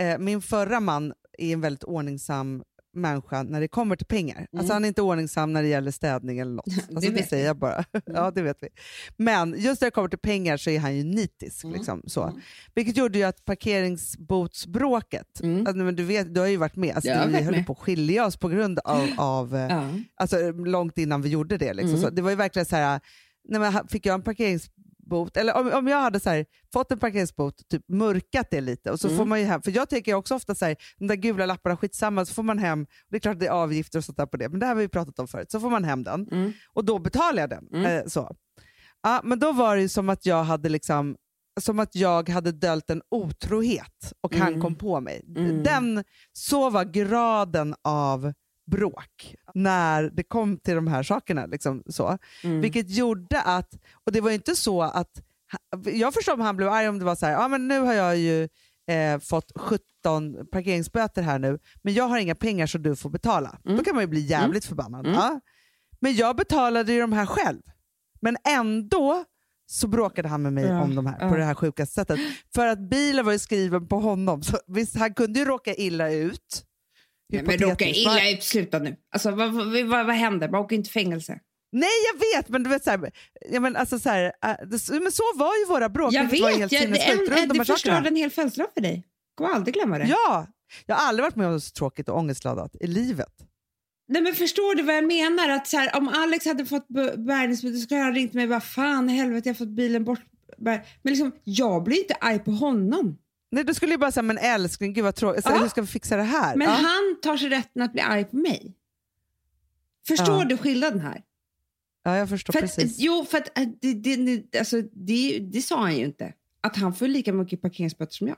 eh, 0.00 0.18
min 0.18 0.42
förra 0.42 0.80
man 0.80 1.12
är 1.38 1.52
en 1.52 1.60
väldigt 1.60 1.84
ordningsam 1.84 2.62
människa 2.98 3.42
när 3.42 3.60
det 3.60 3.68
kommer 3.68 3.96
till 3.96 4.06
pengar. 4.06 4.46
Alltså 4.58 4.72
han 4.72 4.84
är 4.84 4.88
inte 4.88 5.02
ordningsam 5.02 5.52
när 5.52 5.62
det 5.62 5.68
gäller 5.68 5.90
städning 5.90 6.38
eller 6.38 6.52
något. 6.52 6.64
Det 6.64 6.72
Alltså, 6.96 7.10
det, 7.10 7.16
vet 7.16 7.28
säger 7.28 7.46
jag 7.46 7.56
bara. 7.58 7.84
ja, 8.06 8.30
det 8.30 8.42
vet 8.42 8.56
vi. 8.60 8.68
Men 9.16 9.54
just 9.58 9.80
när 9.80 9.86
det 9.86 9.90
kommer 9.90 10.08
till 10.08 10.18
pengar 10.18 10.56
så 10.56 10.70
är 10.70 10.78
han 10.78 10.96
ju 10.96 11.04
nitisk. 11.04 11.64
Mm. 11.64 11.76
Liksom, 11.76 12.02
så. 12.06 12.22
Mm. 12.22 12.40
Vilket 12.74 12.96
gjorde 12.96 13.18
ju 13.18 13.24
att 13.24 13.44
parkeringsbotsbråket, 13.44 15.40
Mm. 15.42 15.58
alltså, 15.66 15.76
men 15.76 15.96
du, 15.96 16.04
vet, 16.04 16.34
du 16.34 16.40
har 16.40 16.46
ju 16.46 16.56
varit 16.56 16.76
med, 16.76 16.94
alltså, 16.94 17.10
Jag 17.10 17.26
vi 17.26 17.40
höll 17.42 17.54
med. 17.54 17.66
på 17.66 17.72
att 17.72 17.78
skilja 17.78 18.26
oss 18.26 18.36
på 18.36 18.48
grund 18.48 18.78
av, 18.84 19.08
av 19.18 19.56
eh, 19.56 19.60
Ja. 19.70 19.90
alltså, 20.16 20.52
långt 20.52 20.98
innan 20.98 21.22
vi 21.22 21.28
gjorde 21.28 21.56
det. 21.58 21.72
Liksom. 21.74 21.90
Mm. 21.94 22.00
Så 22.02 22.10
det 22.10 22.22
var 22.22 22.30
ju 22.30 22.36
verkligen 22.36 22.66
så 22.66 22.76
här, 22.76 23.00
nej, 23.48 23.60
men, 23.60 23.88
fick 23.88 24.06
jag 24.06 24.14
en 24.14 24.22
parkeringsbot, 25.08 25.36
eller 25.36 25.56
om, 25.56 25.72
om 25.72 25.88
jag 25.88 26.00
hade 26.00 26.20
så 26.20 26.30
här, 26.30 26.46
fått 26.72 26.92
en 26.92 26.98
parkeringsbot, 26.98 27.68
typ 27.68 27.82
mörkat 27.88 28.46
det 28.50 28.60
lite, 28.60 28.90
och 28.90 29.00
så 29.00 29.06
Mm. 29.08 29.18
får 29.18 29.24
man 29.24 29.40
ju 29.40 29.46
hem, 29.46 29.62
för 29.62 29.70
jag 29.70 29.88
tänker 29.88 30.14
också 30.14 30.34
ofta 30.34 30.54
så 30.54 30.64
här, 30.64 30.76
de 30.98 31.06
där 31.06 31.14
gula 31.16 31.46
lapparna, 31.46 31.76
skitsamma, 31.76 32.24
så 32.24 32.34
får 32.34 32.42
man 32.42 32.58
hem, 32.58 32.86
det 33.10 33.16
är 33.16 33.20
klart 33.20 33.34
att 33.34 33.40
det 33.40 33.46
är 33.46 33.50
avgifter 33.50 33.98
och 33.98 34.04
sånt 34.04 34.18
där 34.18 34.26
på 34.26 34.36
det, 34.36 34.48
men 34.48 34.60
det 34.60 34.66
här 34.66 34.74
har 34.74 34.80
vi 34.82 34.88
pratat 34.88 35.18
om 35.18 35.28
förut, 35.28 35.50
så 35.50 35.60
får 35.60 35.70
man 35.70 35.84
hem 35.84 36.04
den 36.04 36.28
Mm. 36.32 36.52
och 36.74 36.84
då 36.84 36.98
betalar 36.98 37.40
jag 37.40 37.50
den. 37.50 37.68
Mm. 37.72 37.84
Eh, 37.86 38.06
så. 38.06 38.36
Ja, 39.02 39.20
men 39.24 39.38
då 39.38 39.52
var 39.52 39.76
det 39.76 39.88
som 39.88 40.08
att 40.08 40.26
jag 40.26 40.44
hade 40.44 40.68
liksom 40.68 41.16
som 41.60 41.78
att 41.78 41.94
jag 41.94 42.28
hade 42.28 42.52
dölt 42.52 42.90
en 42.90 43.02
otrohet 43.10 44.12
och 44.20 44.36
han 44.36 44.48
Mm. 44.48 44.60
kom 44.60 44.74
på 44.74 45.00
mig. 45.00 45.24
Mm. 45.36 45.62
Den, 45.62 46.04
så 46.32 46.70
var 46.70 46.84
graden 46.84 47.74
av 47.84 48.32
bråk 48.70 49.36
när 49.54 50.02
det 50.02 50.22
kom 50.22 50.58
till 50.58 50.74
de 50.74 50.86
här 50.86 51.02
sakerna. 51.02 51.46
Liksom 51.46 51.82
så. 51.86 52.18
Mm. 52.44 52.60
Vilket 52.60 52.90
gjorde 52.90 53.42
att, 53.42 53.74
och 54.04 54.12
det 54.12 54.20
var 54.20 54.30
inte 54.30 54.56
så 54.56 54.82
att, 54.82 55.22
jag 55.84 56.14
förstår 56.14 56.32
om 56.32 56.40
han 56.40 56.56
blev 56.56 56.68
arg 56.68 56.88
om 56.88 56.98
det 56.98 57.04
var 57.04 57.14
så 57.14 57.26
här, 57.26 57.32
ja 57.32 57.48
men 57.48 57.68
nu 57.68 57.80
har 57.80 57.94
jag 57.94 58.16
ju 58.16 58.48
eh, 58.90 59.18
fått 59.20 59.52
17 59.56 60.46
parkeringsböter 60.52 61.22
här 61.22 61.38
nu, 61.38 61.58
men 61.82 61.94
jag 61.94 62.04
har 62.04 62.18
inga 62.18 62.34
pengar 62.34 62.66
så 62.66 62.78
du 62.78 62.96
får 62.96 63.10
betala. 63.10 63.58
Mm. 63.64 63.76
Då 63.76 63.84
kan 63.84 63.94
man 63.94 64.02
ju 64.04 64.08
bli 64.08 64.20
jävligt 64.20 64.64
förbannad. 64.64 65.06
Mm. 65.06 65.18
Ja. 65.18 65.40
Men 66.00 66.14
jag 66.14 66.36
betalade 66.36 66.92
ju 66.92 67.00
de 67.00 67.12
här 67.12 67.26
själv. 67.26 67.62
Men 68.20 68.36
ändå 68.48 69.24
så 69.70 69.88
bråkade 69.88 70.28
han 70.28 70.42
med 70.42 70.52
mig 70.52 70.64
Ja, 70.64 70.82
om 70.82 70.94
de 70.94 71.06
här 71.06 71.16
ja. 71.20 71.28
på 71.28 71.36
det 71.36 71.44
här 71.44 71.54
sjukaste 71.54 71.94
sättet. 71.94 72.20
För 72.54 72.66
att 72.66 72.78
bilen 72.78 73.24
var 73.24 73.32
ju 73.32 73.38
skriven 73.38 73.88
på 73.88 74.00
honom. 74.00 74.42
Så 74.42 74.58
visst, 74.66 74.96
han 74.96 75.14
kunde 75.14 75.38
ju 75.38 75.44
råka 75.44 75.74
illa 75.74 76.10
ut. 76.10 76.64
Nej, 77.32 77.42
men 77.42 77.58
råka 77.58 77.86
illa 77.86 78.30
ut, 78.30 78.42
sluta 78.42 78.78
nu. 78.78 78.96
Alltså, 79.12 79.30
vad, 79.30 79.52
vad, 79.52 79.66
vad, 79.86 80.06
vad 80.06 80.14
händer? 80.14 80.48
Man 80.48 80.60
åker 80.60 80.76
inte 80.76 80.90
fängelse. 80.90 81.40
Nej 81.72 81.88
jag 82.12 82.38
vet, 82.38 82.48
men 82.48 82.62
du 82.62 82.70
vet 82.70 82.84
så 82.84 82.90
här, 82.90 83.10
ja, 83.50 83.60
men 83.60 83.76
alltså, 83.76 83.98
så, 83.98 84.08
här, 84.08 84.24
äh, 84.44 84.54
men 85.00 85.12
så 85.12 85.22
var 85.34 85.56
ju 85.56 85.66
våra 85.68 85.88
bråk. 85.88 86.12
Jag 86.12 86.22
vilket 86.24 86.40
var 86.40 86.48
vet, 86.50 86.58
helt 86.58 86.72
jag, 86.72 86.82
en, 86.82 87.48
de 87.48 87.58
det 87.58 87.64
förstörde 87.64 88.08
en 88.08 88.16
hel 88.16 88.30
födelsedag 88.30 88.68
för 88.74 88.80
dig. 88.80 89.04
Kommer 89.34 89.50
aldrig 89.50 89.74
glömma 89.74 89.98
det. 89.98 90.06
Ja, 90.06 90.46
jag 90.86 90.96
har 90.96 91.08
aldrig 91.08 91.22
varit 91.24 91.36
med 91.36 91.46
om 91.46 91.52
något 91.52 91.64
så 91.64 91.70
tråkigt 91.70 92.08
och 92.08 92.18
ångestladdat 92.18 92.76
i 92.80 92.86
livet. 92.86 93.32
Nej, 94.08 94.22
men 94.22 94.34
förstår 94.34 94.74
du 94.74 94.82
vad 94.82 94.96
jag 94.96 95.06
menar? 95.06 95.48
Att 95.48 95.66
så 95.66 95.76
här, 95.76 95.96
om 95.96 96.08
Alex 96.08 96.46
hade 96.46 96.66
fått 96.66 96.88
b- 96.88 97.16
bärgningsbot 97.16 97.74
så 97.74 97.80
skulle 97.80 98.00
han 98.00 98.10
ha 98.10 98.16
ringt 98.18 98.32
mig 98.32 98.44
och 98.44 98.50
bara 98.50 98.60
fan 98.60 99.08
helvete 99.08 99.48
jag 99.48 99.54
har 99.54 99.58
fått 99.58 99.68
bilen 99.76 100.04
bort. 100.04 100.20
Men 100.58 100.80
liksom, 101.02 101.32
jag 101.44 101.82
blir 101.84 101.98
inte 101.98 102.14
arg 102.14 102.38
på 102.38 102.50
honom. 102.50 103.18
Nej, 103.50 103.64
du 103.64 103.74
skulle 103.74 103.92
ju 103.92 103.98
bara 103.98 104.12
säga, 104.12 104.22
men 104.22 104.38
älskling, 104.38 104.92
gud 104.92 105.04
vad 105.04 105.14
tråkigt, 105.14 105.44
så, 105.44 105.50
Ja. 105.50 105.58
hur 105.58 105.68
ska 105.68 105.80
vi 105.80 105.86
fixa 105.86 106.16
det 106.16 106.22
här? 106.22 106.56
Men 106.56 106.68
ja. 106.68 106.74
han 106.74 107.20
tar 107.22 107.36
sig 107.36 107.48
rätten 107.48 107.82
att 107.82 107.92
bli 107.92 108.00
arg 108.00 108.24
på 108.24 108.36
mig. 108.36 108.74
Förstår 110.08 110.38
Ja. 110.38 110.44
du 110.44 110.56
skillnaden 110.56 111.00
här? 111.00 111.22
ja, 112.02 112.16
jag 112.16 112.28
förstår 112.28 112.52
För 112.52 112.58
att, 112.64 112.76
precis. 112.76 112.98
jo, 112.98 113.24
för 113.30 113.38
att 113.38 113.58
äh, 113.58 113.64
det, 113.80 113.92
det, 113.94 114.58
alltså, 114.58 114.82
det, 114.92 115.38
det 115.38 115.62
sa 115.62 115.80
han 115.80 115.96
ju 115.96 116.04
inte. 116.04 116.32
Att 116.60 116.76
han 116.76 116.94
får 116.94 117.08
lika 117.08 117.32
mycket 117.32 117.62
parkeringsböter 117.62 118.12
som 118.14 118.28
jag. 118.28 118.36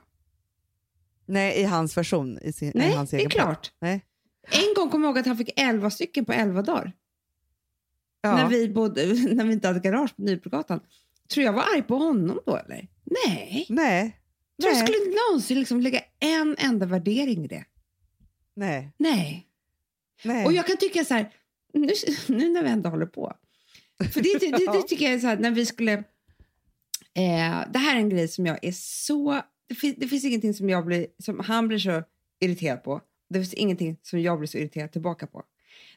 Nej, 1.25 1.59
i 1.61 1.63
hans 1.63 1.97
version. 1.97 2.39
I, 2.41 2.53
sin, 2.53 2.67
i 2.69 2.71
Nej, 2.75 2.91
hans 2.91 3.09
det 3.09 3.23
är 3.23 3.29
klart. 3.29 3.71
Nej. 3.79 4.05
En 4.51 4.73
gång 4.75 4.89
kommer 4.89 5.07
jag 5.07 5.09
ihåg 5.11 5.19
att 5.19 5.25
han 5.25 5.37
fick 5.37 5.59
11 5.59 5.89
stycken 5.89 6.25
på 6.25 6.33
11 6.33 6.61
dagar. 6.61 6.93
Ja. 8.21 8.35
När, 8.35 8.47
vi 8.49 8.69
bodde, 8.69 9.05
när 9.33 9.45
vi 9.45 9.53
inte 9.53 9.67
hade 9.67 9.79
garage 9.79 10.15
på 10.15 10.21
Nybrogatan. 10.21 10.79
Tror 11.33 11.45
jag 11.45 11.53
var 11.53 11.61
arg 11.75 11.81
på 11.81 11.95
honom 11.95 12.39
då 12.45 12.55
eller? 12.57 12.87
Nej. 13.27 13.65
Nej. 13.69 14.17
Tror 14.61 14.71
Nej. 14.71 14.87
skulle 14.87 15.15
någonsin 15.29 15.59
liksom 15.59 15.81
lägga 15.81 16.01
en 16.19 16.55
enda 16.59 16.85
värdering 16.85 17.45
i 17.45 17.47
det. 17.47 17.65
Nej. 18.55 18.91
Nej. 18.97 19.47
Nej. 20.23 20.45
Och 20.45 20.53
jag 20.53 20.67
kan 20.67 20.77
tycka 20.77 21.05
så 21.05 21.13
här, 21.13 21.33
nu, 21.73 21.89
nu 22.27 22.49
när 22.49 22.63
vi 22.63 22.69
ändå 22.69 22.89
håller 22.89 23.05
på. 23.05 23.33
För 24.13 24.21
det, 24.21 24.39
det, 24.39 24.51
det, 24.51 24.71
det 24.71 24.81
tycker 24.87 25.05
jag 25.05 25.13
är 25.13 25.19
så 25.19 25.27
här, 25.27 25.37
när 25.37 25.51
vi 25.51 25.65
skulle... 25.65 25.93
Eh, 27.13 27.61
det 27.73 27.79
här 27.79 27.95
är 27.95 27.99
en 27.99 28.09
grej 28.09 28.27
som 28.27 28.45
jag 28.45 28.59
är 28.61 28.71
så... 28.71 29.41
Det, 29.67 29.75
fin, 29.75 29.95
det 29.97 30.07
finns 30.07 30.25
ingenting 30.25 30.53
som, 30.53 30.69
jag 30.69 30.85
blir, 30.85 31.07
som 31.23 31.39
han 31.39 31.67
blir 31.67 31.79
så 31.79 32.03
irriterad 32.39 32.83
på 32.83 33.01
Det 33.29 33.39
finns 33.39 33.53
ingenting 33.53 33.97
som 34.01 34.19
jag 34.19 34.39
blir 34.39 34.47
så 34.47 34.57
irriterad 34.57 34.91
tillbaka 34.91 35.27
på. 35.27 35.43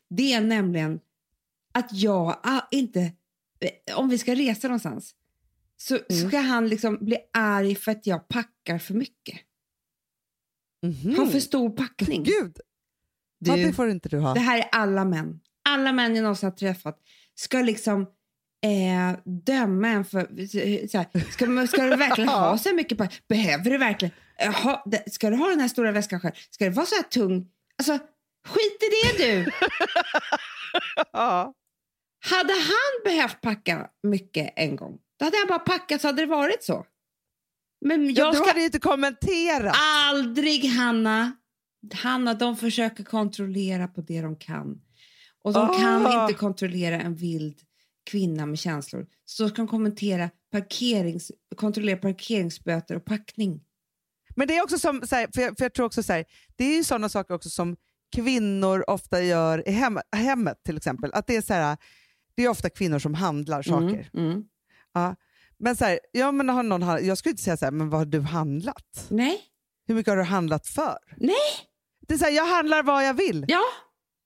Det 0.08 0.32
är 0.32 0.40
nämligen 0.40 1.00
att 1.72 1.92
jag 1.92 2.36
ah, 2.42 2.60
inte... 2.70 3.00
eh, 3.60 3.98
Om 3.98 4.08
vi 4.08 4.18
ska 4.18 4.34
resa 4.34 4.68
någonstans 4.68 5.14
så 5.76 5.98
Mm. 6.10 6.28
ska 6.28 6.38
han 6.38 6.68
liksom 6.68 6.98
bli 7.00 7.16
arg 7.32 7.74
för 7.74 7.92
att 7.92 8.06
jag 8.06 8.28
packar 8.28 8.78
för 8.78 8.94
mycket. 8.94 9.40
Mhm. 10.82 11.16
Har 11.18 11.26
för 11.26 11.40
stor 11.40 11.70
packning. 11.70 12.22
Gud, 12.22 12.56
ja, 13.38 13.56
Du, 13.56 13.64
det 13.64 13.72
får 13.72 13.90
inte 13.90 14.08
du 14.08 14.18
ha. 14.18 14.34
det 14.34 14.40
här 14.40 14.58
är 14.58 14.68
alla 14.72 15.04
män. 15.04 15.40
Alla 15.68 15.92
män 15.92 16.16
jag 16.16 16.22
någonsin 16.22 16.46
har 16.48 16.56
träffat 16.56 17.00
ska 17.34 17.58
liksom 17.62 18.02
eh, 18.64 19.18
döma 19.24 19.88
en 19.88 20.04
för... 20.04 20.46
Så 20.88 20.98
här, 20.98 21.30
ska, 21.32 21.46
man- 21.46 21.68
ska 21.68 21.82
du 21.82 21.96
verkligen 21.96 22.28
ha 22.38 22.58
så 22.58 22.68
här 22.68 22.76
mycket 22.76 22.98
packning? 22.98 23.20
Behöver 23.28 23.70
du 23.70 23.78
verkligen? 23.78 24.14
Det- 24.84 25.12
ska 25.12 25.30
du 25.30 25.36
ha 25.36 25.48
den 25.48 25.60
här 25.60 25.68
stora 25.68 25.92
väskan 25.92 26.20
själv? 26.20 26.32
Ska 26.50 26.64
det 26.64 26.70
vara 26.70 26.86
så 26.86 26.94
här 26.94 27.02
tung? 27.02 27.50
Alltså, 27.78 27.92
skit 28.46 28.78
i 28.82 29.18
det 29.18 29.24
du! 29.26 29.50
Ja. 31.12 31.54
Hade 32.30 32.52
han 32.52 33.04
behövt 33.04 33.40
packa 33.40 33.90
mycket 34.02 34.52
en 34.56 34.76
gång, 34.76 34.98
då 35.18 35.24
hade 35.24 35.36
jag 35.36 35.48
bara 35.48 35.58
packat 35.58 36.00
så 36.00 36.06
hade 36.08 36.22
det 36.22 36.26
varit 36.26 36.62
så. 36.64 36.86
Men 37.80 38.14
Ja, 38.14 38.24
jag 38.34 38.48
ska 38.48 38.60
inte 38.64 38.78
kommenterat. 38.80 39.76
aldrig, 40.10 40.64
Hanna. 40.64 41.32
Hanna, 41.94 42.34
de 42.34 42.56
försöker 42.56 43.04
kontrollera 43.04 43.88
på 43.88 44.00
det 44.00 44.20
de 44.20 44.36
kan. 44.36 44.80
Och 45.42 45.52
de 45.52 45.68
kan 45.78 46.06
Ah. 46.06 46.22
inte 46.28 46.38
kontrollera 46.38 47.00
en 47.00 47.14
vild 47.14 47.58
kvinna 48.10 48.46
med 48.46 48.58
känslor. 48.58 49.06
Så 49.24 49.48
de 49.48 49.68
kommentera 49.68 50.30
parkerings, 50.52 51.32
kontrollera 51.56 51.96
parkeringsböter 51.96 52.96
och 52.96 53.04
packning. 53.04 53.60
Men 54.36 54.48
det 54.48 54.56
är 54.56 54.62
också 54.62 54.78
som, 54.78 55.00
för, 55.06 55.16
jag, 55.16 55.34
för 55.34 55.64
jag 55.64 55.74
tror 55.74 55.86
också 55.86 56.02
så 56.02 56.12
här, 56.12 56.24
det 56.56 56.64
är 56.64 56.76
ju 56.76 56.84
sådana 56.84 57.08
saker 57.08 57.34
också 57.34 57.50
som 57.50 57.76
kvinnor 58.16 58.84
ofta 58.90 59.22
gör 59.22 59.68
i 59.68 59.70
hem, 59.72 59.98
hemmet 60.16 60.64
till 60.64 60.76
exempel. 60.76 61.10
Att 61.14 61.26
det 61.26 61.36
är 61.36 61.42
så 61.42 61.54
här, 61.54 61.76
det 62.36 62.42
är 62.44 62.48
ofta 62.48 62.70
kvinnor 62.70 62.98
som 62.98 63.14
handlar 63.14 63.62
saker. 63.62 64.10
Mm, 64.14 64.26
mm. 64.30 64.44
Ja. 64.94 65.16
Men 65.58 65.76
så 65.76 65.84
här, 65.84 66.00
ja, 66.12 66.32
men 66.32 66.48
har 66.48 66.62
någon, 66.62 67.06
jag 67.06 67.18
skulle 67.18 67.30
inte 67.30 67.42
säga 67.42 67.56
så 67.56 67.64
här, 67.64 67.72
men 67.72 67.90
vad 67.90 68.00
har 68.00 68.06
du 68.06 68.20
handlat? 68.20 69.06
Nej, 69.08 69.40
Hur 69.86 69.94
mycket 69.94 70.10
har 70.10 70.16
du 70.16 70.22
handlat 70.22 70.66
för? 70.66 70.96
nej, 71.16 71.34
Det 72.08 72.14
är 72.14 72.18
så 72.18 72.24
här, 72.24 72.32
jag 72.32 72.46
handlar 72.46 72.82
vad 72.82 73.04
jag 73.06 73.14
vill. 73.14 73.44
ja, 73.48 73.62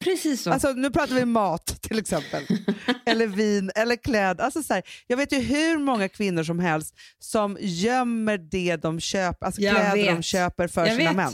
precis 0.05 0.43
så. 0.43 0.51
Alltså, 0.53 0.73
nu 0.73 0.91
pratar 0.91 1.15
vi 1.15 1.25
mat 1.25 1.83
till 1.83 1.99
exempel. 1.99 2.43
eller 3.07 3.27
vin 3.27 3.71
eller 3.75 3.97
kläder. 3.97 4.45
Alltså, 4.45 4.63
så 4.63 4.75
här, 4.75 4.83
jag 5.07 5.17
vet 5.17 5.33
ju 5.33 5.39
hur 5.39 5.79
många 5.79 6.09
kvinnor 6.09 6.43
som 6.43 6.59
helst 6.59 6.95
som 7.19 7.57
gömmer 7.61 8.39
det 8.39 8.77
de 8.77 9.01
köper, 9.01 9.47
alltså 9.47 9.61
Jag 9.61 9.77
kläder 9.77 10.07
de 10.07 10.15
vet. 10.17 10.25
köper 10.25 10.69
för 10.69 10.87
Jag 10.87 10.97
sina 10.97 11.11
vet. 11.11 11.17
män. 11.17 11.33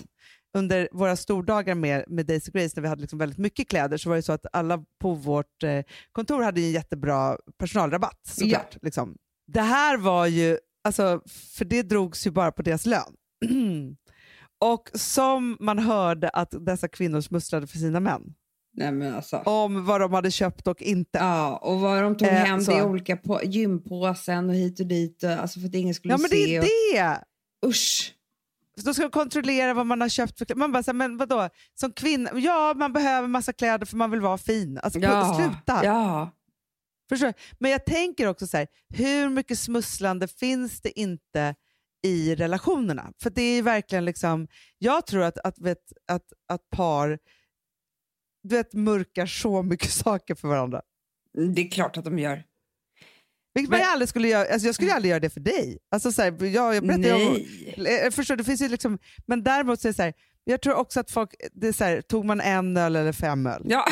Under 0.57 0.89
våra 0.93 1.17
stordagar 1.17 1.75
med, 1.75 2.05
med 2.09 2.27
Daisy 2.27 2.51
Grace 2.53 2.73
när 2.77 2.83
vi 2.83 2.89
hade 2.89 3.01
liksom 3.01 3.19
väldigt 3.19 3.39
mycket 3.39 3.69
kläder 3.69 3.97
så 3.97 4.09
var 4.09 4.17
det 4.17 4.23
så 4.23 4.33
att 4.33 4.47
alla 4.53 4.79
på 5.01 5.15
vårt 5.15 5.63
eh, 5.63 5.81
kontor 6.13 6.43
hade 6.43 6.61
en 6.61 6.71
jättebra 6.73 7.37
personalrabatt 7.59 8.21
såklart. 8.29 8.77
Liksom. 8.83 9.17
Det 9.47 9.61
här 9.61 9.97
var 9.97 10.27
ju, 10.27 10.59
alltså, 10.85 11.21
för 11.57 11.65
det 11.65 11.83
drogs 11.83 12.27
ju 12.27 12.31
bara 12.31 12.53
på 12.53 12.63
deras 12.63 12.87
lön. 12.87 13.15
Och 14.61 14.91
som 14.95 15.57
man 15.61 15.79
hörde 15.79 16.29
att 16.29 16.55
dessa 16.67 16.89
kvinnor 16.89 17.21
smusslade 17.21 17.67
för 17.67 17.79
sina 17.79 18.01
män 18.01 18.23
nej, 18.77 18.93
men 18.93 19.15
alltså. 19.15 19.37
om 19.37 19.85
vad 19.85 20.01
de 20.01 20.13
hade 20.13 20.31
köpt 20.31 20.67
och 20.69 20.83
inte. 20.83 21.19
Ja, 21.19 21.57
och 21.57 21.81
vad 21.81 22.03
de 22.03 22.17
tog 22.17 22.29
Eh, 22.29 22.35
hem 22.35 22.61
så. 22.61 22.79
i 22.79 22.83
olika 22.83 23.17
på, 23.17 23.41
gympåsen 23.45 24.49
och 24.49 24.55
hit 24.55 24.81
och 24.81 24.87
dit. 24.87 25.23
och- 25.25 25.31
Alltså 25.31 25.61
för 25.61 25.69
att 25.69 25.75
ingen 25.75 25.95
skulle 25.95 26.15
Ja 26.15 26.19
men 26.19 26.31
det 26.31 26.37
se. 26.37 26.57
är 26.57 26.61
och, 26.61 26.67
det! 26.67 27.25
Usch. 27.69 28.15
Så 28.81 28.87
då 28.87 28.95
ska 28.95 29.03
de 29.03 29.11
kontrollera 29.11 29.75
vad 29.75 29.87
man 29.87 30.01
har 30.01 30.09
köpt 30.09 30.39
för 30.39 30.45
kläder. 30.45 30.59
Man 30.59 30.73
bara, 30.73 30.83
så 30.83 30.91
här, 30.91 30.97
men 30.97 31.17
vadå? 31.17 31.49
Som 31.75 31.93
kvinna, 31.93 32.31
ja 32.35 32.75
man 32.77 32.93
behöver 32.93 33.29
massa 33.29 33.53
kläder 33.53 33.87
för 33.87 33.97
man 33.97 34.11
vill 34.11 34.21
vara 34.21 34.39
fin. 34.39 34.79
Alltså 34.83 35.01
sluta! 35.01 35.85
Ja. 35.85 36.31
Förstår? 37.09 37.33
Men 37.59 37.71
jag 37.71 37.85
tänker 37.87 38.27
också 38.27 38.47
så 38.47 38.57
här, 38.57 38.67
hur 38.95 39.29
mycket 39.29 39.59
smusslande 39.59 40.29
finns 40.29 40.81
det 40.81 41.01
inte 41.01 41.55
i 42.03 42.35
relationerna? 42.35 43.13
För 43.23 43.31
det 43.31 43.43
är 43.43 43.63
verkligen 43.63 44.05
liksom, 44.05 44.49
jag 44.79 45.07
tror 45.07 45.23
att, 45.23 45.39
att, 45.39 45.59
vet, 45.59 45.93
att, 46.09 46.33
att 46.49 46.71
par 46.71 47.19
du 48.43 48.57
vet, 48.57 48.73
mörkar 48.73 49.27
så 49.27 49.63
mycket 49.63 49.91
saker 50.05 50.35
för 50.35 50.49
varandra. 50.49 50.83
Det 51.55 51.63
är 51.63 51.71
klart 51.71 51.97
att 51.97 52.05
de 52.05 52.19
gör. 52.19 52.45
Vilket 53.55 53.71
Men- 53.71 53.81
ju 53.81 53.85
aldrig 53.87 54.09
skulle 54.09 54.29
göra, 54.29 54.53
alltså 54.53 54.67
jag 54.69 54.75
skulle 54.75 54.91
ju 54.91 54.97
aldrig 54.97 55.11
göra 55.11 55.21
det 55.21 55.31
för 55.31 55.41
dig. 55.41 55.79
Alltså 55.91 56.13
så 56.13 56.23
här, 56.23 56.45
jag, 56.45 56.75
jag 56.75 56.75
ju 56.75 57.13
om, 57.13 57.33
Nej. 57.33 57.75
Jag 57.77 58.15
förstår, 58.15 58.37
det 58.37 58.45
finns 58.45 58.61
ju 58.63 58.69
liksom, 58.69 58.99
men 59.27 59.43
däremot 59.43 59.81
så 59.81 59.89
är 59.89 59.93
det 59.93 59.97
så 59.97 60.03
här, 60.03 60.15
jag 60.45 60.61
tror 60.63 60.75
också 60.75 61.01
att 61.01 61.11
folk, 61.11 61.35
det 61.53 61.69
är 61.69 61.73
så 61.73 61.85
här, 61.85 62.01
tog 62.01 62.25
man 62.25 62.41
en 62.41 62.77
öl 62.77 62.97
eller 62.97 63.13
fem 63.13 63.47
öl? 63.47 63.63
Ja, 63.69 63.85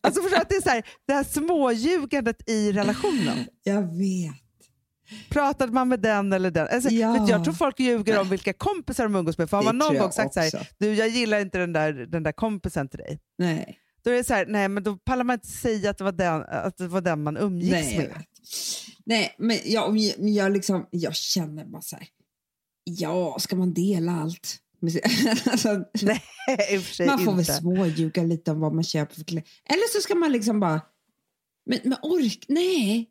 Alltså 0.00 0.22
förstår 0.22 0.38
att 0.40 0.48
det 0.48 0.54
är 0.56 0.62
så 0.62 0.68
här, 0.70 0.84
det 1.06 1.12
här 1.12 1.24
småljugandet 1.24 2.48
i 2.50 2.72
relationen. 2.72 3.46
jag 3.62 3.82
vet. 3.82 4.34
Pratade 5.30 5.72
man 5.72 5.88
med 5.88 6.00
den 6.00 6.32
eller 6.32 6.50
den? 6.50 6.68
Alltså, 6.70 6.90
Ja. 6.90 7.28
jag 7.28 7.44
tror 7.44 7.54
folk 7.54 7.80
ljuger 7.80 8.20
om 8.20 8.28
vilka 8.28 8.52
kompisar 8.52 9.04
de 9.04 9.14
umgås 9.16 9.38
med. 9.38 9.50
För 9.50 9.56
har 9.56 9.64
man 9.64 9.78
någon 9.78 9.98
gång 9.98 10.12
sagt 10.12 10.34
så 10.34 10.40
här, 10.40 10.68
du 10.78 10.94
jag 10.94 11.08
gillar 11.08 11.40
inte 11.40 11.58
den 11.58 11.72
där, 11.72 11.92
den 11.92 12.22
där 12.22 12.32
kompisen 12.32 12.88
till 12.88 12.98
dig. 12.98 13.20
Nej. 13.38 13.78
Då 14.04 14.10
är 14.10 14.14
det 14.14 14.24
så 14.24 14.34
här, 14.34 14.46
nej 14.46 14.68
men 14.68 14.82
då 14.82 14.96
pallar 14.96 15.24
man 15.24 15.34
inte 15.34 15.48
säga 15.48 15.90
att 15.90 15.98
det 15.98 16.04
var 16.04 16.12
den, 16.12 16.42
att 16.42 16.76
det 16.76 16.88
var 16.88 17.00
den 17.00 17.22
man 17.22 17.36
umgicks 17.36 17.70
Nej, 17.72 17.98
med. 17.98 18.24
Nej, 19.06 19.34
men 19.38 19.58
jag, 19.64 19.96
jag, 20.18 20.52
liksom, 20.52 20.86
jag 20.90 21.14
känner 21.14 21.64
bara 21.64 21.82
så 21.82 21.96
här. 21.96 22.06
Ja, 22.84 23.36
ska 23.40 23.56
man 23.56 23.74
dela 23.74 24.12
allt? 24.12 24.56
Alltså, 25.50 25.84
Nej, 26.02 26.22
man 27.06 27.18
får 27.18 27.32
väl 27.32 27.40
inte. 27.40 27.52
småljuga 27.52 28.22
lite 28.22 28.50
om 28.50 28.60
vad 28.60 28.74
man 28.74 28.84
köper 28.84 29.14
för 29.14 29.24
kläder. 29.24 29.48
Eller 29.64 29.92
så 29.92 30.00
ska 30.00 30.14
man 30.14 30.32
liksom 30.32 30.60
bara... 30.60 30.80
Men, 31.66 31.78
men 31.84 31.98
ork... 32.02 32.44
Nej. 32.48 33.10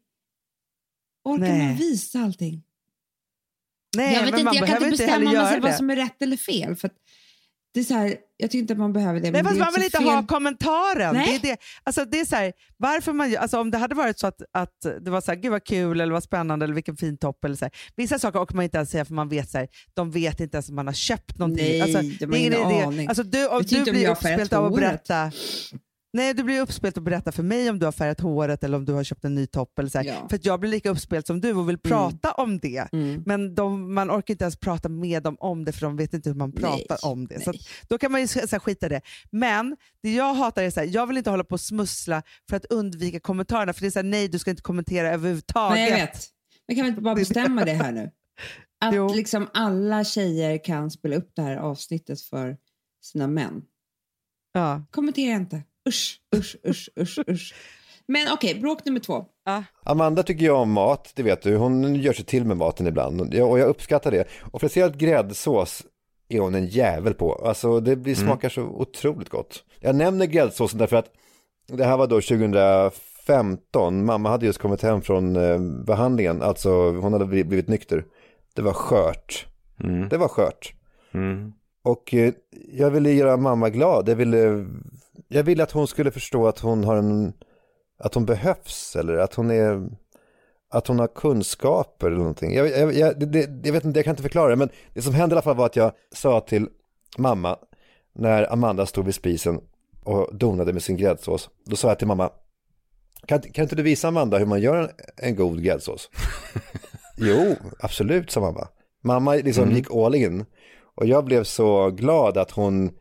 Orkar 1.24 1.47
Nej. 1.47 1.67
man 1.67 1.76
visa 1.76 2.19
allting? 2.19 2.63
Nej, 3.97 4.13
jag 4.13 4.21
vet 4.26 4.39
inte, 4.39 4.55
jag 4.55 4.67
kan 4.67 4.76
inte 4.76 4.86
inte 4.86 4.89
bestämma 4.89 5.34
göra 5.34 5.49
sig 5.49 5.59
vad 5.59 5.76
som 5.76 5.89
är 5.89 5.95
rätt 5.95 6.21
eller 6.21 6.38
fel. 6.38 6.76
För 6.76 6.88
att 6.88 6.97
det 7.74 7.80
är 7.80 7.84
så 7.84 7.93
här, 7.93 8.17
jag 8.38 8.51
tycker 8.51 8.61
inte 8.61 8.74
att 8.74 8.80
man 8.80 8.93
behöver 8.93 9.19
det. 9.19 9.32
Nej, 9.32 9.43
men 9.43 9.45
fast 9.45 9.59
man 9.59 9.74
vill 9.74 9.84
inte 9.84 9.97
fel. 9.97 10.07
ha 10.07 10.26
kommentaren. 10.28 11.15
Nej. 11.15 11.39
Det 11.41 11.47
är 11.47 11.51
det. 11.51 11.57
Alltså, 11.84 12.05
det 12.05 12.19
är 12.19 12.26
så 12.26 12.36
här, 12.36 12.53
varför 12.78 13.13
man, 13.13 13.38
alltså, 13.38 13.59
om 13.59 13.71
det 13.71 13.78
hade 13.78 13.95
varit 13.95 14.19
så 14.19 14.28
att, 14.28 14.41
att 14.51 14.82
det 15.01 15.11
var 15.11 15.21
så 15.21 15.32
här, 15.32 15.39
gud 15.39 15.51
vad 15.51 15.63
kul 15.63 16.01
eller 16.01 16.13
vad 16.13 16.24
spännande 16.24 16.65
eller 16.65 16.76
vilken 16.76 16.97
fin 16.97 17.17
topp. 17.17 17.45
Eller 17.45 17.55
så 17.55 17.65
här. 17.65 17.71
Vissa 17.95 18.19
saker 18.19 18.43
orkar 18.43 18.55
man 18.55 18.63
inte 18.63 18.78
ens 18.78 18.89
säga 18.89 19.05
för 19.05 19.13
man 19.13 19.30
vet 19.30 19.49
så 19.49 19.57
här, 19.57 19.67
de 19.93 20.11
vet 20.11 20.39
inte 20.39 20.57
ens 20.57 20.69
om 20.69 20.76
man 20.76 20.88
har 20.88 20.93
köpt 20.93 21.38
någonting. 21.38 21.65
Nej, 21.65 21.82
alltså, 21.82 22.01
det 22.01 22.24
är 22.26 22.36
ingen 22.36 22.63
aning. 22.63 23.07
Alltså, 23.07 23.24
du, 23.24 23.47
om 23.47 23.63
du 23.63 23.84
blir 23.84 24.09
uppspelt 24.09 24.53
av 24.53 24.65
att 24.65 24.76
berätta 24.76 25.32
Nej, 26.16 26.34
du 26.34 26.43
blir 26.43 26.61
uppspelt 26.61 26.97
och 26.97 27.03
berätta 27.03 27.32
för 27.32 27.43
mig 27.43 27.70
om 27.70 27.80
du 27.80 27.86
har 27.86 27.91
färgat 27.91 28.20
håret 28.20 28.64
eller 28.64 28.78
om 28.78 28.86
du 28.86 28.93
har 28.93 29.03
köpt 29.03 29.26
en 29.26 29.36
ny 29.36 29.47
topp. 29.47 29.80
Eller 29.80 29.89
så. 29.89 30.01
Ja. 30.05 30.28
För 30.30 30.39
jag 30.43 30.59
blir 30.59 30.70
lika 30.70 30.89
uppspelt 30.89 31.28
som 31.28 31.41
du 31.41 31.53
och 31.53 31.70
vill 31.70 31.78
prata 31.78 32.32
om 32.32 32.59
det. 32.59 32.88
Mm. 32.91 33.24
Men 33.26 33.55
de, 33.55 33.93
man 33.93 34.11
orkar 34.11 34.34
inte 34.34 34.43
ens 34.43 34.57
prata 34.57 34.89
med 34.89 35.24
dem 35.24 35.38
om 35.39 35.66
det 35.66 35.72
för 35.72 35.82
de 35.82 35.95
vet 35.97 36.14
inte 36.14 36.30
hur 36.30 36.36
man 36.36 36.51
pratar 36.51 36.97
Nej, 37.03 37.11
om 37.11 37.28
det. 37.28 37.43
Så 37.43 37.51
nej. 37.51 37.59
att, 37.59 37.89
då 37.89 37.97
kan 37.97 38.11
man 38.11 38.22
ju 38.22 38.28
så 38.28 38.39
här, 38.39 38.59
skita 38.59 38.86
i 38.86 38.89
det. 38.89 39.01
Men 39.32 39.78
det 40.03 40.14
jag 40.14 40.34
hatar 40.34 40.64
är 40.64 40.70
så 40.70 40.80
här, 40.80 40.88
jag 40.88 41.07
vill 41.07 41.18
inte 41.18 41.30
hålla 41.30 41.43
på 41.43 41.53
och 41.53 41.61
smussla 41.61 42.24
för 42.49 42.57
att 42.57 42.66
undvika 42.66 43.20
kommentarerna. 43.20 43.74
För 43.74 43.82
det 43.82 43.88
är 43.88 43.91
så 43.91 43.99
här, 43.99 44.03
nej 44.03 44.28
du 44.28 44.39
ska 44.39 44.49
inte 44.49 44.64
kommentera 44.64 45.09
överhuvudtaget. 45.09 45.76
Nej, 45.76 45.89
jag 45.89 45.97
vet. 45.97 46.28
Men 46.68 46.76
kan 46.76 46.86
vi 46.86 46.89
inte 46.89 47.01
bara 47.01 47.16
bestämma 47.16 47.66
det 47.66 47.74
här 47.74 47.91
nu? 47.91 48.11
Att 48.86 48.95
Jo. 48.95 49.14
liksom 49.14 49.47
alla 49.53 50.03
tjejer 50.03 50.64
kan 50.64 50.91
spela 50.91 51.16
upp 51.16 51.32
det 51.36 51.41
här 51.41 51.55
avsnittet 51.55 52.22
för 52.22 52.57
sina 53.01 53.28
män. 53.28 53.61
Ja. 54.53 54.84
Kommentera 54.91 55.36
inte. 55.36 55.64
Usch, 55.89 56.19
usch, 56.36 56.55
usch, 56.67 56.89
usch, 56.99 57.19
usch. 57.29 57.53
Men 58.07 58.27
okej, 58.34 58.59
bråk 58.59 58.86
nummer 58.86 58.99
två. 58.99 59.25
Amanda 59.84 60.23
tycker 60.23 60.45
jag 60.45 60.57
om 60.57 60.71
mat, 60.71 61.11
det 61.15 61.23
vet 61.23 61.41
du. 61.41 61.55
Hon 61.55 61.95
gör 61.95 62.13
sig 62.13 62.25
till 62.25 62.45
med 62.45 62.57
maten 62.57 62.88
ibland 62.88 63.21
och 63.21 63.59
jag, 63.59 63.69
uppskattar 63.69 64.11
det. 64.11 64.27
Och 64.51 64.59
speciellt 64.59 64.95
gräddsås 64.95 65.84
är 66.29 66.39
hon 66.39 66.55
en 66.55 66.67
jävel 66.67 67.13
på. 67.13 67.34
Alltså 67.45 67.79
det 67.79 67.95
blir, 67.95 68.15
smakar 68.15 68.49
så 68.49 68.61
otroligt 68.61 69.29
gott. 69.29 69.63
Jag 69.79 69.95
nämner 69.95 70.25
gräddsåsen 70.25 70.79
därför 70.79 70.95
att 70.95 71.11
det 71.67 71.86
här 71.86 71.97
var 71.97 72.07
då 72.07 72.21
2015. 72.21 74.05
Mamma 74.05 74.29
hade 74.29 74.45
just 74.45 74.59
kommit 74.59 74.81
hem 74.81 75.01
från 75.01 75.36
eh, 75.36 75.59
behandlingen, 75.59 76.41
alltså 76.41 76.91
hon 76.91 77.13
hade 77.13 77.25
blivit, 77.25 77.67
nykter. 77.67 78.05
Det 78.53 78.61
var 78.61 78.73
skört. 78.73 79.45
Mm. 79.84 80.09
Det 80.09 80.17
var 80.17 80.27
skört. 80.27 80.73
Mm. 81.13 81.53
Och 81.84 82.13
eh, 82.13 82.34
jag 82.71 82.91
ville 82.91 83.11
göra 83.11 83.38
mamma 83.38 83.69
glad. 83.69 84.09
Jag 84.09 84.15
ville, 84.15 84.65
jag 85.34 85.43
ville 85.43 85.63
att 85.63 85.71
hon 85.71 85.88
skulle 85.88 86.11
förstå 86.11 86.47
att 86.47 86.59
hon 86.59 86.84
har 86.84 86.95
en, 86.95 87.34
att 87.99 88.13
hon 88.13 88.25
behövs 88.25 88.95
eller 88.95 89.17
att 89.17 89.34
hon 89.34 89.51
är, 89.51 89.89
att 90.69 90.88
hon 90.88 90.99
har 90.99 91.07
kunskaper 91.07 92.07
eller 92.07 92.17
någonting. 92.17 92.55
Jag, 92.55 92.69
jag, 92.69 92.93
jag, 92.93 93.31
det, 93.31 93.39
jag 93.63 93.73
vet 93.73 93.86
inte, 93.86 93.99
jag 93.99 94.05
kan 94.05 94.11
inte 94.11 94.23
förklara 94.23 94.49
det, 94.49 94.55
men 94.55 94.69
det 94.93 95.01
som 95.01 95.13
hände 95.13 95.34
i 95.34 95.36
alla 95.36 95.41
fall 95.41 95.55
var 95.55 95.65
att 95.65 95.75
jag 95.75 95.91
sa 96.15 96.39
till 96.39 96.67
mamma 97.17 97.57
när 98.15 98.53
Amanda 98.53 98.86
stod 98.86 99.05
vid 99.05 99.15
spisen 99.15 99.61
och 100.03 100.36
donade 100.36 100.73
med 100.73 100.84
sin 100.84 100.97
gräddsås. 100.97 101.49
Då 101.65 101.75
sa 101.75 101.88
jag 101.88 101.99
till 101.99 102.07
mamma, 102.07 102.29
kan, 103.25 103.41
kan 103.41 103.63
inte 103.63 103.75
du 103.75 103.84
visa 103.84 104.07
Amanda 104.07 104.38
hur 104.38 104.45
man 104.45 104.61
gör 104.61 104.75
en, 104.75 104.89
en 105.17 105.36
god 105.36 105.63
gräddsås? 105.63 106.09
jo, 107.17 107.55
absolut, 107.79 108.31
sa 108.31 108.39
mamma. 108.39 108.67
Mamma 109.03 109.34
liksom 109.34 109.71
gick 109.71 109.91
all 109.91 110.15
in. 110.15 110.45
Och 110.95 111.05
jag 111.05 111.25
blev 111.25 111.43
så 111.43 111.89
glad 111.89 112.38
att 112.38 112.51
hon 112.51 112.91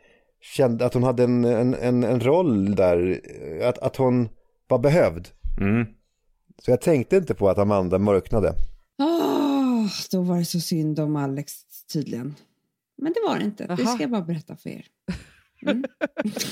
kände 0.43 0.86
att 0.86 0.95
hon 0.95 1.03
hade 1.03 1.24
en, 1.24 1.45
en, 1.45 1.74
en, 1.74 2.05
en 2.05 2.20
roll 2.20 2.74
där, 2.74 3.20
att, 3.62 3.78
att 3.78 3.97
hon 3.97 4.28
var 4.68 4.78
behövd. 4.78 5.28
Mm. 5.61 5.86
Så 6.64 6.70
jag 6.70 6.80
tänkte 6.80 7.16
inte 7.16 7.34
på 7.34 7.49
att 7.49 7.59
Amanda 7.59 7.99
mörknade. 7.99 8.55
Åh, 9.03 9.86
då 10.11 10.22
var 10.22 10.38
det 10.38 10.45
så 10.45 10.61
synd 10.61 11.01
om 11.01 11.16
Alex 11.16 11.53
tydligen. 11.93 12.34
Men 12.97 13.12
det 13.12 13.20
var 13.28 13.38
det 13.38 13.45
inte. 13.45 13.66
Det 13.66 13.76
Jaha. 13.78 13.95
ska 13.95 14.03
jag 14.03 14.11
bara 14.11 14.22
berätta 14.22 14.57
för 14.57 14.70
er. 14.70 14.86
Mm. 15.62 15.84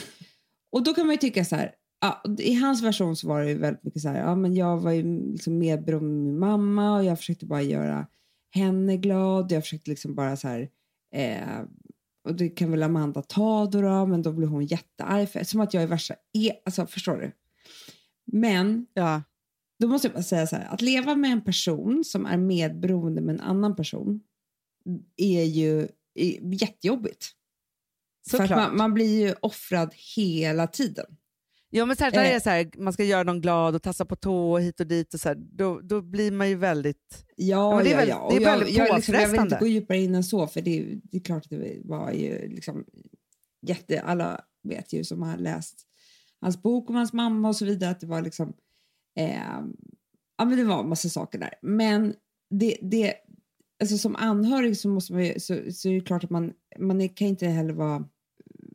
och 0.72 0.82
då 0.84 0.94
kan 0.94 1.06
man 1.06 1.14
ju 1.14 1.18
tycka 1.18 1.44
så 1.44 1.56
här. 1.56 1.72
Ja, 2.00 2.22
I 2.38 2.54
hans 2.54 2.82
version 2.82 3.16
så 3.16 3.28
var 3.28 3.40
det 3.40 3.48
ju 3.48 3.58
väldigt 3.58 3.84
mycket 3.84 4.02
så 4.02 4.08
här. 4.08 4.18
Ja, 4.20 4.34
men 4.34 4.54
jag 4.54 4.78
var 4.78 4.92
ju 4.92 5.32
liksom 5.32 5.58
medberoende 5.58 6.08
med 6.08 6.24
min 6.24 6.38
mamma 6.38 6.96
och 6.96 7.04
jag 7.04 7.18
försökte 7.18 7.46
bara 7.46 7.62
göra 7.62 8.06
henne 8.50 8.96
glad. 8.96 9.52
Jag 9.52 9.62
försökte 9.62 9.90
liksom 9.90 10.14
bara 10.14 10.36
så 10.36 10.48
här. 10.48 10.68
Eh, 11.14 11.64
och 12.24 12.34
det 12.34 12.48
kan 12.48 12.70
väl 12.70 12.82
Amanda 12.82 13.22
ta 13.22 13.66
då, 13.66 13.80
då 13.80 14.06
men 14.06 14.22
då 14.22 14.32
blir 14.32 14.46
hon 14.46 14.66
jättearg. 14.66 15.28
För, 15.28 15.44
som 15.44 15.60
att 15.60 15.74
jag 15.74 15.82
är 15.82 15.86
värsta... 15.86 16.14
E 16.38 16.52
alltså, 16.64 16.86
förstår 16.86 17.16
du? 17.16 17.32
Men 18.32 18.86
Ja. 18.94 19.22
då 19.78 19.88
måste 19.88 20.06
jag 20.08 20.14
bara 20.14 20.22
säga 20.22 20.46
så 20.46 20.56
här, 20.56 20.68
att 20.74 20.82
leva 20.82 21.14
med 21.14 21.32
en 21.32 21.44
person 21.44 22.04
som 22.04 22.26
är 22.26 22.36
medberoende 22.36 23.20
med 23.20 23.34
en 23.34 23.40
annan 23.40 23.76
person 23.76 24.20
är 25.16 25.44
ju 25.44 25.88
är 26.14 26.62
jättejobbigt. 26.62 27.30
För 28.30 28.38
Såklart. 28.38 28.58
man, 28.58 28.76
man 28.76 28.94
blir 28.94 29.26
ju 29.26 29.34
offrad 29.40 29.94
hela 30.16 30.66
tiden. 30.66 31.06
Jo, 31.72 31.86
men 31.86 31.96
särskilt 31.96 32.14
när 32.16 32.22
det 32.22 32.30
Eh. 32.30 32.36
är 32.36 32.40
så 32.40 32.50
här, 32.50 32.70
man 32.78 32.92
ska 32.92 33.04
göra 33.04 33.22
någon 33.22 33.40
glad 33.40 33.74
och 33.74 33.82
tassa 33.82 34.04
på 34.04 34.16
tå 34.16 34.52
och 34.52 34.60
hit 34.60 34.80
och 34.80 34.86
dit, 34.86 35.14
och 35.14 35.20
så 35.20 35.28
här, 35.28 35.36
då, 35.36 35.80
då 35.80 36.02
blir 36.02 36.32
man 36.32 36.48
ju 36.48 36.54
väldigt... 36.54 37.24
Ja, 37.36 37.74
men 37.76 37.84
det 37.84 37.90
är 37.90 37.92
ja, 37.92 37.98
väl- 37.98 38.08
ja. 38.08 38.28
det 38.30 38.36
är 38.36 38.40
Och 38.40 38.42
jag, 38.42 38.50
väldigt 38.58 38.76
jag, 38.76 38.96
liksom, 38.96 39.14
jag 39.14 39.28
vill 39.28 39.40
inte 39.40 39.56
gå 39.60 39.66
djupare 39.66 39.98
in 39.98 40.14
än 40.14 40.24
så, 40.24 40.46
för 40.46 40.60
det, 40.60 40.98
det 41.02 41.16
är 41.16 41.20
klart 41.20 41.44
att 41.44 41.50
det 41.50 41.78
var 41.84 42.10
ju 42.12 42.48
liksom 42.48 42.84
jätte... 43.66 44.00
Alla 44.02 44.40
vet 44.68 44.92
ju 44.92 45.04
som 45.04 45.22
har 45.22 45.36
läst 45.36 45.86
hans 46.40 46.62
bok 46.62 46.90
om 46.90 46.96
hans 46.96 47.12
mamma 47.12 47.48
och 47.48 47.56
så 47.56 47.64
vidare 47.64 47.90
att 47.90 48.00
det 48.00 48.06
var 48.06 48.22
liksom... 48.22 48.52
Eh, 49.18 49.60
ja, 50.38 50.44
men 50.44 50.56
det 50.56 50.64
var 50.64 50.80
en 50.80 50.88
massa 50.88 51.08
saker 51.08 51.38
där. 51.38 51.54
Men 51.62 52.14
det, 52.50 52.76
det, 52.82 53.14
alltså 53.82 53.98
som 53.98 54.16
anhörig 54.16 54.76
så, 54.76 54.88
måste 54.88 55.12
man 55.12 55.24
ju, 55.24 55.40
så, 55.40 55.58
så 55.72 55.88
är 55.88 55.94
det 55.94 56.00
klart 56.00 56.24
att 56.24 56.30
man, 56.30 56.52
man 56.78 57.08
kan 57.08 57.28
inte 57.28 57.46
heller 57.46 57.72
vara 57.72 58.04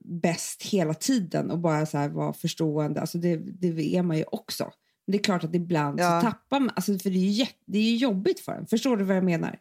bäst 0.08 0.64
hela 0.64 0.94
tiden 0.94 1.52
och 1.52 1.60
bara 1.60 1.86
så 1.86 1.98
här 1.98 2.10
vara 2.10 2.34
förstående. 2.34 3.02
Alltså 3.02 3.18
det, 3.18 3.36
det 3.38 3.96
är 3.96 4.02
man 4.04 4.18
ju 4.18 4.24
också. 4.24 4.64
Men 5.06 5.12
det 5.12 5.18
är 5.18 5.24
klart 5.24 5.44
att 5.44 5.56
ibland 5.56 6.00
Ja. 6.00 6.22
så 6.22 6.28
tappar 6.28 6.60
man, 6.60 6.70
alltså 6.76 6.98
för 6.98 7.10
det 7.10 7.18
är, 7.18 7.32
ju 7.32 7.46
det 7.66 7.78
är 7.78 7.84
ju 7.84 7.96
jobbigt 7.96 8.40
för 8.40 8.52
en. 8.52 8.68
Förstår 8.68 8.98
du 8.98 9.04
vad 9.04 9.18
jag 9.18 9.24
menar? 9.24 9.60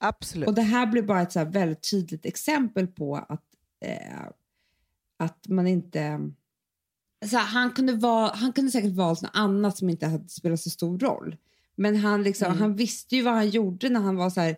Absolut. 0.00 0.48
Och 0.48 0.54
det 0.54 0.62
här 0.62 0.86
blir 0.86 1.02
bara 1.02 1.22
ett 1.22 1.32
så 1.32 1.44
väldigt 1.44 1.90
tydligt 1.90 2.26
exempel 2.26 2.86
på 2.86 3.16
att, 3.16 3.44
eh, 3.84 4.22
att 5.18 5.48
man 5.48 5.66
inte... 5.66 6.30
Så 7.26 7.36
här, 7.36 7.44
han, 7.46 7.70
kunde 7.70 7.92
vara, 7.92 8.34
han 8.34 8.52
kunde 8.52 8.70
säkert 8.70 8.92
valt 8.92 9.22
något 9.22 9.30
annat 9.34 9.78
som 9.78 9.90
inte 9.90 10.06
hade 10.06 10.28
spelat 10.28 10.60
så 10.60 10.70
stor 10.70 10.98
roll. 10.98 11.36
Men 11.76 11.96
han, 11.96 12.22
liksom, 12.22 12.46
Mm. 12.46 12.58
han 12.58 12.76
visste 12.76 13.16
ju 13.16 13.22
vad 13.22 13.34
han 13.34 13.50
gjorde 13.50 13.88
när 13.88 14.00
han 14.00 14.16
var 14.16 14.30
så 14.30 14.40
här... 14.40 14.56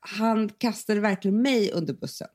Han 0.00 0.48
kastade 0.48 1.00
verkligen 1.00 1.42
mig 1.42 1.72
under 1.72 1.94
bussen. 1.94 2.28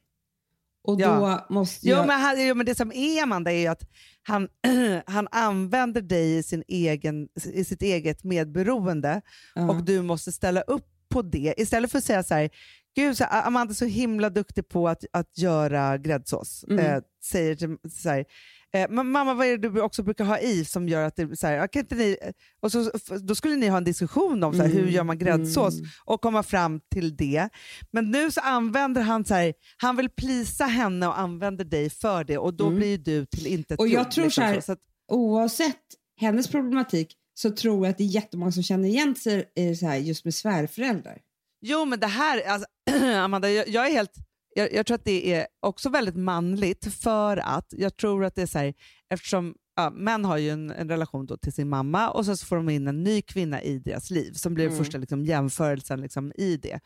Och 0.84 1.01
Ja. 1.01 1.43
då 1.49 1.53
måste 1.53 1.88
Jo, 1.89 1.95
jag... 1.95 2.07
men, 2.07 2.19
han, 2.19 2.47
jo, 2.47 2.55
men 2.55 2.65
det 2.65 2.75
som 2.75 2.91
är 2.91 3.23
Amanda 3.23 3.51
är 3.51 3.69
att 3.69 3.82
han, 4.23 4.47
han 5.05 5.27
använder 5.32 6.01
dig 6.01 6.38
i, 6.38 6.43
sin 6.43 6.63
egen, 6.67 7.27
i 7.53 7.63
sitt 7.63 7.82
eget 7.82 8.23
medberoende 8.23 9.21
Ja. 9.55 9.69
och 9.69 9.84
du 9.84 10.01
måste 10.01 10.32
ställa 10.32 10.61
upp 10.61 10.86
på 11.09 11.21
det. 11.21 11.53
Istället 11.57 11.91
för 11.91 11.97
att 11.97 12.03
säga 12.03 12.23
så 12.23 12.34
här, 12.34 12.49
Gud, 12.95 13.17
så 13.17 13.23
Amanda 13.23 13.71
är 13.71 13.75
så 13.75 13.86
himla 13.86 14.29
duktig 14.29 14.67
på 14.69 14.88
att, 14.89 15.05
att 15.13 15.38
göra 15.38 15.97
gräddsås. 15.97 16.65
Mm. 16.69 16.86
Eh, 16.86 17.01
säger 17.23 17.55
till, 17.55 17.77
så 17.91 18.09
här, 18.09 18.25
eh, 18.74 18.88
"Men 18.89 19.07
mamma 19.11 19.34
vad 19.34 19.47
är 19.47 19.57
det 19.57 19.69
du 19.69 19.82
också 19.82 20.03
brukar 20.03 20.26
ha 20.26 20.39
i 20.39 20.65
som 20.65 20.88
gör 20.89 21.03
att 21.07 21.15
det 21.15 21.39
så 21.39 21.47
här, 21.47 21.53
"Ja, 21.53 21.67
kan 21.67 21.80
inte 21.80 21.95
ni, 21.95 22.17
och 22.61 22.72
så, 22.72 22.91
Då 23.22 23.36
skulle 23.36 23.55
ni 23.55 23.67
ha 23.67 23.78
en 23.78 23.84
diskussion 23.84 24.43
om 24.43 24.53
så 24.53 24.61
här, 24.61 24.69
hur 24.69 24.80
Mm, 24.82 24.91
gör 24.93 25.03
man 25.03 25.17
gräddsås 25.19 25.74
mm. 25.80 25.89
och 26.05 26.22
komma 26.22 26.43
fram 26.43 26.80
till 26.93 27.15
det. 27.15 27.49
Men 27.91 28.11
nu 28.11 28.32
så 28.32 28.41
använder 28.41 29.01
han 29.01 29.26
så 29.26 29.34
här, 29.34 29.53
han 29.78 29.95
vill 29.95 30.09
plisa 30.09 30.65
henne 30.65 31.07
och 31.07 31.19
använder 31.19 31.65
dig 31.65 31.89
för 31.89 32.24
det 32.24 32.38
och 32.38 32.53
då 32.53 32.65
Mm. 32.67 32.80
blir 32.80 32.97
du 32.97 33.26
till 33.26 33.47
inte 33.47 33.76
Och 33.76 33.88
jag 33.88 34.11
tror 34.11 34.30
så 34.30 34.41
här- 34.41 34.61
så 34.61 34.72
att, 34.72 34.80
Oavsett 35.11 35.78
hennes 36.19 36.47
problematik 36.47 37.13
så 37.34 37.51
tror 37.51 37.86
jag 37.86 37.91
att 37.91 37.97
det 37.97 38.03
är 38.03 38.07
jättemånga 38.07 38.51
som 38.51 38.63
känner 38.63 38.88
igen 38.89 39.15
sig 39.15 39.51
i 39.55 39.76
så 39.76 39.86
här 39.86 39.95
just 39.97 40.26
med 40.26 40.34
svärföräldrar. 40.34 41.17
Jo 41.61 41.86
men 41.86 41.99
det 41.99 42.07
här, 42.07 42.41
alltså, 42.47 42.67
Amanda, 43.15 43.49
jag, 43.49 43.67
jag 43.67 43.88
är 43.88 43.91
helt 43.91 44.11
jag, 44.55 44.73
jag 44.73 44.85
tror 44.85 44.95
att 44.95 45.05
det 45.05 45.33
är 45.33 45.47
också 45.59 45.89
väldigt 45.89 46.15
manligt 46.15 46.93
för 46.93 47.37
att 47.37 47.73
jag 47.77 47.97
tror 47.97 48.25
att 48.25 48.35
det 48.35 48.41
är 48.41 48.45
så 48.47 48.59
här, 48.59 48.73
eftersom 49.09 49.55
ja, 49.75 49.89
män 49.89 50.25
har 50.25 50.37
ju 50.37 50.49
en, 50.49 50.71
en 50.71 50.89
relation 50.89 51.27
till 51.41 51.53
sin 51.53 51.69
mamma 51.69 52.09
och 52.09 52.25
så, 52.25 52.37
så 52.37 52.45
får 52.45 52.55
de 52.55 52.69
in 52.69 52.87
en 52.87 53.03
ny 53.03 53.21
kvinna 53.21 53.61
i 53.61 53.79
deras 53.79 54.09
liv 54.09 54.33
som 54.33 54.53
blir 54.53 54.65
Mm. 54.65 54.77
första 54.77 54.97
liksom, 54.97 55.25
jämförelsen 55.25 56.01
liksom, 56.01 56.31
i 56.35 56.57
det. 56.57 56.79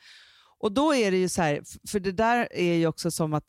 Och 0.59 0.71
då 0.71 0.93
är 0.95 1.11
det 1.11 1.17
ju 1.17 1.29
så 1.29 1.41
här, 1.41 1.61
för 1.89 1.99
det 1.99 2.11
där 2.11 2.47
är 2.51 2.73
ju 2.73 2.87
också 2.87 3.11
som 3.11 3.33
att, 3.33 3.45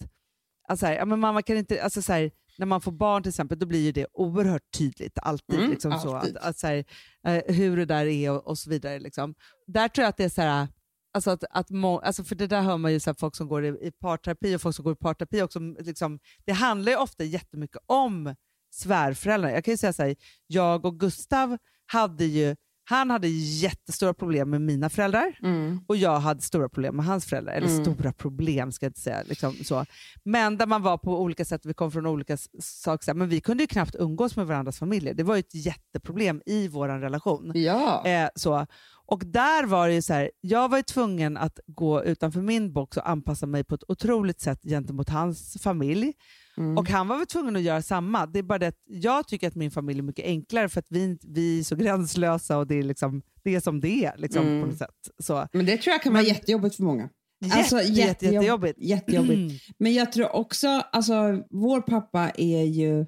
alltså 0.69 0.87
här, 0.87 0.95
ja, 0.95 1.05
men 1.05 1.21
mamma 1.21 1.43
kan 1.43 1.57
inte, 1.57 1.83
alltså 1.83 2.03
så 2.03 2.13
här, 2.13 2.31
när 2.59 2.67
man 2.67 2.81
får 2.81 2.93
barn 2.93 3.23
till 3.23 3.31
exempel, 3.31 3.59
då 3.59 3.67
blir 3.67 3.81
ju 3.85 3.93
det 3.93 4.07
oerhört 4.13 4.63
tydligt 4.79 5.19
alltid. 5.23 5.59
Mm, 5.59 5.71
liksom 5.71 5.93
Så, 5.93 6.15
alltid. 6.17 6.37
att, 6.37 6.45
att, 6.45 6.59
så 6.59 6.67
här, 6.67 6.85
eh, 7.27 7.55
hur 7.55 7.77
det 7.77 7.85
där 7.85 8.07
är 8.07 8.31
och, 8.31 8.47
och 8.47 8.59
så 8.59 8.71
vidare. 8.71 8.99
Liksom. 8.99 9.35
Där 9.67 9.89
tror 9.89 10.03
jag 10.03 10.09
att 10.09 10.17
det 10.17 10.25
är 10.25 10.29
så 10.29 10.43
här, 10.43 10.69
Alltså 11.17 11.31
att, 11.31 11.45
att 11.51 11.71
må, 11.71 11.99
alltså 11.99 12.25
för 12.25 12.35
det 12.35 12.47
där 12.47 12.63
hör 12.63 12.77
man 12.77 12.93
ju 12.93 13.01
så 13.01 13.15
folk 13.15 13.37
som 13.37 13.49
går 13.49 13.65
i, 13.65 13.69
i 13.69 13.91
parterapi 14.01 14.57
och 14.57 14.61
folk 14.61 14.77
som 14.77 14.85
går 14.85 14.93
i 14.93 14.97
parterapi 14.97 15.43
också. 15.43 15.59
Liksom, 15.61 16.19
det 16.45 16.53
handlar 16.53 16.93
ju 16.93 16.99
ofta 16.99 17.25
jättemycket 17.25 17.83
om 17.87 18.35
svärföräldrar. 18.71 19.51
Jag 19.51 19.65
kan 19.65 19.73
ju 19.73 19.79
säga 19.79 19.93
så 19.93 20.03
här, 20.03 20.17
jag 20.47 20.85
och 20.85 21.01
Gustav 21.01 21.59
hade 21.87 22.25
ju, 22.25 22.57
han 22.89 23.11
hade 23.11 23.29
jättestora 23.29 24.15
problem 24.15 24.51
med 24.51 24.61
mina 24.61 24.91
föräldrar 24.91 25.39
och 25.87 25.97
jag 25.97 26.19
hade 26.19 26.43
stora 26.43 26.69
problem 26.69 26.97
med 26.97 27.05
hans 27.05 27.25
föräldrar. 27.25 27.53
Eller 27.55 27.69
Mm. 27.69 27.85
stora 27.85 28.13
problem 28.13 28.73
ska 28.73 28.87
jag 28.87 28.91
inte 28.91 29.01
säga. 29.01 29.23
Liksom, 29.29 29.55
så. 29.65 29.85
Men 30.25 30.57
där 30.59 30.67
man 30.67 30.83
var 30.83 30.99
på 30.99 31.21
olika 31.21 31.45
sätt, 31.45 31.67
vi 31.67 31.75
kom 31.75 31.93
från 31.93 32.07
olika 32.07 32.37
saker. 32.61 33.15
Men 33.15 33.29
vi 33.29 33.41
kunde 33.41 33.63
ju 33.63 33.67
knappt 33.67 33.95
umgås 33.99 34.37
med 34.37 34.47
varandras 34.47 34.79
familjer. 34.79 35.15
Det 35.15 35.23
var 35.23 35.35
ju 35.37 35.41
ett 35.41 35.55
jätteproblem 35.55 36.43
i 36.47 36.69
vår 36.69 36.89
relation. 36.89 37.53
Ja. 37.55 38.07
Eh, 38.07 38.29
så. 38.35 38.67
Och 39.07 39.23
där 39.27 39.67
var 39.67 39.89
det 39.89 39.95
ju 39.95 40.03
så 40.03 40.13
här, 40.13 40.31
jag 40.41 40.69
var 40.69 40.77
ju 40.77 40.83
tvungen 40.83 41.37
att 41.37 41.61
gå 41.67 42.05
utanför 42.05 42.41
min 42.41 42.73
box 42.73 42.97
och 42.97 43.09
anpassa 43.11 43.47
mig 43.47 43.65
på 43.65 43.75
ett 43.75 43.85
otroligt 43.91 44.41
sätt 44.41 44.63
gentemot 44.63 45.09
hans 45.09 45.57
familj. 45.63 46.13
Mm. 46.59 46.79
Och 46.79 46.89
han 46.89 47.09
var 47.09 47.17
väl 47.17 47.27
tvungen 47.27 47.57
att 47.57 47.63
göra 47.63 47.83
samma. 47.83 48.27
Det 48.27 48.39
är 48.39 48.43
bara 48.43 48.59
det 48.59 48.67
att 48.67 48.83
jag 48.87 49.29
tycker 49.29 49.49
att 49.49 49.55
min 49.55 49.71
familj 49.71 49.99
är 49.99 50.03
mycket 50.03 50.25
enklare 50.25 50.69
för 50.69 50.81
att 50.81 50.87
vi, 50.91 51.19
vi 51.23 51.59
är 51.59 51.63
så 51.65 51.77
gränslösa 51.77 52.59
och 52.59 52.67
det 52.67 52.75
är, 52.79 52.83
liksom, 52.83 53.23
det 53.45 53.55
är 53.55 53.61
som 53.61 53.81
det 53.81 54.05
är. 54.05 54.17
Liksom, 54.17 54.47
Mm. 54.47 54.61
på 54.63 54.67
något 54.69 54.79
sätt. 54.79 55.11
Så. 55.19 55.49
Men 55.53 55.67
det 55.67 55.77
tror 55.77 55.93
jag 55.93 56.03
kan 56.03 56.13
vara 56.13 56.23
jättejobbigt 56.25 56.77
för 56.77 56.83
många. 56.83 57.09
Alltså, 57.53 57.77
Jätte, 57.83 57.93
jättejobb- 57.93 58.07
jätte, 58.07 58.27
jättejobbigt. 58.27 58.79
Jättejobbigt. 58.79 59.33
Mm. 59.39 59.53
Men 59.79 59.95
jag 59.95 60.13
tror 60.13 60.37
också, 60.37 60.69
alltså 60.69 61.15
vår 61.51 61.81
pappa 61.81 62.31
är 62.31 62.63
ju, 62.65 63.07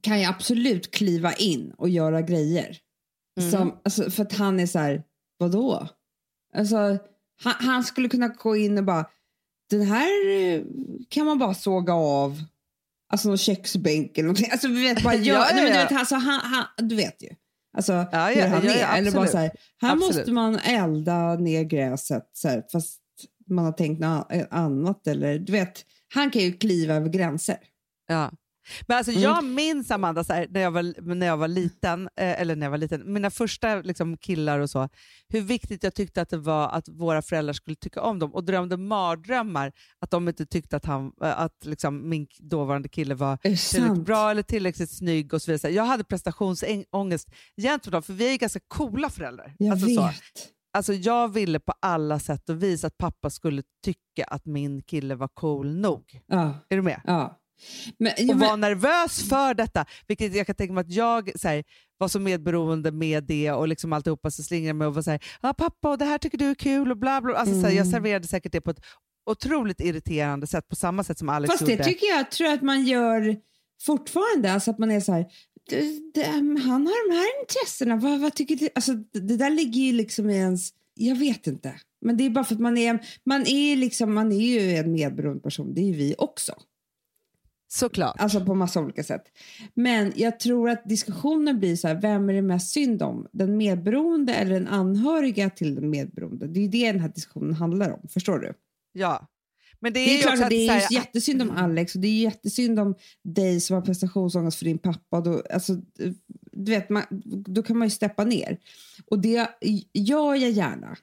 kan 0.00 0.20
ju 0.20 0.26
absolut 0.26 0.90
kliva 0.94 1.32
in 1.32 1.72
och 1.78 1.88
göra 1.88 2.22
grejer. 2.22 2.76
Mm. 3.40 3.50
Som, 3.50 3.80
alltså, 3.84 4.10
för 4.10 4.22
att 4.22 4.32
han 4.32 4.60
är 4.60 4.66
så 4.66 4.78
här, 4.78 5.02
vadå? 5.42 5.88
Alltså, 6.54 6.76
han, 7.42 7.54
han 7.58 7.84
skulle 7.84 8.08
kunna 8.08 8.28
gå 8.28 8.56
in 8.56 8.78
och 8.78 8.84
bara, 8.84 9.06
den 9.70 9.82
här 9.82 10.30
eh, 10.30 10.62
kan 11.08 11.26
man 11.26 11.38
bara 11.38 11.54
såga 11.54 11.94
av. 11.94 12.42
Alltså 13.12 13.28
någon 13.28 13.38
köksbänk 13.38 14.18
eller 14.18 14.26
någonting. 14.26 14.48
Alltså, 14.52 14.68
vi 14.68 14.82
vet, 14.82 15.02
bara, 15.02 15.14
Ja, 15.14 15.20
gör, 15.22 15.34
ja, 15.34 15.46
nej, 15.54 15.64
men 15.64 15.72
du, 15.72 15.78
ja. 15.78 15.84
vet, 15.88 15.98
alltså, 15.98 16.14
han, 16.14 16.40
han, 16.40 16.88
du 16.88 16.94
vet 16.96 17.22
ju. 17.22 17.28
Alltså, 17.76 17.92
Ja, 17.92 18.26
hur 18.26 18.40
ja, 18.40 18.46
han 18.46 18.64
ja, 18.64 18.72
är. 18.72 18.80
ja, 18.80 18.86
eller 18.96 19.12
bara 19.12 19.26
så 19.26 19.38
här, 19.38 19.50
här 19.80 19.92
Absolut. 19.92 20.16
måste 20.16 20.32
man 20.32 20.58
elda 20.58 21.34
ner 21.34 21.62
gräset 21.62 22.30
så 22.32 22.48
här, 22.48 22.64
fast 22.72 22.98
man 23.48 23.64
har 23.64 23.72
tänkt 23.72 24.00
något 24.00 24.26
annat. 24.50 25.06
Eller, 25.06 25.38
du 25.38 25.52
vet, 25.52 25.84
han 26.14 26.30
kan 26.30 26.42
ju 26.42 26.52
kliva 26.52 26.94
över 26.94 27.08
gränser. 27.08 27.56
Ja. 28.08 28.30
Men 28.86 28.96
alltså, 28.96 29.12
Mm. 29.12 29.22
Jag 29.22 29.44
minns 29.44 29.90
Amanda, 29.90 30.24
så 30.24 30.32
här, 30.32 30.46
när, 30.50 30.60
jag 30.60 30.70
var, 30.70 31.14
när 31.14 31.26
jag 31.26 31.36
var 31.36 31.48
liten, 31.48 32.02
eh, 32.16 32.40
eller 32.40 32.56
när 32.56 32.66
jag 32.66 32.70
var 32.70 32.78
liten, 32.78 33.12
mina 33.12 33.30
första 33.30 33.76
liksom, 33.76 34.16
killar 34.16 34.58
och 34.58 34.70
så, 34.70 34.88
hur 35.28 35.40
viktigt 35.40 35.82
jag 35.82 35.94
tyckte 35.94 36.22
att 36.22 36.28
det 36.28 36.36
var 36.36 36.68
att 36.68 36.88
våra 36.88 37.22
föräldrar 37.22 37.52
skulle 37.52 37.76
tycka 37.76 38.00
om 38.02 38.18
dem 38.18 38.34
och 38.34 38.44
drömde 38.44 38.76
mardrömmar 38.76 39.72
att 39.98 40.10
de 40.10 40.28
inte 40.28 40.46
tyckte 40.46 40.76
att, 40.76 40.84
han, 40.84 41.12
eh, 41.22 41.40
att 41.40 41.64
liksom, 41.64 42.08
min 42.08 42.26
dåvarande 42.38 42.88
kille 42.88 43.14
var 43.14 43.36
tillräckligt 43.36 44.06
bra 44.06 44.30
eller 44.30 44.42
tillräckligt 44.42 44.90
snygg 44.90 45.34
och 45.34 45.42
så 45.42 45.52
vidare. 45.52 45.72
Jag 45.72 45.84
hade 45.84 46.04
prestationsångest 46.04 47.30
gentemot 47.62 47.92
dem, 47.92 48.02
för 48.02 48.12
vi 48.12 48.34
är 48.34 48.38
ganska 48.38 48.60
coola 48.68 49.10
föräldrar. 49.10 49.54
Jag 49.58 49.70
alltså, 49.72 49.86
vet. 49.86 49.96
så. 49.96 50.12
Alltså, 50.74 50.92
jag 50.92 51.28
ville 51.28 51.60
på 51.60 51.72
alla 51.80 52.18
sätt 52.18 52.48
och 52.48 52.62
vis 52.62 52.84
att 52.84 52.98
pappa 52.98 53.30
skulle 53.30 53.62
tycka 53.84 54.24
att 54.26 54.46
min 54.46 54.82
kille 54.82 55.14
var 55.14 55.28
cool 55.28 55.74
nog. 55.76 56.20
Ja, 56.26 56.54
Är 56.68 56.76
du 56.76 56.82
med? 56.82 57.00
ja. 57.04 57.38
Men, 57.98 58.12
och 58.12 58.36
men, 58.36 58.38
var 58.38 58.56
nervös 58.56 59.28
för 59.28 59.54
detta. 59.54 59.86
Vilket 60.06 60.34
jag 60.34 60.46
kan 60.46 60.54
tänka 60.56 60.72
mig 60.72 60.80
att 60.80 60.92
jag 60.92 61.40
så 61.40 61.48
här, 61.48 61.64
var 61.98 62.08
så 62.08 62.20
medberoende 62.20 62.92
med 62.92 63.24
det 63.24 63.52
och 63.52 63.68
liksom 63.68 63.92
alltihopa 63.92 64.30
så 64.30 64.42
slingrade 64.42 64.74
mig 64.74 64.86
och 64.86 64.94
var 64.94 65.02
såhär, 65.02 65.24
ah, 65.40 65.52
pappa 65.54 65.90
och 65.90 65.98
det 65.98 66.04
här 66.04 66.18
tycker 66.18 66.38
du 66.38 66.50
är 66.50 66.54
kul 66.54 66.90
och 66.90 66.96
bla 66.96 67.20
bla. 67.20 67.34
Alltså, 67.34 67.54
så 67.54 67.60
här, 67.60 67.68
jag 67.68 67.86
Mm. 67.86 67.90
serverade 67.90 68.26
säkert 68.28 68.52
det 68.52 68.60
på 68.60 68.70
ett 68.70 68.80
otroligt 69.30 69.80
irriterande 69.80 70.46
sätt 70.46 70.68
på 70.68 70.76
samma 70.76 71.04
sätt 71.04 71.18
som 71.18 71.28
Alex 71.28 71.52
Fast 71.52 71.60
gjorde. 71.60 71.76
det 71.76 71.84
tycker 71.84 72.06
jag 72.06 72.30
tror 72.30 72.48
att 72.48 72.62
man 72.62 72.84
gör 72.86 73.36
fortfarande. 73.82 74.52
Alltså 74.52 74.70
att 74.70 74.78
man 74.78 74.90
är 74.90 75.00
så 75.00 75.12
här, 75.12 75.26
det, 75.70 75.84
det, 76.14 76.24
han 76.26 76.56
har 76.86 77.08
de 77.10 77.16
här 77.16 77.40
intressena. 77.40 77.96
Vad, 77.96 78.20
vad 78.20 78.34
tycker 78.34 78.56
du? 78.56 78.68
Alltså, 78.74 78.92
det, 78.94 79.20
det 79.20 79.36
där 79.36 79.50
ligger 79.50 79.80
ju 79.80 79.92
liksom 79.92 80.30
i 80.30 80.36
ens... 80.36 80.70
Jag 80.94 81.16
vet 81.16 81.46
inte. 81.46 81.74
Men 82.00 82.16
det 82.16 82.26
är 82.26 82.30
bara 82.30 82.44
för 82.44 82.54
att 82.54 82.60
man 82.60 82.78
är, 82.78 82.98
man 83.24 83.46
är, 83.46 83.76
liksom, 83.76 84.14
man 84.14 84.32
är 84.32 84.60
ju 84.60 84.76
en 84.76 84.92
medberoende 84.92 85.42
person. 85.42 85.74
Det 85.74 85.80
är 85.80 85.84
ju 85.84 85.92
vi 85.92 86.14
också. 86.18 86.54
Såklart. 87.74 88.20
Alltså 88.20 88.44
på 88.44 88.54
massa 88.54 88.80
olika 88.80 89.04
sätt. 89.04 89.24
Men 89.74 90.12
jag 90.16 90.40
tror 90.40 90.70
att 90.70 90.84
diskussionen 90.84 91.58
blir 91.58 91.76
så 91.76 91.88
här, 91.88 91.94
vem 91.94 92.28
är 92.28 92.34
det 92.34 92.42
mest 92.42 92.70
synd 92.70 93.02
om? 93.02 93.26
Den 93.32 93.56
medberoende 93.56 94.34
eller 94.34 94.54
den 94.54 94.68
anhöriga 94.68 95.50
till 95.50 95.74
den 95.74 95.90
medberoende? 95.90 96.46
Det 96.46 96.60
är 96.60 96.62
ju 96.62 96.68
det 96.68 96.92
den 96.92 97.00
här 97.00 97.08
diskussionen 97.08 97.52
handlar 97.52 97.90
om. 97.90 98.08
Förstår 98.08 98.38
du? 98.38 98.54
Ja. 98.92 99.26
Men 99.80 99.92
det 99.92 100.00
är, 100.00 100.06
Det 100.06 100.12
är, 100.12 100.16
ju 100.16 100.22
klart 100.22 100.40
att 100.40 100.50
det 100.50 100.68
är 100.68 100.72
här- 100.72 100.92
jättesynd 100.92 101.42
om 101.42 101.50
Alex 101.50 101.94
och 101.94 102.00
det 102.00 102.08
är 102.08 102.22
jättesynd 102.22 102.78
om 102.80 102.94
dig 103.24 103.60
som 103.60 103.74
har 103.74 103.82
prestationsångest 103.82 104.58
för 104.58 104.64
din 104.64 104.78
pappa. 104.78 105.20
Då, 105.20 105.42
alltså, 105.50 105.76
du 106.52 106.72
vet, 106.72 106.88
man, 106.88 107.02
då 107.46 107.62
kan 107.62 107.78
man 107.78 107.86
ju 107.86 107.90
steppa 107.90 108.24
ner. 108.24 108.58
Och 109.06 109.18
det 109.18 109.48
gör 109.92 110.34
jag 110.34 110.50
gärna. 110.50 110.96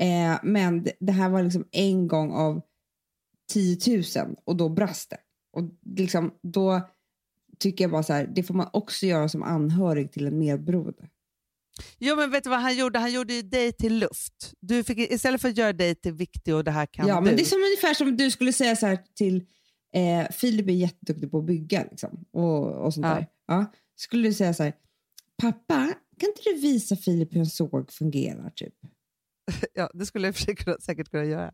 Eh, 0.00 0.40
men 0.42 0.82
det, 0.82 0.92
det 1.00 1.12
här 1.12 1.28
var 1.28 1.42
liksom 1.42 1.64
en 1.70 2.08
gång 2.08 2.32
av 2.32 2.60
10 3.52 3.78
000 4.16 4.36
och 4.44 4.56
då 4.56 4.68
brast 4.68 5.10
det. 5.10 5.16
Och 5.54 5.64
liksom, 5.96 6.34
då 6.42 6.80
tycker 7.58 7.84
jag 7.84 7.90
bara 7.90 8.02
så 8.02 8.12
här, 8.12 8.32
det 8.34 8.42
får 8.42 8.54
man 8.54 8.68
också 8.72 9.06
göra 9.06 9.28
som 9.28 9.42
anhörig 9.42 10.12
till 10.12 10.26
en 10.26 10.38
medberoende. 10.38 11.08
Jo, 11.98 12.16
men 12.16 12.30
vet 12.30 12.44
du 12.44 12.50
vad 12.50 12.60
han 12.60 12.76
gjorde? 12.76 12.98
Han 12.98 13.12
gjorde 13.12 13.34
ju 13.34 13.42
dig 13.42 13.72
till 13.72 13.98
luft. 13.98 14.54
Du 14.60 14.84
fick, 14.84 14.98
istället 14.98 15.40
för 15.40 15.48
att 15.48 15.56
göra 15.56 15.72
dig 15.72 15.94
till 15.94 16.12
viktig 16.12 16.54
och 16.54 16.64
det 16.64 16.70
här 16.70 16.86
kan 16.86 17.08
ja, 17.08 17.14
du. 17.14 17.20
men 17.24 17.36
det 17.36 17.42
är 17.42 17.44
som 17.44 17.58
ungefär 17.62 17.94
som 17.94 18.16
du 18.16 18.30
skulle 18.30 18.52
säga 18.52 18.76
så 18.76 18.86
här 18.86 18.98
till 19.14 19.44
eh, 19.94 20.30
Filip 20.32 20.68
är 20.68 20.72
jätteduktig 20.72 21.30
på 21.30 21.38
att 21.38 21.44
bygga 21.44 21.84
liksom, 21.90 22.24
och, 22.32 22.66
och 22.72 22.94
sånt 22.94 23.06
Ja. 23.06 23.14
där. 23.14 23.26
Ja. 23.46 23.72
Skulle 23.96 24.28
du 24.28 24.34
säga 24.34 24.54
så 24.54 24.62
här, 24.62 24.72
pappa, 25.42 25.94
kan 26.20 26.28
inte 26.28 26.42
du 26.44 26.54
visa 26.54 26.96
Filip 26.96 27.34
hur 27.34 27.40
en 27.40 27.46
såg 27.46 27.92
fungerar? 27.92 28.50
Typ? 28.50 28.74
Ja, 29.74 29.90
det 29.94 30.06
skulle 30.06 30.26
jag 30.28 30.36
säkert 30.82 31.10
kunna 31.10 31.24
göra. 31.24 31.52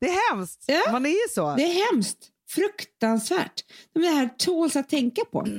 Det 0.00 0.06
är 0.06 0.34
hemskt. 0.34 0.64
Ja. 0.66 0.92
Man 0.92 1.06
är 1.06 1.10
ju 1.10 1.28
så. 1.30 1.56
Det 1.56 1.62
är 1.62 1.92
hemskt, 1.92 2.28
fruktansvärt. 2.50 3.64
Men 3.92 4.02
det 4.02 4.08
här 4.08 4.28
tåls 4.28 4.76
att 4.76 4.88
tänka 4.88 5.24
på. 5.24 5.46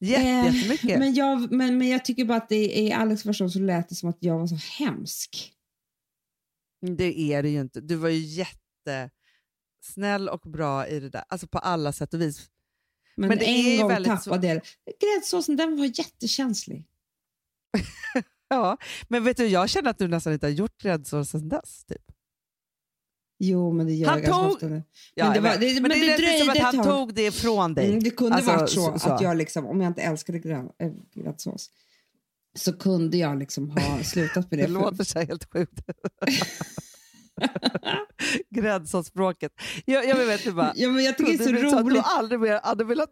Eh, 0.00 0.10
jättemycket. 0.10 0.98
Men 0.98 1.14
jag, 1.14 1.52
men, 1.52 1.78
men 1.78 1.88
jag 1.88 2.04
tycker 2.04 2.24
bara 2.24 2.38
att 2.38 2.48
det, 2.48 2.78
i 2.78 2.92
Alex 2.92 3.26
version 3.26 3.50
så 3.50 3.58
lät 3.58 3.88
det 3.88 3.94
som 3.94 4.08
att 4.08 4.16
jag 4.20 4.38
var 4.38 4.46
så 4.46 4.84
hemsk. 4.84 5.52
Det 6.96 7.20
är 7.20 7.42
det 7.42 7.48
ju 7.48 7.60
inte. 7.60 7.80
Du 7.80 7.96
var 7.96 8.08
ju 8.08 8.44
jättesnäll 9.88 10.28
och 10.28 10.40
bra 10.40 10.88
i 10.88 11.00
det 11.00 11.10
där. 11.10 11.24
Alltså 11.28 11.46
på 11.46 11.58
alla 11.58 11.92
sätt 11.92 12.14
och 12.14 12.20
vis. 12.20 12.50
Men, 13.16 13.28
Men 13.28 13.38
det 13.38 13.44
en 13.44 13.80
gång 13.80 13.88
väldigt 13.88 14.12
tappade 14.12 14.46
jag 14.46 14.62
Gräddsåsen, 15.00 15.56
den 15.56 15.76
var 15.76 15.84
jättekänslig. 15.84 16.86
Ja, 18.48 18.78
men 19.08 19.24
vet 19.24 19.36
du, 19.36 19.46
jag 19.46 19.70
känner 19.70 19.90
att 19.90 19.98
du 19.98 20.08
nästan 20.08 20.32
inte 20.32 20.46
har 20.46 20.50
gjort 20.50 20.82
gräddsår 20.82 21.24
sedan 21.24 21.48
dess. 21.48 21.84
Typ. 21.84 22.13
Jo, 23.38 23.72
men 23.72 23.86
det 23.86 23.92
gör 23.94 24.08
Han 24.08 24.18
jag 24.18 24.26
ganska 24.26 24.42
tog- 24.44 24.52
ofta 24.54 24.66
nu. 24.66 24.82
Ja, 25.14 25.24
det 25.34 25.40
var- 25.40 25.50
men, 25.50 25.60
det- 25.60 25.74
men, 25.74 25.82
men 25.82 25.90
det, 26.00 26.06
det 26.16 26.38
som 26.38 26.48
att 26.48 26.54
dröjde 26.54 26.62
han 26.62 26.74
ett 26.78 26.84
tag. 26.84 26.94
tog 26.98 27.14
det 27.14 27.26
ifrån 27.26 27.74
dig. 27.74 27.86
Mm, 27.88 28.02
det 28.02 28.10
kunde 28.10 28.34
Alltså, 28.36 28.50
varit 28.50 28.70
så, 28.70 28.98
så- 28.98 29.10
att 29.10 29.20
jag 29.20 29.36
liksom, 29.36 29.66
om 29.66 29.80
jag 29.80 29.90
inte 29.90 30.02
älskade 30.02 30.38
grön, 30.38 30.68
äh, 30.82 30.90
gräddsås 31.14 31.70
så 32.56 32.72
kunde 32.72 33.16
jag 33.16 33.38
liksom 33.38 33.70
ha 33.70 33.98
slutat 34.04 34.50
med 34.50 34.60
det. 34.60 34.66
Det 34.66 34.72
låter 34.72 35.04
så 35.04 35.18
helt 35.20 35.52
sjukt. 35.52 35.80
Gräddsåsspråket. 38.50 39.52
Jag, 39.84 40.08
jag 40.08 40.16
vet 40.16 40.40
inte 40.40 40.52
bara. 40.56 40.72
ja, 40.76 40.88
men 40.88 41.04
jag 41.04 41.18
tycker 41.18 41.32
det 41.38 41.44
är 41.44 41.46
så 41.46 41.52
bli 41.52 41.70
så 41.70 41.76
att 41.78 41.82
roligt. 41.84 41.94
du 41.94 42.00
aldrig 42.04 42.40
mer 42.40 42.60
hade 42.62 42.84
velat 42.84 43.10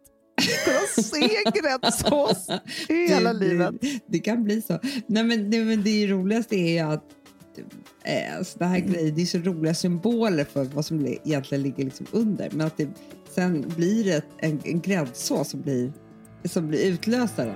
kunna 0.65 1.03
se 1.09 1.43
gräddsås 1.61 2.47
i 2.89 2.93
hela 3.07 3.33
Det- 3.33 3.39
livet. 3.47 3.75
Det, 3.81 3.99
det 4.07 4.19
kan 4.19 4.43
bli 4.43 4.61
så. 4.61 4.79
Nej, 5.07 5.23
men, 5.23 5.51
det, 5.51 5.59
men 5.65 5.83
det 5.83 6.07
roligaste 6.07 6.55
är 6.55 6.85
att 6.85 7.03
eh, 7.11 7.17
Eh, 8.03 8.37
alltså, 8.37 8.59
det 8.59 8.65
här 8.65 8.79
grejer, 8.79 9.11
det 9.11 9.21
är 9.21 9.25
så 9.25 9.37
roliga 9.37 9.73
symboler 9.73 10.43
för 10.43 10.63
vad 10.63 10.85
som 10.85 11.05
egentligen 11.05 11.61
ligger 11.61 11.83
liksom 11.83 12.05
under. 12.11 12.49
Men 12.51 12.67
att 12.67 12.77
det, 12.77 12.87
sen 13.35 13.65
blir 13.75 14.03
det 14.03 14.23
en, 14.37 14.59
en 14.63 14.81
gräddsås 14.81 15.49
som 15.49 15.61
blir, 15.61 15.93
som 16.45 16.67
blir 16.67 16.85
utlösaren. 16.85 17.55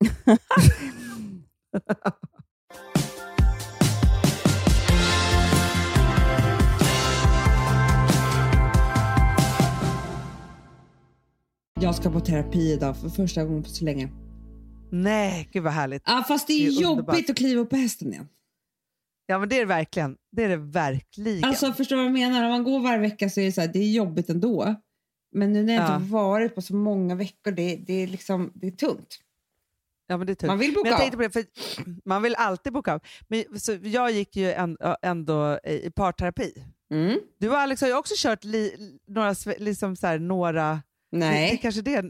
Jag 11.80 11.94
ska 11.94 12.10
på 12.10 12.20
terapi 12.20 12.72
idag 12.72 12.96
för 12.96 13.08
första 13.08 13.44
gången 13.44 13.62
på 13.62 13.68
så 13.68 13.84
länge. 13.84 14.08
Nej, 14.90 15.48
gud 15.52 15.62
vad 15.62 15.72
härligt. 15.72 16.02
Ja, 16.06 16.24
fast 16.28 16.46
det 16.46 16.52
är, 16.52 16.58
Det 16.70 16.76
är 16.76 16.82
jobbigt 16.82 16.98
underbart. 17.08 17.30
att 17.30 17.36
kliva 17.36 17.60
upp 17.60 17.70
på 17.70 17.76
hästen 17.76 18.12
igen. 18.12 18.28
Ja, 19.26 19.38
men 19.38 19.48
det 19.48 19.56
är 19.56 19.60
det 19.60 19.66
verkligen. 19.66 20.16
Det 20.32 20.44
är 20.44 20.48
det 20.48 20.56
verkligen. 20.56 21.44
Alltså 21.44 21.72
förstår 21.72 21.96
du 21.96 22.02
vad 22.02 22.06
jag 22.06 22.12
menar? 22.30 22.44
Om 22.44 22.50
man 22.50 22.64
går 22.64 22.80
varje 22.80 22.98
vecka 22.98 23.30
så 23.30 23.40
är 23.40 23.44
det, 23.44 23.52
så 23.52 23.60
här, 23.60 23.68
det 23.68 23.78
är 23.78 23.90
jobbigt 23.92 24.30
ändå. 24.30 24.74
Men 25.32 25.52
nu 25.52 25.62
när 25.62 25.74
jag 25.74 25.82
Ja. 25.90 25.96
inte 25.96 26.12
varit 26.12 26.54
på 26.54 26.62
så 26.62 26.74
många 26.74 27.14
veckor, 27.14 27.50
det, 27.52 27.76
det, 27.76 27.92
är, 28.02 28.06
liksom, 28.06 28.50
det 28.54 28.66
är 28.66 28.70
tungt. 28.70 29.18
Ja, 30.06 30.16
men 30.16 30.26
det 30.26 30.32
är 30.32 30.34
tur. 30.34 30.46
Man 30.48 30.58
vill 30.58 30.74
boka 30.74 30.82
Men 30.82 30.90
jag 30.90 31.00
tänkte 31.00 31.16
på 31.16 31.22
det, 31.22 31.30
för 31.30 31.44
man 32.08 32.22
vill 32.22 32.34
alltid 32.34 32.72
boka 32.72 32.94
av. 32.94 33.00
Men, 33.28 33.60
så 33.60 33.76
jag 33.82 34.10
gick 34.10 34.36
ju 34.36 34.52
ändå 35.02 35.58
i 35.64 35.90
parterapi. 35.90 36.52
Mm. 36.90 37.18
Du 37.38 37.48
och 37.48 37.58
Alex 37.58 37.80
har 37.80 37.88
ju 37.88 37.96
också 37.96 38.14
kört 38.16 38.44
li, 38.44 38.76
några, 39.06 39.34
liksom 39.58 39.96
så 39.96 40.06
här, 40.06 40.18
några... 40.18 40.70
Det, 40.70 40.80
det 41.10 41.18
Nej, 41.18 41.58
kanske 41.62 41.82
det. 41.82 42.02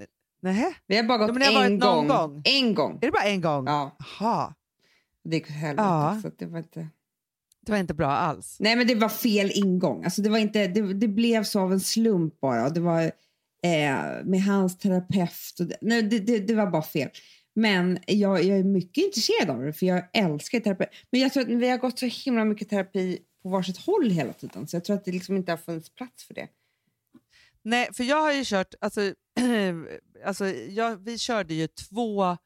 Nej, 0.42 0.76
vi 0.86 0.97
har 0.97 1.05
bara 1.05 1.18
gått 1.18 1.28
Ja, 1.28 1.51
det 1.51 1.64
en 1.66 1.78
gång. 1.78 2.09
gång. 2.09 2.42
En 2.44 2.74
gång. 2.74 2.99
är 3.03 3.07
det 3.07 3.12
bara 3.12 3.24
en 3.24 3.40
gång? 3.40 3.66
Ja, 3.66 3.97
Jaha, 4.20 4.55
det 5.24 5.36
gick 5.36 5.44
åt 5.47 5.51
helvete. 5.51 5.82
Ja. 5.82 6.18
Så 6.22 6.30
det 6.38 6.47
var 6.47 6.59
inte... 6.59 6.88
det 7.66 7.72
var 7.72 7.78
inte 7.78 7.94
bra 7.94 8.11
alls. 8.11 8.57
Nej, 8.61 8.76
men 8.76 8.86
det 8.86 8.94
var 8.94 9.09
fel 9.09 9.51
ingång. 9.55 10.05
Alltså, 10.05 10.22
det, 10.22 10.28
var 10.28 10.38
inte, 10.38 10.66
det, 10.66 10.94
det 10.94 11.09
blev 11.09 11.44
så 11.44 11.61
av 11.61 11.72
en 11.72 11.80
slump 11.80 12.40
bara. 12.40 12.68
Det 12.68 12.80
var 12.80 13.03
eh, 13.03 14.24
med 14.24 14.42
hans 14.42 14.78
terapeut. 14.78 15.61
Och 15.61 15.66
det, 15.66 15.76
nej, 15.80 16.03
det, 16.03 16.18
det, 16.18 16.38
det 16.38 16.55
var 16.55 16.66
bara 16.66 16.82
fel. 16.82 17.09
Men 17.59 17.98
jag, 18.07 18.44
jag 18.44 18.59
är 18.59 18.64
mycket 18.64 19.04
intresserad 19.04 19.50
av 19.50 19.62
det, 19.62 19.72
för 19.72 19.86
jag 19.86 20.04
älskar 20.12 20.61
terapi. 20.61 20.84
Men 21.11 21.20
jag 21.20 21.32
tror 21.32 21.42
att 21.42 21.48
vi 21.48 21.68
har 21.68 21.78
gått 21.78 21.98
så 21.98 22.07
himla 22.07 22.44
mycket 22.44 22.68
terapi 22.68 23.18
på 23.42 23.48
varsitt 23.48 23.78
håll 23.78 24.11
hela 24.11 24.32
tiden, 24.32 24.66
så 24.66 24.76
jag 24.76 24.84
tror 24.84 24.96
att 24.96 25.04
det 25.04 25.12
liksom 25.12 25.36
inte 25.36 25.52
har 25.52 25.57
funnits 25.57 25.94
plats 25.94 26.24
för 26.24 26.34
det. 26.34 26.48
Nej, 27.62 27.88
för 27.92 28.04
jag 28.04 28.20
har 28.20 28.32
ju 28.32 28.44
kört, 28.44 28.74
alltså, 28.80 29.00
alltså 30.24 30.46
jag, 30.46 30.96
vi 30.96 31.18
körde 31.18 31.54
ju 31.54 31.66
två 31.66 32.36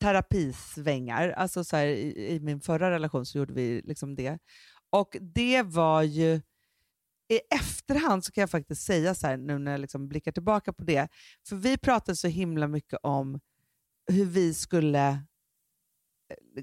terapisvängar. 0.00 1.28
Alltså 1.30 1.64
så 1.64 1.76
här, 1.76 1.86
i, 1.86 2.34
I 2.34 2.40
min 2.40 2.60
förra 2.60 2.90
relation 2.90 3.26
så 3.26 3.38
gjorde 3.38 3.52
vi 3.54 3.82
liksom 3.84 4.14
det. 4.14 4.38
Och 4.90 5.16
det 5.34 5.62
var 5.62 6.02
ju, 6.02 6.40
i 7.28 7.40
efterhand 7.50 8.24
så 8.24 8.32
kan 8.32 8.42
jag 8.42 8.50
faktiskt 8.50 8.82
säga 8.82 9.14
så 9.14 9.26
här 9.26 9.36
nu 9.36 9.58
när 9.58 9.70
jag 9.70 9.80
liksom 9.80 10.08
blickar 10.08 10.32
tillbaka 10.32 10.72
på 10.72 10.84
det, 10.84 11.08
för 11.48 11.56
vi 11.56 11.78
pratade 11.78 12.16
så 12.16 12.28
himla 12.28 12.68
mycket 12.68 12.98
om 13.02 13.40
hur 14.06 14.24
vi 14.24 14.54
skulle 14.54 15.08
eh, 15.08 15.18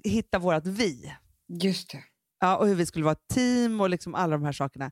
hitta 0.04 0.40
vårt 0.40 0.66
vi. 0.66 1.14
Just 1.62 1.92
det. 1.92 2.04
Ja, 2.44 2.58
och 2.58 2.68
hur 2.68 2.76
vi 2.76 2.86
skulle 2.86 3.06
vara 3.06 3.14
ett 3.14 3.28
team 3.34 3.82
och 3.82 3.90
liksom 3.90 4.16
alla 4.16 4.32
de 4.38 4.44
här 4.44 4.52
sakerna. 4.52 4.92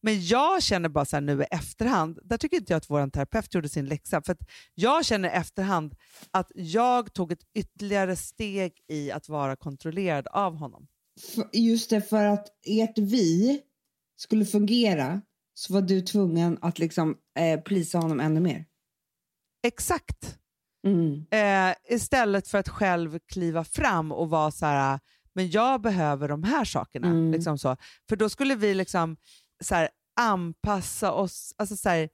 Men 0.00 0.26
jag 0.26 0.62
känner 0.62 0.88
bara 0.88 1.04
så 1.04 1.20
nu 1.20 1.42
i 1.42 1.46
efterhand, 1.50 2.18
där 2.24 2.36
tycker 2.36 2.56
inte 2.56 2.72
jag 2.72 2.76
att 2.76 2.90
vår 2.90 3.10
terapeut 3.10 3.54
gjorde 3.54 3.68
sin 3.68 3.86
läxa. 3.86 4.22
För 4.22 4.36
jag 4.74 5.04
känner 5.04 5.28
i 5.28 5.32
efterhand 5.32 5.94
att 6.30 6.52
jag 6.54 7.12
tog 7.12 7.32
ett 7.32 7.42
ytterligare 7.54 8.16
steg 8.16 8.72
i 8.88 9.10
att 9.10 9.28
vara 9.28 9.56
kontrollerad 9.56 10.26
av 10.26 10.56
honom. 10.56 10.86
Just 11.52 11.90
det, 11.90 12.02
för 12.02 12.24
att 12.24 12.46
ert 12.66 12.98
vi 12.98 13.60
skulle 14.16 14.44
fungera 14.44 15.22
så 15.54 15.72
var 15.72 15.82
du 15.82 16.00
tvungen 16.00 16.58
att 16.60 16.78
liksom 16.78 17.16
eh, 17.38 17.60
plisa 17.60 17.98
honom 17.98 18.20
ännu 18.20 18.40
mer. 18.40 18.64
Exakt. 19.62 20.39
Mm. 20.86 21.26
Eh, 21.30 21.76
istället 21.94 22.48
för 22.48 22.58
att 22.58 22.68
själv 22.68 23.18
kliva 23.32 23.64
fram 23.64 24.12
och 24.12 24.30
vara 24.30 24.50
så 24.50 24.66
här, 24.66 25.00
men 25.32 25.50
jag 25.50 25.80
behöver 25.80 26.28
de 26.28 26.42
här 26.42 26.64
sakerna. 26.64 27.06
Mm. 27.06 27.32
Liksom 27.32 27.58
så. 27.58 27.76
För 28.08 28.16
då 28.16 28.28
skulle 28.28 28.54
vi 28.54 28.74
liksom 28.74 29.16
så 29.64 29.74
här, 29.74 29.88
anpassa 30.20 31.12
oss. 31.12 31.54
Alltså 31.58 31.76
så 31.76 31.88
här, 31.88 32.08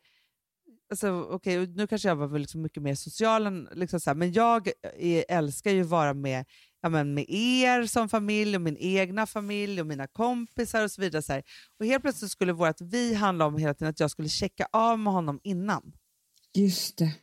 alltså, 0.91 1.11
okay, 1.11 1.67
nu 1.67 1.87
kanske 1.87 2.09
jag 2.09 2.17
var 2.17 2.27
väl 2.27 2.41
liksom 2.41 2.62
mycket 2.62 2.83
mer 2.83 2.95
social, 2.95 3.47
än, 3.47 3.69
liksom 3.73 4.01
så 4.01 4.11
här, 4.11 4.14
men 4.14 4.33
jag 4.33 4.71
är, 4.99 5.25
älskar 5.29 5.71
ju 5.71 5.81
att 5.81 5.89
vara 5.89 6.14
med, 6.14 6.45
ja, 6.81 6.89
men 6.89 7.14
med 7.14 7.25
er 7.29 7.87
som 7.87 8.09
familj 8.09 8.57
och 8.57 8.62
min 8.62 8.77
egna 8.77 9.27
familj 9.27 9.81
och 9.81 9.87
mina 9.87 10.07
kompisar 10.07 10.85
och 10.85 10.91
så 10.91 11.01
vidare. 11.01 11.23
Så. 11.23 11.43
Och 11.79 11.87
helt 11.87 12.03
plötsligt 12.03 12.31
skulle 12.31 12.53
vårt 12.53 12.81
vi 12.81 13.14
handla 13.14 13.47
om 13.47 13.57
hela 13.57 13.75
tiden 13.75 13.91
att 13.91 14.01
jag 14.01 14.11
skulle 14.11 14.29
checka 14.29 14.69
av 14.73 14.99
med 14.99 15.12
honom 15.12 15.41
innan. 15.43 15.93
Just 16.55 16.99
det. 16.99 17.14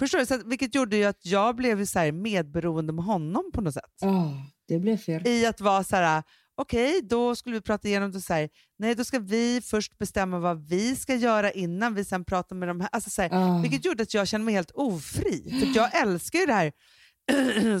Förstår 0.00 0.18
du? 0.18 0.26
Så 0.26 0.34
att, 0.34 0.46
vilket 0.46 0.74
gjorde 0.74 0.96
ju 0.96 1.04
att 1.04 1.26
jag 1.26 1.56
blev 1.56 1.84
så 1.84 1.98
här 1.98 2.12
medberoende 2.12 2.92
med 2.92 3.04
honom 3.04 3.50
på 3.52 3.60
något 3.60 3.74
sätt. 3.74 3.94
Ja, 4.00 4.34
det 4.68 4.78
blev 4.78 4.96
fel. 4.96 5.26
I 5.26 5.46
att 5.46 5.60
vara 5.60 5.84
så 5.84 5.96
här, 5.96 6.22
okej, 6.54 7.00
då 7.02 7.36
skulle 7.36 7.54
vi 7.56 7.60
prata 7.60 7.88
igenom 7.88 8.12
det 8.12 8.20
så 8.20 8.34
här, 8.34 8.48
nej 8.78 8.94
då 8.94 9.04
ska 9.04 9.18
vi 9.18 9.60
först 9.64 9.98
bestämma 9.98 10.38
vad 10.38 10.68
vi 10.68 10.96
ska 10.96 11.14
göra 11.14 11.50
innan 11.50 11.94
vi 11.94 12.04
sen 12.04 12.24
pratar 12.24 12.56
med 12.56 12.68
de 12.68 12.80
här. 12.80 12.88
Alltså 12.92 13.10
så 13.10 13.22
här 13.22 13.30
Ah. 13.32 13.58
Vilket 13.62 13.84
gjorde 13.84 14.02
att 14.02 14.14
jag 14.14 14.28
kände 14.28 14.44
mig 14.44 14.54
helt 14.54 14.70
ofri. 14.70 15.60
För 15.60 15.76
jag 15.76 16.02
älskar 16.02 16.38
ju 16.38 16.46
det 16.46 16.52
här 16.52 16.72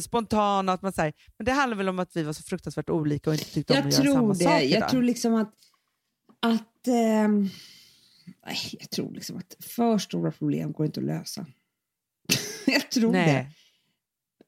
spontana, 0.00 0.72
att 0.72 0.82
man 0.82 0.92
så 0.92 1.02
här, 1.02 1.12
men 1.38 1.44
det 1.44 1.52
handlar 1.52 1.76
väl 1.76 1.88
om 1.88 1.98
att 1.98 2.16
vi 2.16 2.22
var 2.22 2.32
så 2.32 2.42
fruktansvärt 2.42 2.90
olika 2.90 3.30
och 3.30 3.34
inte 3.34 3.50
tyckte 3.50 3.72
om 3.72 3.76
Jag 3.78 3.88
att 3.88 4.04
göra 4.04 4.14
samma 4.14 4.32
det. 4.32 4.44
saker. 4.44 4.66
Jag 4.66 4.82
då. 4.82 4.88
tror 4.88 5.02
liksom 5.02 5.34
att... 5.34 5.54
att 6.40 6.86
nej, 8.46 8.76
jag 8.80 8.90
tror 8.90 9.14
liksom 9.14 9.36
att 9.36 9.56
för 9.60 9.98
stora 9.98 10.32
problem 10.32 10.72
går 10.72 10.86
inte 10.86 11.00
att 11.00 11.06
lösa. 11.06 11.46
jag 12.66 12.90
tror 12.90 13.12
det. 13.12 13.18
nej. 13.18 13.56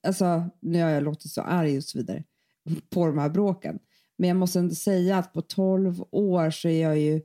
Alltså, 0.07 0.51
nu 0.61 0.83
har 0.83 0.91
jag 0.91 1.03
låtit 1.03 1.33
så 1.33 1.41
arg 1.43 1.77
och 1.77 1.85
så 1.85 1.99
vidare 1.99 2.25
på 2.91 3.07
de 3.07 3.19
här 3.19 3.29
bråken. 3.29 3.79
Men 4.19 4.29
jag 4.29 4.37
måste 4.37 4.59
ändå 4.59 4.75
säga 4.75 5.19
att 5.19 5.33
på 5.33 5.43
12 5.43 6.05
år 6.11 6.51
så 6.51 6.69
är 6.69 6.83
jag 6.83 6.99
ju, 6.99 7.21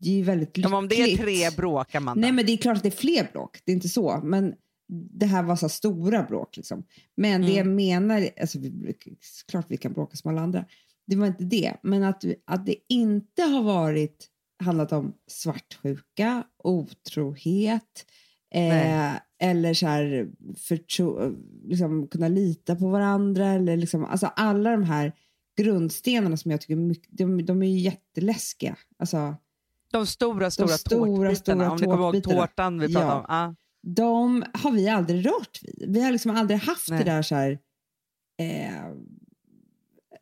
det 0.00 0.10
är 0.10 0.14
ju 0.14 0.22
väldigt 0.22 0.48
lyckligt. 0.48 0.64
Men 0.70 0.78
om 0.78 0.88
det 0.88 0.94
är 0.94 1.16
tre 1.16 1.50
bråk, 1.56 1.94
Amanda. 1.94 2.20
Nej, 2.20 2.32
men 2.32 2.46
det 2.46 2.52
är 2.52 2.56
klart 2.56 2.76
att 2.76 2.82
det 2.82 2.88
är 2.88 2.90
fler 2.90 3.28
bråk. 3.32 3.58
Det 3.64 3.72
är 3.72 3.74
inte 3.74 3.88
så. 3.88 4.20
Men 4.24 4.54
det 4.92 5.26
här 5.26 5.42
var 5.42 5.56
så 5.56 5.68
stora 5.68 6.22
bråk. 6.22 6.56
Liksom. 6.56 6.84
Men 7.16 7.42
det 7.42 7.48
jag 7.52 7.66
Mm. 7.66 7.76
menar, 7.76 8.28
alltså, 8.40 8.58
vi, 8.58 8.94
klart 9.48 9.66
vi 9.68 9.76
kan 9.76 9.92
bråka 9.92 10.16
som 10.16 10.30
alla 10.30 10.40
andra. 10.40 10.64
Det 11.06 11.16
var 11.16 11.26
inte 11.26 11.44
det. 11.44 11.76
Men 11.82 12.02
att, 12.02 12.24
att 12.46 12.66
det 12.66 12.76
inte 12.88 13.42
har 13.42 13.62
varit 13.62 14.26
handlat 14.62 14.92
om 14.92 15.14
svartsjuka, 15.26 16.44
otrohet 16.64 18.06
eh, 18.50 19.12
eller 19.38 19.74
så 19.74 19.86
här 19.86 20.28
förtro, 20.58 21.36
liksom, 21.64 22.08
kunna 22.08 22.28
lita 22.28 22.76
på 22.76 22.88
varandra. 22.88 23.46
Eller 23.46 23.76
liksom, 23.76 24.04
alltså 24.04 24.26
alla 24.26 24.70
de 24.70 24.82
här 24.82 25.12
grundstenarna 25.56 26.36
som 26.36 26.50
jag 26.50 26.60
tycker 26.60 26.76
mycket, 26.76 27.08
de, 27.18 27.44
de 27.46 27.62
är 27.62 27.66
ju 27.66 27.78
jätteläskiga. 27.78 28.76
Alltså, 28.98 29.36
De 29.92 30.06
stora, 30.06 30.50
stora, 30.50 30.68
stora, 30.68 30.98
tårtbitarna. 31.06 31.34
stora 31.34 31.70
om 31.70 31.76
ni 31.76 31.82
kommer 31.84 32.14
ihåg 32.14 32.22
tårtan 32.22 32.78
vi 32.78 32.94
pratade 32.94 33.12
Ja. 33.12 33.18
om. 33.18 33.24
Ja. 33.28 33.54
de 33.82 34.44
har 34.54 34.72
vi 34.72 34.88
aldrig 34.88 35.26
rört 35.26 35.60
vid. 35.62 35.84
Vi 35.88 36.02
har 36.02 36.12
liksom 36.12 36.30
aldrig 36.36 36.60
haft 36.60 36.90
Nej. 36.90 37.04
det 37.04 37.10
där 37.10 37.22
så 37.22 37.34
här... 37.34 37.58
Eh, 38.40 38.92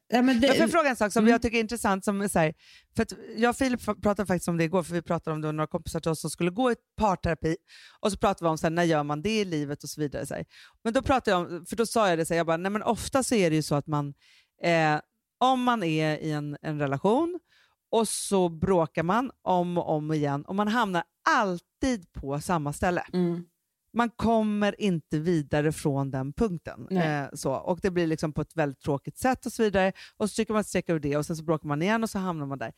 ja, 0.08 0.22
men 0.22 0.40
det, 0.40 0.46
Jag 0.46 0.56
får 0.56 0.68
fråga 0.68 0.88
en 0.90 0.96
sak 0.96 1.12
som 1.12 1.20
Mm. 1.24 1.32
jag 1.32 1.42
tycker 1.42 1.56
är 1.56 1.60
intressant. 1.60 2.04
Som 2.04 2.20
är 2.20 2.28
så 2.28 2.38
här, 2.38 2.54
för 2.96 3.06
jag 3.36 3.50
och 3.50 3.56
Filip 3.56 3.84
pratade 4.02 4.26
faktiskt 4.26 4.48
om 4.48 4.56
det 4.56 4.64
igår, 4.64 4.82
för 4.82 4.94
vi 4.94 5.02
pratade 5.02 5.34
om 5.34 5.40
det 5.40 5.52
några 5.52 5.66
kompisar 5.66 6.00
till 6.00 6.10
oss 6.10 6.20
som 6.20 6.30
skulle 6.30 6.50
gå 6.50 6.72
i 6.72 6.74
parterapi. 6.96 7.56
Och 8.00 8.12
så 8.12 8.18
pratade 8.18 8.44
vi 8.44 8.50
om 8.50 8.58
så 8.58 8.66
här, 8.66 8.70
när 8.70 8.84
gör 8.84 9.02
man 9.02 9.22
det 9.22 9.40
i 9.40 9.44
livet 9.44 9.82
och 9.82 9.90
så 9.90 10.00
vidare. 10.00 10.26
Så 10.26 10.34
här. 10.34 10.44
Men 10.84 10.92
då 10.92 11.02
pratade 11.02 11.30
jag 11.36 11.40
om, 11.40 11.66
för 11.66 11.76
då 11.76 11.86
sa 11.86 12.08
jag 12.08 12.18
det 12.18 12.26
så 12.26 12.34
jag 12.34 12.46
bara, 12.46 12.56
nej 12.56 12.72
men 12.72 12.82
ofta 12.82 13.22
så 13.22 13.34
är 13.34 13.50
det 13.50 13.56
ju 13.56 13.62
så 13.62 13.74
att 13.74 13.86
man, 13.86 14.14
eh, 14.62 15.00
om 15.40 15.62
man 15.62 15.82
är 15.82 16.16
i 16.18 16.30
en, 16.32 16.56
en 16.62 16.78
relation 16.80 17.38
och 17.90 18.08
så 18.08 18.48
bråkar 18.48 19.02
man 19.02 19.30
om 19.42 19.78
och 19.78 19.88
om 19.96 20.12
igen 20.12 20.42
och 20.44 20.54
man 20.54 20.68
hamnar 20.68 21.02
alltid 21.30 22.12
på 22.12 22.40
samma 22.40 22.72
ställe 22.72 23.04
mm, 23.12 23.44
man 23.92 24.10
kommer 24.10 24.80
inte 24.80 25.18
vidare 25.18 25.72
från 25.72 26.10
den 26.10 26.32
punkten. 26.32 26.88
Eh, 26.88 27.26
så. 27.32 27.52
Och 27.52 27.78
Det 27.82 27.90
blir 27.90 28.06
liksom 28.06 28.32
på 28.32 28.40
ett 28.40 28.56
väldigt 28.56 28.80
tråkigt 28.80 29.18
sätt 29.18 29.46
och 29.46 29.52
så 29.52 29.62
vidare. 29.62 29.92
Och 30.16 30.30
så 30.30 30.34
tycker 30.34 30.54
man 30.54 30.64
streck 30.64 30.88
över 30.88 31.00
det 31.00 31.16
och 31.16 31.26
sen 31.26 31.36
så 31.36 31.44
bråkar 31.44 31.68
man 31.68 31.82
igen 31.82 32.02
och 32.02 32.10
så 32.10 32.18
hamnar 32.18 32.46
man 32.46 32.58
där. 32.58 32.72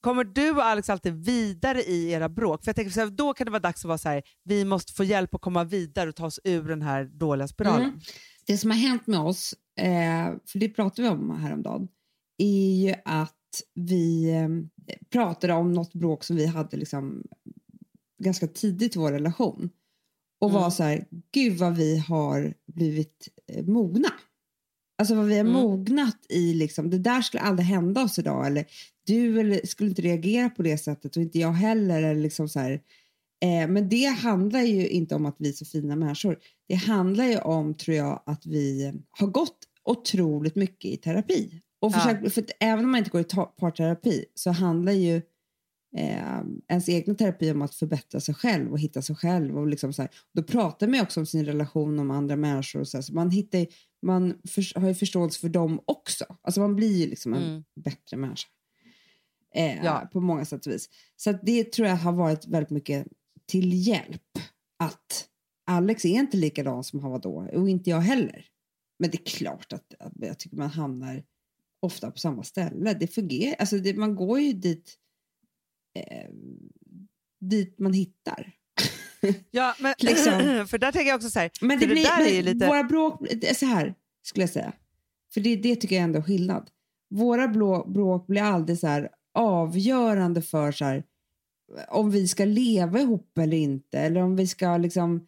Kommer 0.00 0.24
du 0.24 0.50
och 0.50 0.64
Alex 0.64 0.90
alltid 0.90 1.24
vidare 1.24 1.82
i 1.82 2.10
era 2.10 2.28
bråk? 2.28 2.64
För 2.64 2.68
jag 2.68 2.76
tänker 2.76 2.90
så 2.90 3.00
här, 3.00 3.06
Då 3.06 3.34
kan 3.34 3.44
det 3.44 3.50
vara 3.50 3.60
dags 3.60 3.84
att 3.84 3.88
vara 3.88 3.98
så 3.98 4.08
här, 4.08 4.22
vi 4.44 4.64
måste 4.64 4.92
få 4.92 5.04
hjälp 5.04 5.34
att 5.34 5.40
komma 5.40 5.64
vidare 5.64 6.08
och 6.08 6.16
ta 6.16 6.26
oss 6.26 6.40
ur 6.44 6.68
den 6.68 6.82
här 6.82 7.04
dåliga 7.04 7.48
spiralen. 7.48 7.88
Mm. 7.88 8.00
Det 8.46 8.58
som 8.58 8.70
har 8.70 8.78
hänt 8.78 9.06
med 9.06 9.20
oss, 9.20 9.54
eh, 9.76 10.34
för 10.46 10.58
det 10.58 10.68
pratade 10.68 11.02
vi 11.02 11.14
om 11.14 11.30
häromdagen, 11.30 11.88
är 12.38 12.74
ju 12.74 12.94
att 13.04 13.36
vi 13.74 14.30
eh, 14.30 14.48
pratade 15.12 15.52
om 15.52 15.72
något 15.72 15.92
bråk 15.92 16.24
som 16.24 16.36
vi 16.36 16.46
hade 16.46 16.76
liksom 16.76 17.22
ganska 18.22 18.46
tidigt 18.46 18.96
i 18.96 18.98
vår 18.98 19.12
relation. 19.12 19.70
Och 20.42 20.50
Mm. 20.50 20.62
var 20.62 20.70
så 20.70 20.82
här, 20.82 21.04
gud 21.34 21.58
vad 21.58 21.76
vi 21.76 21.98
har 21.98 22.54
blivit 22.66 23.28
eh, 23.52 23.64
mogna. 23.64 24.08
Alltså 24.98 25.14
vad 25.14 25.26
vi 25.26 25.34
har 25.34 25.40
Mm. 25.40 25.52
mognat 25.52 26.16
i, 26.28 26.54
liksom, 26.54 26.90
det 26.90 26.98
där 26.98 27.22
skulle 27.22 27.40
aldrig 27.42 27.66
hända 27.66 28.02
oss 28.02 28.18
idag. 28.18 28.46
Eller 28.46 28.64
du 29.06 29.40
eller, 29.40 29.66
skulle 29.66 29.88
inte 29.90 30.02
reagera 30.02 30.50
på 30.50 30.62
det 30.62 30.78
sättet 30.78 31.16
och 31.16 31.22
inte 31.22 31.38
jag 31.38 31.52
heller. 31.52 32.02
Eller 32.02 32.20
liksom 32.22 32.48
så 32.48 32.60
här, 32.60 32.80
Eh, 33.44 33.68
men 33.68 33.88
det 33.88 34.04
handlar 34.06 34.60
ju 34.62 34.88
inte 34.88 35.14
om 35.14 35.26
att 35.26 35.36
vi 35.38 35.48
är 35.48 35.52
så 35.52 35.64
fina 35.64 35.96
människor. 35.96 36.38
Det 36.68 36.74
handlar 36.74 37.24
ju 37.26 37.38
om, 37.38 37.74
tror 37.74 37.96
jag, 37.96 38.22
att 38.26 38.46
vi 38.46 38.92
har 39.10 39.26
gått 39.26 39.58
otroligt 39.84 40.54
mycket 40.56 40.90
i 40.90 40.96
terapi. 40.96 41.60
Och 41.80 41.92
Ja. 41.92 41.98
försökt, 41.98 42.34
för 42.34 42.42
att 42.42 42.50
även 42.60 42.84
om 42.84 42.90
man 42.90 42.98
inte 42.98 43.10
går 43.10 43.20
i 43.20 43.24
parterapi 43.60 44.24
så 44.34 44.50
handlar 44.50 44.92
ju 44.92 45.22
eh, 45.96 46.40
ens 46.68 46.88
egna 46.88 47.14
terapi 47.14 47.50
om 47.50 47.62
att 47.62 47.74
förbättra 47.74 48.20
sig 48.20 48.34
själv 48.34 48.72
och 48.72 48.78
hitta 48.80 49.02
sig 49.02 49.16
själv. 49.16 49.58
Och 49.58 49.66
liksom 49.66 49.92
så 49.92 50.02
här. 50.02 50.10
Då 50.34 50.42
pratar 50.42 50.86
man 50.86 50.94
ju 50.96 51.02
också 51.02 51.20
om 51.20 51.26
sin 51.26 51.44
relation 51.44 51.98
om 51.98 52.10
andra 52.10 52.36
människor. 52.36 52.80
Och 52.80 52.88
så 52.88 52.96
här. 52.96 53.02
Så 53.02 53.14
man, 53.14 53.30
hittar, 53.30 53.66
man 54.02 54.38
för, 54.48 54.80
har 54.80 54.88
ju 54.88 54.94
förståelse 54.94 55.40
för 55.40 55.48
dem 55.48 55.80
också. 55.84 56.24
Alltså 56.42 56.60
man 56.60 56.76
blir 56.76 56.96
ju 56.96 57.06
liksom 57.06 57.34
en 57.34 57.42
Mm. 57.42 57.64
bättre 57.84 58.16
människa. 58.16 58.48
Eh, 59.54 59.84
Ja. 59.84 60.08
På 60.12 60.20
många 60.20 60.44
sätt 60.44 60.66
och 60.66 60.72
vis. 60.72 60.88
Så 61.16 61.32
det 61.42 61.72
tror 61.72 61.88
jag 61.88 61.96
har 61.96 62.12
varit 62.12 62.46
väldigt 62.46 62.70
mycket 62.70 63.06
till 63.46 63.86
hjälp. 63.88 64.22
Att 64.78 65.28
Alex 65.66 66.04
är 66.04 66.08
inte 66.08 66.36
likadan 66.36 66.84
som 66.84 67.00
han 67.00 67.10
var 67.10 67.18
då 67.18 67.48
och 67.52 67.68
inte 67.68 67.90
jag 67.90 68.00
heller. 68.00 68.44
Men 68.98 69.10
det 69.10 69.16
är 69.18 69.24
klart 69.24 69.72
att, 69.72 69.94
att 69.98 70.12
jag 70.16 70.38
tycker 70.38 70.56
man 70.56 70.70
hamnar 70.70 71.22
ofta 71.80 72.10
på 72.10 72.18
samma 72.18 72.42
ställe. 72.42 72.94
Det 72.94 73.06
fungerar. 73.06 73.56
Alltså 73.58 73.78
det, 73.78 73.94
man 73.94 74.14
går 74.16 74.40
ju 74.40 74.52
dit, 74.52 74.94
eh, 75.94 76.28
dit 77.40 77.78
man 77.78 77.92
hittar. 77.92 78.52
Ja, 79.50 79.74
men, 79.78 79.94
Liksom. 79.98 80.32
för 80.68 80.78
där 80.78 80.92
tänker 80.92 81.08
jag 81.08 81.16
också 81.16 81.30
så 81.30 81.38
här, 81.38 81.50
Men 81.60 81.78
för 81.78 81.86
det 81.86 81.92
blir, 81.92 82.04
där 82.04 82.26
är 82.26 82.34
ju 82.34 82.42
lite... 82.42 82.66
våra 82.66 82.84
bråk, 82.84 83.26
det 83.36 83.58
så 83.58 83.66
här 83.66 83.94
skulle 84.22 84.42
jag 84.42 84.50
säga. 84.50 84.72
För 85.34 85.40
det, 85.40 85.56
det 85.56 85.76
tycker 85.76 85.96
jag 85.96 86.02
ändå 86.02 86.18
är 86.18 86.22
skillnad. 86.22 86.70
Våra 87.10 87.48
blå, 87.48 87.84
bråk 87.88 88.26
blir 88.26 88.42
aldrig 88.42 88.78
så 88.78 88.86
här 88.86 89.08
avgörande 89.34 90.42
för 90.42 90.72
så 90.72 90.84
här, 90.84 91.04
om 91.88 92.10
vi 92.10 92.28
ska 92.28 92.44
leva 92.44 93.00
ihop 93.00 93.38
eller 93.38 93.56
inte. 93.56 93.98
Eller 93.98 94.20
om 94.22 94.36
vi 94.36 94.46
ska 94.46 94.76
liksom, 94.76 95.26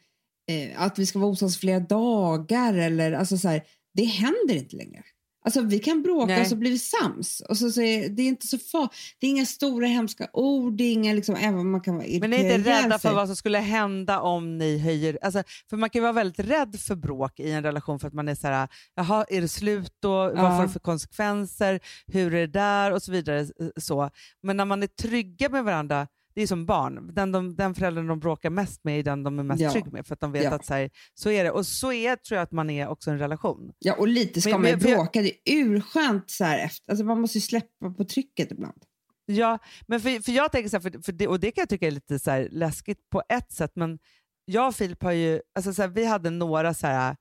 eh, 0.50 0.82
att 0.82 0.98
vi 0.98 1.06
ska 1.06 1.18
vara 1.18 1.30
osams 1.30 1.58
flera 1.58 1.80
dagar. 1.80 2.74
Eller, 2.74 3.12
alltså 3.12 3.38
så 3.38 3.48
här, 3.48 3.62
det 3.94 4.04
händer 4.04 4.54
inte 4.54 4.76
längre. 4.76 5.02
Alltså 5.44 5.60
vi 5.60 5.78
kan 5.78 6.02
bråka 6.02 6.26
Nej. 6.26 6.40
och 6.40 6.46
så 6.46 6.56
blir 6.56 6.70
vi 6.70 6.78
sams. 6.78 7.40
Och 7.40 7.56
så, 7.56 7.70
så 7.70 7.80
är, 7.80 8.08
det 8.08 8.22
är 8.22 8.26
inte 8.26 8.46
så 8.46 8.58
far, 8.58 8.88
Det 9.18 9.26
är 9.26 9.30
inga 9.30 9.46
stora 9.46 9.86
hemska 9.86 10.28
ord. 10.32 10.72
Det 10.76 10.84
är 10.84 10.92
inga, 10.92 11.12
liksom, 11.12 11.34
även 11.34 11.58
om 11.58 11.70
man 11.70 11.80
kan 11.80 11.96
vara 11.96 12.06
Men 12.20 12.30
ni 12.30 12.36
är 12.36 12.56
inte 12.58 12.70
rädda 12.70 12.98
för 12.98 13.12
vad 13.14 13.26
som 13.28 13.36
skulle 13.36 13.58
hända 13.58 14.20
om 14.20 14.58
ni 14.58 14.78
höjer... 14.78 15.18
Alltså, 15.22 15.42
för 15.70 15.76
man 15.76 15.90
kan 15.90 16.02
vara 16.02 16.12
väldigt 16.12 16.46
rädd 16.48 16.76
för 16.80 16.94
bråk 16.94 17.40
i 17.40 17.50
en 17.50 17.62
relation 17.62 18.00
för 18.00 18.08
att 18.08 18.14
man 18.14 18.28
är 18.28 18.34
så 18.34 18.46
här, 18.46 18.68
jaha, 18.94 19.24
är 19.28 19.40
det 19.40 19.48
slut 19.48 19.92
då? 20.02 20.08
Vad 20.16 20.38
Ja. 20.38 20.56
får 20.56 20.62
det 20.62 20.72
för 20.72 20.80
konsekvenser? 20.80 21.80
Hur 22.06 22.34
är 22.34 22.40
det 22.40 22.46
där? 22.52 22.92
Och 22.92 23.02
så 23.02 23.12
vidare. 23.12 23.46
Så. 23.76 24.10
Men 24.42 24.56
när 24.56 24.64
man 24.64 24.82
är 24.82 24.86
trygga 24.86 25.48
med 25.48 25.64
varandra, 25.64 26.06
det 26.34 26.42
är 26.42 26.46
som 26.46 26.66
barn. 26.66 27.14
Den, 27.14 27.32
de, 27.32 27.56
den 27.56 27.74
föräldern 27.74 28.06
de 28.06 28.20
bråkar 28.20 28.50
mest 28.50 28.84
med 28.84 28.98
är 28.98 29.02
den 29.02 29.22
de 29.22 29.38
är 29.38 29.42
mest 29.42 29.60
Ja. 29.62 29.72
trygg 29.72 29.92
med. 29.92 30.06
För 30.06 30.14
att 30.14 30.20
de 30.20 30.32
vet 30.32 30.44
Ja. 30.44 30.50
att 30.50 30.66
så, 30.66 30.74
här, 30.74 30.90
så 31.14 31.30
är 31.30 31.44
det. 31.44 31.50
Och 31.50 31.66
så 31.66 31.92
är, 31.92 32.16
tror 32.16 32.36
jag 32.36 32.42
att 32.42 32.52
man 32.52 32.70
är 32.70 32.88
också 32.88 33.10
i 33.10 33.12
en 33.12 33.18
relation. 33.18 33.72
Ja, 33.78 33.94
och 33.94 34.08
lite 34.08 34.40
ska 34.40 34.50
Men- 34.50 34.60
man 34.60 34.70
ju 34.70 34.76
bråka. 34.76 35.22
Det 35.22 35.28
är 35.28 35.34
urskönt 35.44 36.30
så 36.30 36.44
här 36.44 36.58
efter. 36.58 36.90
Alltså 36.92 37.04
man 37.04 37.20
måste 37.20 37.38
ju 37.38 37.42
släppa 37.42 37.90
på 37.98 38.04
trycket 38.04 38.52
ibland. 38.52 38.82
Ja, 39.26 39.58
men 39.88 40.00
för, 40.00 40.22
för 40.22 40.32
jag 40.32 40.52
tänker 40.52 40.68
så 40.70 40.76
här, 40.76 40.82
för, 40.90 41.02
för 41.02 41.12
det, 41.12 41.28
och 41.28 41.40
det 41.40 41.50
kan 41.50 41.62
jag 41.62 41.68
tycka 41.68 41.86
är 41.86 41.90
lite 41.90 42.18
så 42.18 42.46
läskigt 42.50 42.98
på 43.10 43.22
ett 43.28 43.52
sätt, 43.52 43.72
men 43.74 43.98
jag 44.44 44.68
och 44.68 44.74
Filip 44.74 45.02
har 45.02 45.12
ju, 45.12 45.40
alltså 45.54 45.74
så 45.74 45.82
här, 45.82 45.88
vi 45.88 46.04
hade 46.04 46.30
några 46.30 46.74
så 46.74 46.86
här, 46.86 47.16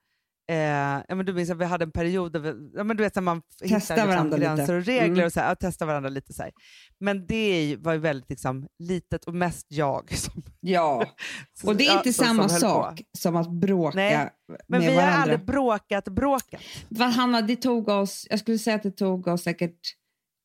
eh, 0.51 0.57
ja, 1.07 1.15
men 1.15 1.25
du 1.25 1.33
minns 1.33 1.49
att 1.49 1.57
vi 1.57 1.65
hade 1.65 1.83
en 1.83 1.91
period 1.91 2.31
där 2.33 2.39
vi, 2.39 2.71
ja, 2.75 2.83
men 2.83 2.97
du 2.97 3.03
vet, 3.03 3.23
man 3.23 3.37
f- 3.37 3.43
hittar 3.71 4.07
liksom, 4.07 4.39
gränser 4.39 4.73
och 4.75 4.85
regler 4.85 5.07
Mm. 5.13 5.25
och 5.25 5.33
så 5.33 5.39
här, 5.39 5.47
ja, 5.49 5.55
testa 5.55 5.85
varandra 5.85 6.09
lite. 6.09 6.33
Så 6.33 6.43
här. 6.43 6.51
Men 6.99 7.25
det 7.27 7.75
var 7.79 7.93
ju 7.93 7.99
väldigt 7.99 8.29
liksom, 8.29 8.67
litet 8.79 9.25
och 9.25 9.33
mest 9.35 9.67
jag. 9.69 10.11
Som, 10.17 10.43
Ja, 10.59 11.05
och 11.63 11.75
det 11.75 11.83
är 11.87 11.91
ja, 11.91 11.97
inte 11.97 12.13
samma 12.13 12.49
sak 12.49 12.97
på. 12.97 13.03
som 13.17 13.35
att 13.35 13.51
bråka 13.51 13.95
Nej, 13.95 14.29
Men 14.47 14.57
med 14.67 14.79
vi 14.81 14.87
har 14.87 14.95
varandra. 14.95 15.21
aldrig 15.21 15.45
bråkat 15.45 16.07
bråkat. 16.07 16.61
Hanna, 17.15 17.41
det 17.41 17.55
tog 17.55 17.87
oss, 17.87 18.27
jag 18.29 18.39
skulle 18.39 18.59
säga 18.59 18.75
att 18.75 18.83
det 18.83 18.91
tog 18.91 19.27
oss 19.27 19.43
säkert 19.43 19.79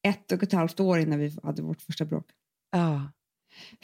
ett 0.09 0.33
och 0.33 0.43
ett 0.43 0.53
halvt 0.53 0.81
år 0.81 0.99
innan 0.99 1.19
vi 1.19 1.37
hade 1.43 1.63
vårt 1.63 1.83
första 1.83 2.05
bråk. 2.05 2.27
Ja. 2.73 3.13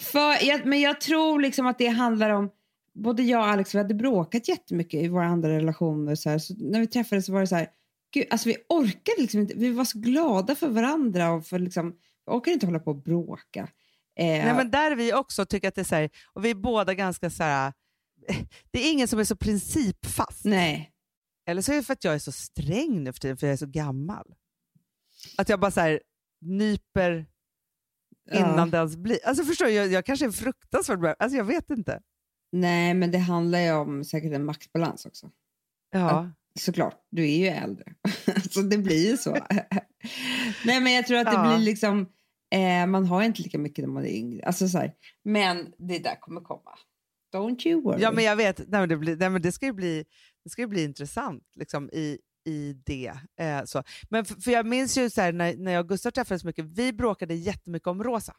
För, 0.00 0.46
jag, 0.46 0.66
men 0.66 0.80
jag 0.80 1.00
tror 1.00 1.40
liksom 1.40 1.66
att 1.66 1.78
det 1.78 1.86
handlar 1.88 2.30
om, 2.30 2.50
både 2.94 3.22
jag 3.22 3.40
och 3.40 3.46
Alex 3.46 3.74
vi 3.74 3.78
hade 3.78 3.94
bråkat 3.94 4.48
jättemycket 4.48 5.02
i 5.02 5.08
våra 5.08 5.26
andra 5.26 5.48
relationer. 5.48 6.14
Så, 6.14 6.30
här, 6.30 6.38
så 6.38 6.54
när 6.58 6.80
vi 6.80 6.86
träffades 6.86 7.26
så 7.26 7.32
var 7.32 7.40
det 7.40 7.46
så 7.46 7.56
här, 7.56 7.68
gud, 8.14 8.26
alltså 8.30 8.48
vi 8.48 8.56
orkade 8.68 9.20
liksom 9.22 9.40
inte, 9.40 9.54
vi 9.56 9.70
var 9.72 9.84
så 9.84 9.98
glada 9.98 10.54
för 10.54 10.68
varandra 10.68 11.30
och 11.32 11.46
för 11.46 11.58
liksom, 11.58 11.90
vi 12.26 12.32
orkade 12.32 12.54
inte 12.54 12.66
hålla 12.66 12.78
på 12.78 12.90
och 12.90 13.02
bråka. 13.02 13.60
Eh, 14.16 14.26
Nej, 14.26 14.54
men 14.54 14.70
där 14.70 14.90
är 14.90 14.96
vi 14.96 15.14
också 15.14 15.46
tycker 15.46 15.68
att 15.68 15.74
det 15.74 15.80
är 15.80 15.84
så 15.84 15.94
här, 15.94 16.10
och 16.32 16.44
vi 16.44 16.50
är 16.50 16.54
båda 16.54 16.94
ganska 16.94 17.30
så 17.30 17.42
här, 17.42 17.72
det 18.70 18.78
är 18.78 18.92
ingen 18.92 19.08
som 19.08 19.18
är 19.18 19.24
så 19.24 19.36
principfast. 19.36 20.44
nej. 20.44 20.90
Eller 21.46 21.62
så 21.62 21.72
är 21.72 21.76
det 21.76 21.82
för 21.82 21.92
att 21.92 22.04
jag 22.04 22.14
är 22.14 22.18
så 22.18 22.32
sträng 22.32 23.04
nu 23.04 23.12
för 23.12 23.20
tiden, 23.20 23.36
för 23.36 23.46
jag 23.46 23.52
är 23.52 23.56
så 23.56 23.66
gammal. 23.66 24.34
Att 25.38 25.48
jag 25.48 25.60
bara 25.60 25.70
så 25.70 25.80
här, 25.80 26.00
nyper 26.40 27.26
innan 28.32 28.58
Ja. 28.58 28.66
det 28.66 28.76
ens 28.76 28.96
blir... 28.96 29.18
Alltså 29.26 29.44
förstår 29.44 29.68
jag, 29.68 29.86
jag 29.86 30.06
kanske 30.06 30.26
är 30.26 30.30
fruktansvärt 30.30 31.00
bra. 31.00 31.14
Alltså 31.18 31.36
jag 31.36 31.44
vet 31.44 31.70
inte. 31.70 32.00
Nej, 32.54 32.94
men 32.94 33.10
det 33.10 33.18
handlar 33.18 33.58
ju 33.58 33.72
om 33.72 34.04
säkert 34.04 34.32
en 34.32 34.44
maktbalans 34.44 35.06
också. 35.06 35.30
Ja. 35.90 36.30
Såklart, 36.60 37.06
du 37.10 37.22
är 37.30 37.36
ju 37.38 37.46
äldre. 37.46 37.94
så 38.50 38.62
det 38.62 38.78
blir 38.78 39.10
ju 39.10 39.16
så. 39.16 39.30
Nej, 40.64 40.80
men 40.80 40.92
jag 40.92 41.06
tror 41.06 41.18
att 41.18 41.26
det 41.26 41.32
Ja. 41.32 41.56
blir 41.56 41.64
liksom... 41.64 42.08
Eh, 42.54 42.86
man 42.86 43.06
har 43.06 43.22
inte 43.22 43.42
lika 43.42 43.58
mycket 43.58 43.84
när 43.84 43.92
man 43.92 44.04
är 44.04 44.08
yngre. 44.16 44.44
Alltså, 44.46 44.68
så 44.68 44.78
här. 44.78 44.92
Men 45.24 45.72
det 45.78 45.98
där 45.98 46.20
kommer 46.20 46.40
komma. 46.40 46.70
Don't 47.34 47.66
you 47.68 47.82
worry. 47.82 48.02
ja, 48.02 48.12
men 48.12 48.24
jag 48.24 48.36
vet. 48.36 48.58
Nej, 48.58 48.80
men 48.80 48.88
det, 48.88 48.96
blir, 48.96 49.16
nej, 49.16 49.30
men 49.30 49.42
det 49.42 49.52
ska 49.52 49.66
ju 49.66 49.72
bli, 49.72 50.04
det 50.44 50.50
ska 50.50 50.66
bli 50.66 50.84
intressant 50.84 51.42
liksom, 51.54 51.90
i, 51.92 52.18
i 52.44 52.72
det. 52.86 53.12
Eh, 53.40 53.64
så. 53.64 53.82
Men 54.10 54.24
för, 54.24 54.34
för 54.34 54.50
jag 54.50 54.66
minns 54.66 54.98
ju 54.98 55.10
så 55.10 55.20
här, 55.20 55.32
när, 55.32 55.56
när 55.56 55.72
jag 55.72 55.80
och 55.80 55.88
Gustav 55.88 56.10
träffades 56.10 56.44
mycket, 56.44 56.64
vi 56.64 56.92
bråkade 56.92 57.34
jättemycket 57.34 57.86
om 57.88 58.04
Rosa. 58.04 58.36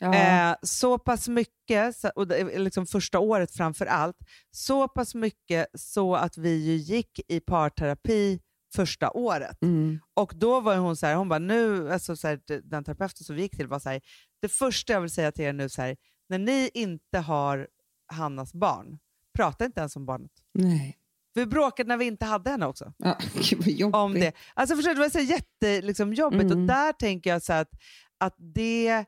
Eh, 0.00 0.54
så 0.62 0.98
pass 0.98 1.28
mycket, 1.28 2.04
och 2.14 2.26
liksom 2.60 2.86
första 2.86 3.18
året 3.18 3.52
framför 3.52 3.86
allt, 3.86 4.16
så 4.50 4.88
pass 4.88 5.14
mycket 5.14 5.66
så 5.74 6.14
att 6.16 6.38
vi 6.38 6.76
gick 6.76 7.20
i 7.28 7.40
parterapi 7.40 8.40
första 8.74 9.10
året. 9.10 9.62
mm. 9.62 10.00
Och 10.14 10.32
då 10.36 10.60
var 10.60 10.76
hon 10.76 10.96
så 10.96 11.06
här, 11.06 11.14
hon 11.14 11.28
bara 11.28 11.38
nu, 11.38 11.92
alltså 11.92 12.16
så 12.16 12.28
här, 12.28 12.40
den 12.70 12.84
terapeuten 12.84 13.24
som 13.24 13.36
vi 13.36 13.42
gick 13.42 13.56
till 13.56 13.66
var 13.68 13.78
så 13.78 13.88
här, 13.88 14.00
det 14.42 14.48
första 14.48 14.92
jag 14.92 15.00
vill 15.00 15.10
säga 15.10 15.32
till 15.32 15.44
er 15.44 15.52
nu 15.52 15.68
så 15.68 15.82
här, 15.82 15.96
när 16.28 16.38
ni 16.38 16.70
inte 16.74 17.18
har 17.18 17.68
Hannas 18.12 18.54
barn, 18.54 18.98
prata 19.34 19.64
inte 19.64 19.80
ens 19.80 19.96
om 19.96 20.06
barnet. 20.06 20.30
Nej. 20.54 20.98
Vi 21.34 21.46
bråkade 21.46 21.88
när 21.88 21.96
vi 21.96 22.04
inte 22.04 22.24
hade 22.26 22.50
henne 22.50 22.66
också. 22.66 22.92
Ja, 22.98 23.18
vad. 23.80 23.94
Om 23.94 24.14
det. 24.14 24.32
Alltså 24.54 24.76
förstår 24.76 24.90
du, 24.90 24.94
det 24.94 25.00
var 25.00 25.08
så 25.10 25.20
jätte, 25.20 25.80
liksom, 25.82 26.14
jobbigt 26.14 26.42
Mm. 26.42 26.60
och 26.60 26.66
där 26.66 26.92
tänker 26.92 27.30
jag 27.30 27.42
så 27.42 27.52
att, 27.52 27.70
att 28.18 28.34
det 28.38 29.04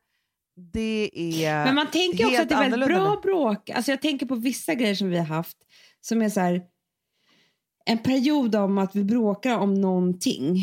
det 0.56 1.10
är 1.14 1.64
Men 1.64 1.74
man 1.74 1.90
tänker 1.90 2.26
också 2.26 2.42
att 2.42 2.48
det 2.48 2.54
är 2.54 2.60
väldigt 2.60 2.82
annorlunda 2.82 3.10
bra 3.10 3.20
bråk. 3.20 3.70
Alltså 3.70 3.92
jag 3.92 4.02
tänker 4.02 4.26
på 4.26 4.34
vissa 4.34 4.74
grejer 4.74 4.94
som 4.94 5.10
vi 5.10 5.18
har 5.18 5.24
haft 5.24 5.56
som 6.00 6.22
är 6.22 6.28
så 6.28 6.40
här 6.40 6.62
en 7.84 7.98
period 7.98 8.54
om 8.54 8.78
att 8.78 8.96
vi 8.96 9.04
bråkar 9.04 9.58
om 9.58 9.74
någonting. 9.74 10.56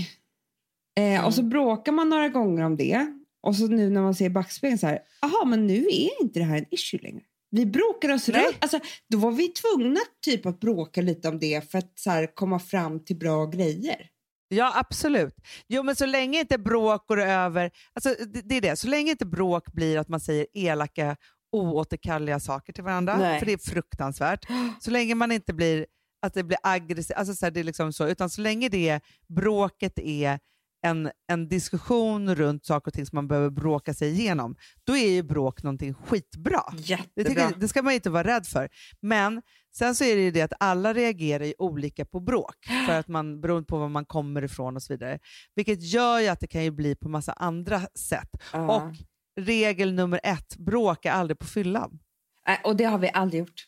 Eh, 0.97 1.03
Mm. 1.03 1.25
Och 1.25 1.33
så 1.33 1.43
bråkar 1.43 1.91
man 1.91 2.09
några 2.09 2.29
gånger 2.29 2.63
om 2.63 2.75
det. 2.77 3.07
Och 3.41 3.55
så 3.55 3.67
nu 3.67 3.89
när 3.89 4.01
man 4.01 4.15
ser 4.15 4.25
i 4.25 4.29
backspegeln 4.29 4.77
så 4.77 4.87
här, 4.87 4.99
aha 5.21 5.45
men 5.45 5.67
nu 5.67 5.87
är 5.87 6.21
inte 6.21 6.39
det 6.39 6.45
här 6.45 6.57
en 6.57 6.65
issue 6.71 6.99
längre. 7.03 7.23
Vi 7.51 7.65
bråkar 7.65 8.13
oss 8.13 8.29
runt. 8.29 8.55
Alltså, 8.59 8.79
då 9.09 9.17
var 9.17 9.31
vi 9.31 9.47
tvungna 9.47 9.99
typ 10.25 10.45
att 10.45 10.59
bråka 10.59 11.01
lite 11.01 11.29
om 11.29 11.39
det 11.39 11.71
för 11.71 11.77
att 11.77 11.99
så 11.99 12.09
här, 12.09 12.35
komma 12.35 12.59
fram 12.59 13.03
till 13.05 13.15
bra 13.15 13.45
grejer. 13.45 14.09
Ja, 14.53 14.71
absolut. 14.75 15.35
Jo, 15.67 15.83
men 15.83 15.95
så 15.95 16.05
länge 16.05 16.39
inte 16.39 16.57
bråk 16.57 17.07
går 17.07 17.21
över... 17.21 17.71
Alltså, 17.93 18.25
det, 18.33 18.41
det 18.41 18.55
är 18.57 18.61
det. 18.61 18.75
Så 18.75 18.87
länge 18.87 19.11
inte 19.11 19.25
bråk 19.25 19.73
blir 19.73 19.97
att 19.99 20.07
man 20.09 20.19
säger 20.19 20.47
elaka, 20.53 21.15
oåterkalleliga 21.51 22.39
saker 22.39 22.73
till 22.73 22.83
varandra, 22.83 23.17
Nej. 23.17 23.39
för 23.39 23.45
det 23.45 23.53
är 23.53 23.57
fruktansvärt. 23.57 24.45
Så 24.79 24.91
länge 24.91 25.15
man 25.15 25.31
inte 25.31 25.53
blir 25.53 25.85
att 26.25 26.33
det 26.33 26.43
blir 26.43 26.57
aggressivt, 26.63 27.17
alltså 27.17 27.35
så 27.35 27.45
här, 27.45 27.51
det 27.51 27.59
är 27.59 27.63
liksom 27.63 27.93
så, 27.93 28.07
utan 28.07 28.29
så 28.29 28.41
länge 28.41 28.69
det 28.69 28.99
bråket 29.35 29.99
är 29.99 30.39
en, 30.85 31.11
en 31.31 31.47
diskussion 31.47 32.35
runt 32.35 32.65
saker 32.65 32.87
och 32.89 32.93
ting 32.93 33.05
som 33.05 33.15
man 33.15 33.27
behöver 33.27 33.49
bråka 33.49 33.93
sig 33.93 34.09
igenom, 34.11 34.55
då 34.83 34.97
är 34.97 35.09
ju 35.09 35.23
bråk 35.23 35.63
någonting 35.63 35.93
skitbra. 35.93 36.63
Det, 36.71 36.81
Jättebra. 36.81 37.23
tycker, 37.29 37.41
jag- 37.41 37.59
det 37.59 37.67
ska 37.67 37.81
man 37.81 37.93
inte 37.93 38.09
vara 38.09 38.23
rädd 38.27 38.45
för. 38.47 38.69
Men 39.01 39.41
sen 39.77 39.95
så 39.95 40.03
är 40.03 40.15
det 40.15 40.21
ju 40.21 40.31
det 40.31 40.41
att 40.41 40.53
alla 40.59 40.93
reagerar 40.93 41.45
ju 41.45 41.53
olika 41.57 42.05
på 42.05 42.19
bråk, 42.19 42.55
för 42.87 42.99
att 42.99 43.07
man, 43.07 43.41
beroende 43.41 43.65
på 43.65 43.77
var 43.77 43.89
man 43.89 44.05
kommer 44.05 44.43
ifrån 44.43 44.75
och 44.75 44.83
så 44.83 44.93
vidare. 44.93 45.19
Vilket 45.55 45.81
gör 45.83 46.19
ju 46.19 46.27
att 46.27 46.39
det 46.39 46.47
kan 46.47 46.63
ju 46.63 46.71
bli 46.71 46.95
på 46.95 47.09
massa 47.09 47.33
andra 47.33 47.81
sätt. 47.95 48.29
Ja. 48.53 48.75
Och 48.75 48.93
regel 49.41 49.93
nummer 49.93 50.19
ett, 50.23 50.57
bråka 50.57 51.13
aldrig 51.13 51.39
på 51.39 51.45
fyllan. 51.45 51.99
Nej, 52.47 52.61
och 52.63 52.75
det 52.75 52.83
har 52.83 52.97
vi 52.97 53.09
aldrig 53.13 53.39
gjort. 53.39 53.65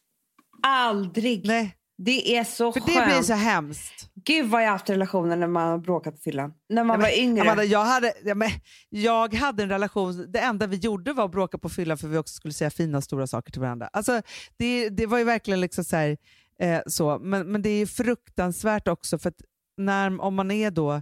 Aldrig. 0.63 1.45
Nej, 1.47 1.75
Det 1.97 2.35
är 2.37 2.43
så 2.43 2.71
för 2.73 2.79
skönt. 2.79 2.97
det 2.99 3.05
blir 3.05 3.21
så 3.21 3.33
hemskt. 3.33 4.09
Gud 4.27 4.45
vad 4.49 4.63
jag 4.63 4.69
haft 4.69 4.89
relationer 4.89 5.35
när 5.35 5.47
man 5.47 5.67
har 5.69 5.77
bråkat 5.77 6.13
på 6.15 6.19
fyllan. 6.21 6.53
När 6.69 6.83
man 6.83 6.99
var 6.99 7.19
yngre. 7.19 7.41
Amanda, 7.41 7.63
jag, 7.63 7.85
hade, 7.85 8.13
ja, 8.23 8.35
men, 8.35 8.49
jag 8.89 9.33
hade 9.33 9.63
en 9.63 9.69
relation, 9.69 10.31
det 10.31 10.39
enda 10.39 10.67
vi 10.67 10.77
gjorde 10.77 11.13
var 11.13 11.25
att 11.25 11.31
bråka 11.31 11.57
på 11.57 11.69
fyllan 11.69 11.97
för 11.97 12.07
vi 12.07 12.17
också 12.17 12.33
skulle 12.33 12.53
säga 12.53 12.69
fina 12.69 13.01
stora 13.01 13.27
saker 13.27 13.51
till 13.51 13.61
varandra. 13.61 13.89
Alltså, 13.93 14.21
det, 14.57 14.89
det 14.89 15.05
var 15.05 15.17
ju 15.17 15.23
verkligen 15.23 15.61
liksom 15.61 15.83
så 15.83 15.95
här, 15.95 16.17
eh, 16.59 16.79
så. 16.87 17.19
Men, 17.19 17.51
men 17.51 17.61
det 17.61 17.69
är 17.69 17.77
ju 17.77 17.87
fruktansvärt 17.87 18.87
också 18.87 19.17
för 19.19 19.29
att 19.29 19.41
när, 19.77 20.21
om 20.21 20.35
man 20.35 20.51
är 20.51 20.71
då 20.71 21.01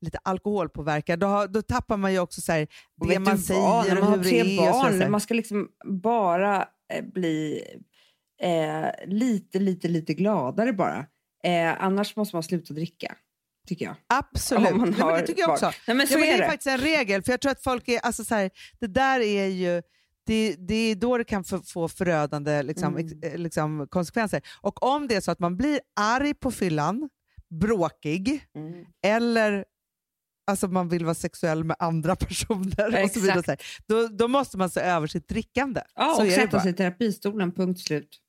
lite 0.00 0.18
alkoholpåverkad, 0.22 1.18
då, 1.18 1.26
har- 1.26 1.48
då 1.48 1.62
tappar 1.62 1.96
man 1.96 2.12
ju 2.12 2.18
också 2.18 2.40
så 2.40 2.52
här, 2.52 2.68
det 3.08 3.18
man 3.18 3.36
du 3.36 3.42
säger? 3.42 3.60
När 3.88 3.96
och 3.96 4.04
man 4.04 4.10
har 4.10 4.16
hur 4.16 4.24
tre 4.24 4.42
det 4.42 4.56
är. 4.56 4.68
och 4.68 4.74
så 4.74 4.98
barn, 4.98 5.10
man 5.10 5.20
ska 5.20 5.34
liksom 5.34 5.68
bara 5.84 6.56
eh, 6.92 7.04
bli 7.14 7.60
eh, 8.42 8.86
lite, 9.06 9.58
lite, 9.58 9.88
lite 9.88 10.14
gladare 10.14 10.72
bara. 10.72 11.06
Eh, 11.44 11.82
annars 11.84 12.16
måste 12.16 12.36
man 12.36 12.42
sluta 12.42 12.74
dricka, 12.74 13.14
tycker 13.68 13.84
jag. 13.84 13.94
Absolut, 14.06 14.72
Om 14.72 14.78
man 14.78 14.88
Nej, 14.90 14.98
men 14.98 15.08
har 15.08 15.16
det 15.20 15.26
tycker 15.26 15.40
jag 15.40 15.50
också. 15.50 15.72
Nej, 15.86 15.96
men 15.96 16.06
så 16.06 16.14
ja, 16.14 16.18
men 16.18 16.28
är 16.28 16.32
det 16.32 16.38
är 16.38 16.42
det. 16.42 16.46
faktiskt 16.46 16.66
en 16.66 16.78
regel, 16.78 17.22
för 17.22 17.32
jag 17.32 17.40
tror 17.40 17.52
att 17.52 17.62
folk 17.62 17.88
är, 17.88 17.98
alltså 18.00 18.24
så 18.24 18.34
här, 18.34 18.50
det 18.80 18.86
där 18.86 19.20
är 19.20 19.46
ju, 19.46 19.82
det, 20.26 20.56
det 20.58 20.74
är 20.74 20.94
då 20.94 21.18
det 21.18 21.24
kan 21.24 21.44
få, 21.44 21.62
få 21.62 21.88
förödande 21.88 22.62
liksom, 22.62 22.96
Mm. 22.96 23.06
ex, 23.06 23.12
eh, 23.32 23.38
liksom, 23.38 23.86
konsekvenser. 23.90 24.42
Och 24.60 24.82
om 24.82 25.08
det 25.08 25.14
är 25.14 25.20
så 25.20 25.30
att 25.30 25.38
man 25.40 25.56
blir 25.56 25.80
arg 26.00 26.34
på 26.34 26.50
fyllan, 26.50 27.08
bråkig, 27.60 28.44
Mm. 28.56 28.84
eller 29.06 29.64
alltså 30.46 30.68
man 30.68 30.88
vill 30.88 31.04
vara 31.04 31.14
sexuell 31.14 31.64
med 31.64 31.76
andra 31.78 32.16
personer, 32.26 33.02
och 33.04 33.10
så 33.10 33.20
vidare, 33.20 33.42
så 33.42 33.56
då, 33.86 34.08
då 34.08 34.28
måste 34.28 34.58
man 34.58 34.70
se 34.70 34.80
över 34.80 35.06
sitt 35.06 35.28
drickande. 35.28 35.80
Ja, 35.94 36.14
så 36.16 36.26
och 36.26 36.32
sätta 36.32 36.60
sig 36.60 36.70
i 36.70 36.74
terapistolen, 36.74 37.52
punkt 37.52 37.80
slut. 37.80 38.20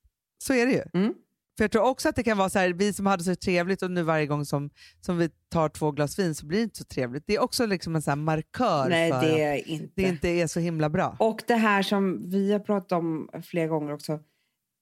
Så 0.43 0.53
är 0.53 0.65
det 0.65 0.71
ju. 0.71 0.83
Mm. 1.01 1.13
För 1.57 1.63
jag 1.63 1.71
tror 1.71 1.83
också 1.83 2.09
att 2.09 2.15
det 2.15 2.23
kan 2.23 2.37
vara 2.37 2.49
så 2.49 2.59
här, 2.59 2.69
vi 2.69 2.93
som 2.93 3.05
hade 3.05 3.23
så 3.23 3.35
trevligt 3.35 3.81
och 3.81 3.91
nu 3.91 4.03
varje 4.03 4.25
gång 4.25 4.45
som, 4.45 4.69
som 5.01 5.17
vi 5.17 5.29
tar 5.49 5.69
två 5.69 5.91
glas 5.91 6.19
vin 6.19 6.35
så 6.35 6.45
blir 6.45 6.57
det 6.57 6.63
inte 6.63 6.77
så 6.77 6.83
trevligt. 6.83 7.23
Det 7.27 7.35
är 7.35 7.39
också 7.39 7.65
liksom 7.65 7.95
en 7.95 8.01
så 8.01 8.15
markör 8.15 8.89
Nej, 8.89 9.11
för 9.11 9.21
det 9.21 9.43
är 9.43 9.69
inte. 9.69 9.91
det 9.95 10.01
inte 10.01 10.29
är 10.29 10.47
så 10.47 10.59
himla 10.59 10.89
bra. 10.89 11.15
Och 11.19 11.43
det 11.47 11.55
här 11.55 11.83
som 11.83 12.29
vi 12.29 12.51
har 12.51 12.59
pratat 12.59 12.91
om 12.91 13.29
flera 13.43 13.67
gånger 13.67 13.93
också, 13.93 14.19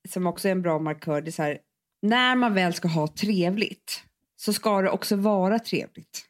som 0.10 0.28
också 0.28 0.48
är 0.48 0.52
en 0.52 0.62
bra 0.62 0.80
markör, 0.80 1.22
det 1.22 1.30
är 1.30 1.32
så 1.32 1.44
här, 1.44 1.58
när 2.02 2.36
man 2.36 2.54
väl 2.54 2.74
ska 2.74 2.88
ha 2.88 3.08
trevligt 3.08 4.04
så 4.36 4.54
ska 4.54 4.82
det 4.82 4.90
också 4.90 5.16
vara 5.16 5.60
trevligt. 5.60 6.26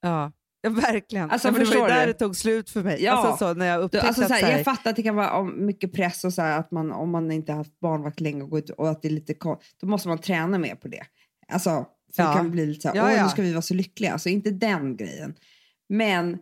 Ja, 0.00 0.32
ja 0.66 0.80
verkligen. 0.80 1.30
Alltså, 1.30 1.48
ja, 1.48 1.52
det 1.58 1.64
var 1.64 1.74
ju 1.74 1.80
där 1.94 2.06
du? 2.06 2.12
det 2.12 2.18
tog 2.18 2.36
slut 2.36 2.70
för 2.70 2.82
mig. 2.82 3.02
Ja. 3.02 3.12
Alltså, 3.12 3.44
så, 3.46 3.54
när 3.54 3.66
jag 3.66 3.80
Du, 3.80 3.84
upptäckte 3.84 4.06
alltså, 4.08 4.28
så 4.28 4.34
att 4.34 4.40
så 4.40 4.46
jag 4.46 4.64
fattar 4.64 4.90
att 4.90 4.96
det 4.96 5.02
kan 5.02 5.16
vara 5.16 5.42
mycket 5.44 5.92
press 5.92 6.24
och 6.24 6.32
så 6.32 6.42
här, 6.42 6.58
att 6.58 6.70
man, 6.70 6.92
om 6.92 7.10
man 7.10 7.30
inte 7.30 7.52
har 7.52 7.56
haft 7.56 7.80
barnvakt 7.80 8.20
länge 8.20 8.42
och, 8.42 8.56
ut, 8.56 8.70
och 8.70 8.90
att 8.90 9.02
det 9.02 9.08
är 9.08 9.12
lite 9.12 9.34
kon- 9.34 9.58
då 9.80 9.86
måste 9.86 10.08
man 10.08 10.18
träna 10.18 10.58
mer 10.58 10.74
på 10.74 10.88
det. 10.88 11.02
Alltså, 11.52 11.86
för 12.16 12.22
Ja. 12.22 12.28
det 12.28 12.36
kan 12.36 12.50
bli 12.50 12.66
lite 12.66 12.80
så 12.80 12.88
här, 12.88 12.96
Ja, 12.96 13.12
ja. 13.12 13.22
nu 13.22 13.28
ska 13.28 13.42
vi 13.42 13.52
vara 13.52 13.62
så 13.62 13.74
lyckliga. 13.74 14.12
Alltså 14.12 14.28
inte 14.28 14.50
den 14.50 14.96
grejen. 14.96 15.34
Men 15.88 16.32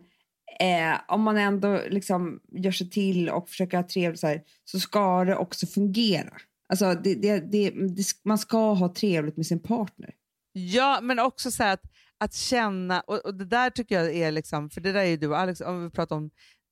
eh, 0.59 0.99
om 1.07 1.21
man 1.21 1.37
ändå 1.37 1.81
liksom 1.89 2.39
gör 2.51 2.71
sig 2.71 2.89
till 2.89 3.29
och 3.29 3.49
försöker 3.49 3.77
ha 3.77 3.83
trevligt 3.87 4.19
så 4.19 4.39
så 4.65 4.79
ska 4.79 5.23
det 5.25 5.35
också 5.35 5.67
fungera. 5.67 6.33
Alltså 6.69 6.93
det, 6.93 7.15
det, 7.15 7.39
det, 7.39 7.69
det, 7.69 8.03
man 8.23 8.37
ska 8.37 8.73
ha 8.73 8.93
trevligt 8.93 9.37
med 9.37 9.45
sin 9.45 9.59
partner. 9.59 10.09
Ja, 10.53 10.99
men 11.01 11.19
också 11.19 11.51
så 11.51 11.63
här 11.63 11.73
att, 11.73 11.83
att 12.19 12.33
känna, 12.33 13.01
och, 13.01 13.25
och 13.25 13.35
det 13.35 13.45
där 13.45 13.69
tycker 13.69 13.95
jag 14.01 14.15
är 14.15 14.31
liksom, 14.31 14.69
för 14.69 14.81
det 14.81 14.91
där 14.91 14.99
är 14.99 15.05
ju 15.05 15.17
du 15.17 15.27
och 15.27 15.37
Alex, 15.37 15.61
om 15.61 15.83
vi 15.83 15.89
pratar 15.89 16.15
om 16.15 16.29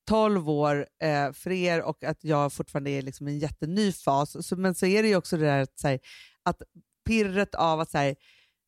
12 0.10 0.50
år 0.50 0.88
eh, 1.04 1.32
för 1.32 1.52
er 1.52 1.82
och 1.82 2.04
att 2.04 2.24
jag 2.24 2.54
fortfarande 2.54 2.90
är 2.92 3.02
liksom 3.02 3.28
i 3.28 3.32
en 3.32 3.40
jätteny 3.40 3.92
fas, 3.92 4.48
så, 4.48 4.56
men 4.56 4.76
så 4.76 4.86
är 4.86 5.04
det 5.04 5.10
ju 5.10 5.16
också 5.16 5.38
det 5.38 5.46
där 5.46 5.62
att, 5.62 5.80
så 5.80 5.88
här, 5.88 6.00
att 6.44 6.62
pirret 7.08 7.56
av 7.56 7.80
att 7.80 7.90
så 7.92 7.98
här, 7.98 8.16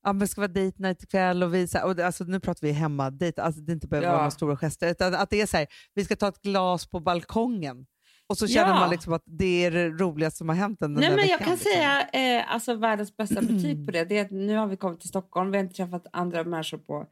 ja, 0.04 0.14
men 0.14 0.20
det 0.20 0.28
ska 0.28 0.42
vara 0.42 0.48
date 0.48 0.82
night 0.82 1.04
ikväll 1.04 1.44
och 1.44 1.54
vi, 1.54 1.68
så 1.68 1.78
här, 1.78 1.86
och 1.86 2.00
alltså, 2.00 2.24
nu 2.24 2.40
pratar 2.40 2.68
vi 2.68 2.74
hemma 2.74 3.10
date, 3.10 3.44
alltså 3.44 3.62
det 3.62 3.74
inte 3.74 3.88
behöver 3.88 4.08
Ja. 4.08 4.12
vara 4.12 4.22
några 4.22 4.32
stora 4.32 4.58
gester, 4.58 4.92
utan 4.92 5.14
att 5.16 5.30
det 5.30 5.42
är 5.42 5.46
så 5.46 5.58
här, 5.58 5.68
vi 5.94 6.06
ska 6.06 6.16
ta 6.16 6.28
ett 6.28 6.42
glas 6.42 6.88
på 6.88 7.00
balkongen 7.00 7.86
och 8.30 8.38
så 8.38 8.48
känner 8.48 8.74
Ja. 8.74 8.80
man 8.80 8.90
liksom 8.90 9.14
att 9.14 9.24
det 9.26 9.66
är 9.66 9.72
det 9.72 9.90
roligaste 9.90 10.38
som 10.38 10.50
har 10.50 10.56
hänt 10.56 10.80
den 10.80 10.94
Nej, 10.94 11.10
men 11.10 11.18
jag 11.18 11.24
veckan, 11.26 11.38
kan 11.40 11.50
liksom. 11.54 11.72
säga 11.72 12.02
eh, 12.40 12.54
alltså 12.54 12.74
världens 12.76 13.18
bästa 13.18 13.42
betyg 13.42 13.86
på 13.86 13.92
det. 13.92 14.06
det 14.06 14.18
är 14.18 14.26
att 14.26 14.32
nu 14.32 14.56
har 14.56 14.68
vi 14.68 14.78
kommit 14.78 15.00
till 15.00 15.10
Stockholm. 15.10 15.52
Vi 15.52 15.58
har 15.58 15.64
inte 15.64 15.76
träffat 15.76 16.08
andra 16.12 16.44
människor 16.44 16.78
på 16.78 17.06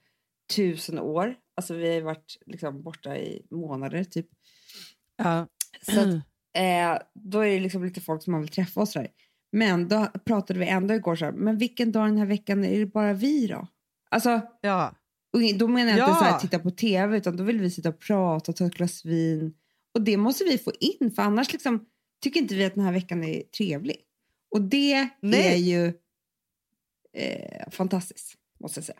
tusen 0.56 1.00
år. 1.00 1.36
Alltså 1.58 1.74
vi 1.74 1.94
har 1.96 2.02
varit 2.02 2.38
liksom, 2.46 2.84
borta 2.84 3.18
i 3.18 3.42
månader 3.52 4.04
typ. 4.04 4.28
Ja. 5.18 5.48
Så 5.82 6.00
att, 6.00 6.08
eh, 6.58 7.02
då 7.14 7.40
är 7.40 7.50
det 7.52 7.60
liksom 7.60 7.84
lite 7.84 8.02
folk 8.02 8.24
som 8.24 8.32
man 8.32 8.42
vill 8.42 8.50
träffa 8.52 8.82
och 8.82 8.90
sådär. 8.90 9.08
Men 9.52 9.88
då 9.88 10.08
pratade 10.26 10.60
vi 10.60 10.66
ändå 10.68 10.94
igår 10.94 11.16
så 11.16 11.26
här, 11.26 11.32
men 11.32 11.58
vilken 11.58 11.92
dag 11.92 12.08
den 12.08 12.18
här 12.18 12.26
veckan 12.26 12.64
är 12.66 12.80
det 12.80 12.86
bara 12.86 13.14
vi 13.14 13.48
då? 13.48 13.68
Alltså, 14.12 14.42
ja. 14.62 14.94
och 15.34 15.58
då 15.58 15.68
menar 15.68 15.92
jag 15.92 16.00
Ja. 16.00 16.08
inte 16.10 16.20
så 16.20 16.26
här, 16.26 16.40
titta 16.40 16.60
på 16.60 16.72
tv 16.72 17.18
utan 17.18 17.38
då 17.38 17.44
vill 17.44 17.60
vi 17.60 17.70
sitta 17.72 17.90
och 17.90 18.00
prata, 18.00 18.54
ta 18.54 18.66
ett 18.66 18.74
glas 18.76 19.06
vin. 19.06 19.54
Och 19.94 20.02
det 20.02 20.18
måste 20.18 20.44
vi 20.44 20.58
få 20.58 20.72
in 20.80 21.12
för 21.16 21.22
annars 21.22 21.54
liksom, 21.54 21.86
tycker 22.24 22.40
inte 22.40 22.56
vi 22.56 22.66
att 22.66 22.76
den 22.76 22.84
här 22.84 22.94
veckan 22.94 23.24
är 23.24 23.42
trevlig. 23.42 23.98
Och 24.56 24.62
det 24.62 25.08
Nej. 25.22 25.54
är 25.54 25.56
ju 25.58 25.94
eh, 27.18 27.70
fantastiskt, 27.72 28.34
måste 28.60 28.78
jag 28.80 28.86
säga. 28.86 28.98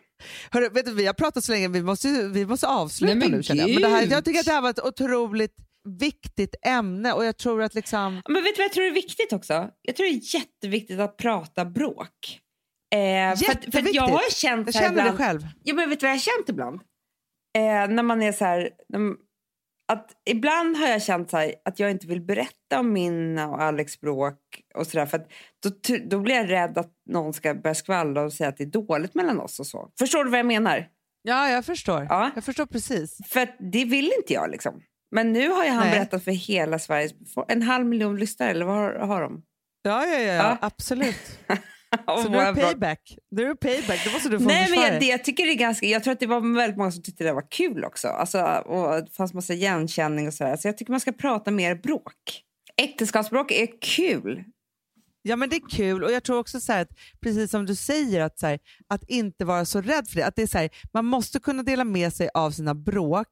Hörru, 0.50 0.68
vet 0.68 0.86
du, 0.86 0.94
vi 0.94 1.06
har 1.06 1.14
pratat 1.14 1.44
så 1.44 1.52
länge, 1.52 1.68
vi 1.68 1.82
måste, 1.82 2.28
vi 2.28 2.46
måste 2.46 2.66
avsluta 2.68 3.14
Nej, 3.14 3.30
nu 3.30 3.42
känner 3.42 3.60
jag. 3.60 3.70
Men 3.72 3.82
det 3.82 3.88
här, 3.96 4.06
jag 4.10 4.24
tycker 4.24 4.40
att 4.40 4.46
det 4.46 4.52
här 4.52 4.62
var 4.62 4.70
ett 4.70 4.84
otroligt 4.84 5.56
viktigt 5.84 6.54
ämne 6.66 7.12
och 7.12 7.24
jag 7.24 7.36
tror 7.36 7.62
att 7.62 7.74
liksom... 7.74 8.22
Men 8.28 8.42
vet 8.44 8.54
du 8.54 8.60
vad 8.60 8.64
jag 8.64 8.72
tror 8.72 8.84
är 8.84 8.90
viktigt 8.90 9.32
också? 9.32 9.70
Jag 9.82 9.96
tror 9.96 10.06
det 10.06 10.12
är 10.12 10.34
jätteviktigt 10.34 11.00
att 11.00 11.16
prata 11.16 11.64
bråk. 11.64 12.40
Eh, 12.94 12.98
för, 12.98 13.30
att, 13.30 13.38
för 13.38 13.48
Jätteviktigt. 13.48 13.94
jag 13.94 14.08
har 14.08 14.30
känt 14.30 14.66
Jag 14.66 14.74
känner 14.74 14.88
det 14.88 15.00
ibland, 15.00 15.18
själv. 15.18 15.46
Ja, 15.62 15.74
men 15.74 15.90
vet 15.90 16.00
du 16.00 16.06
vad 16.06 16.10
jag 16.10 16.14
har 16.16 16.20
känt 16.20 16.48
ibland? 16.48 16.80
Eh, 17.56 17.94
när 17.94 18.02
man 18.02 18.22
är 18.22 18.32
så 18.32 18.44
här... 18.44 18.70
när- 18.88 19.23
Att 19.92 20.10
ibland 20.30 20.76
har 20.76 20.86
jag 20.86 21.02
känt 21.02 21.30
så 21.30 21.36
här, 21.36 21.54
att 21.64 21.78
jag 21.78 21.90
inte 21.90 22.06
vill 22.06 22.20
berätta 22.20 22.80
om 22.80 22.92
min 22.92 23.38
och 23.38 23.62
Alex 23.62 24.00
bråk. 24.00 24.38
Och 24.74 24.86
så 24.86 24.98
där, 24.98 25.06
för 25.06 25.18
då, 25.62 25.96
då 26.06 26.18
blir 26.18 26.34
jag 26.34 26.50
rädd 26.50 26.78
att 26.78 26.92
någon 27.10 27.32
ska 27.32 27.54
börja 27.54 27.74
skvallra 27.74 28.22
och 28.22 28.32
säga 28.32 28.48
att 28.48 28.56
det 28.56 28.64
är 28.64 28.86
dåligt 28.86 29.14
mellan 29.14 29.40
oss. 29.40 29.60
och 29.60 29.66
så. 29.66 29.90
Förstår 29.98 30.24
du 30.24 30.30
vad 30.30 30.38
jag 30.38 30.46
menar? 30.46 30.88
Ja, 31.22 31.48
jag 31.48 31.64
förstår. 31.64 32.06
Ja. 32.08 32.30
Jag 32.34 32.44
förstår 32.44 32.66
precis. 32.66 33.18
För 33.28 33.48
det 33.72 33.84
vill 33.84 34.12
inte 34.18 34.32
jag. 34.32 34.50
liksom. 34.50 34.80
Men 35.10 35.32
nu 35.32 35.48
har 35.48 35.68
han 35.68 35.80
Nej. 35.80 35.90
berättat 35.90 36.24
för 36.24 36.30
hela 36.30 36.78
Sveriges 36.78 37.12
En 37.48 37.62
halv 37.62 37.86
miljon 37.86 38.16
lyssnare, 38.16 38.50
eller 38.50 38.64
vad 38.64 38.76
har, 38.76 38.92
har 38.92 39.22
de? 39.22 39.42
Ja, 39.82 40.06
ja, 40.06 40.18
ja. 40.18 40.32
Ja. 40.34 40.58
absolut. 40.60 41.38
Om 42.06 42.22
Så 42.22 42.28
nu 42.28 42.38
är 42.38 42.54
payback. 42.54 43.18
Nu 43.30 43.50
är 43.50 43.54
payback, 43.54 44.04
då 44.04 44.10
måste 44.12 44.28
du 44.28 44.38
få 44.38 44.44
Nej, 44.44 44.70
men 44.70 44.80
jag, 44.80 45.00
det, 45.00 45.06
jag, 45.06 45.24
tycker 45.24 45.44
det 45.44 45.52
är 45.52 45.58
ganska, 45.58 45.86
jag 45.86 46.04
tror 46.04 46.12
att 46.12 46.20
det 46.20 46.26
var 46.26 46.56
väldigt 46.56 46.78
många 46.78 46.90
som 46.90 47.02
tyckte 47.02 47.24
det 47.24 47.32
var 47.32 47.50
kul 47.50 47.84
också. 47.84 48.08
Alltså, 48.08 48.42
och 48.42 49.04
det 49.04 49.10
fanns 49.12 49.34
massa 49.34 49.52
igenkänning 49.52 50.26
och 50.26 50.34
sådär. 50.34 50.56
Så 50.56 50.68
jag 50.68 50.78
tycker 50.78 50.92
man 50.92 51.00
ska 51.00 51.12
prata 51.12 51.50
mer 51.50 51.74
bråk. 51.74 52.42
Äktenskapsbråk 52.76 53.50
är 53.52 53.68
kul. 53.80 54.44
Ja 55.22 55.36
men 55.36 55.48
det 55.48 55.56
är 55.56 55.68
kul 55.70 56.04
och 56.04 56.12
jag 56.12 56.24
tror 56.24 56.38
också 56.38 56.60
så 56.60 56.72
här 56.72 56.82
att, 56.82 56.90
precis 57.20 57.50
som 57.50 57.66
du 57.66 57.74
säger, 57.74 58.20
att, 58.20 58.38
så 58.38 58.46
här, 58.46 58.58
att 58.88 59.04
inte 59.10 59.44
vara 59.44 59.64
så 59.64 59.80
rädd 59.80 60.08
för 60.08 60.16
det. 60.16 60.26
Att 60.26 60.36
det 60.36 60.42
är 60.42 60.46
så 60.46 60.58
här, 60.58 60.70
man 60.92 61.04
måste 61.04 61.40
kunna 61.40 61.62
dela 61.62 61.84
med 61.84 62.12
sig 62.12 62.30
av 62.34 62.50
sina 62.50 62.74
bråk 62.74 63.28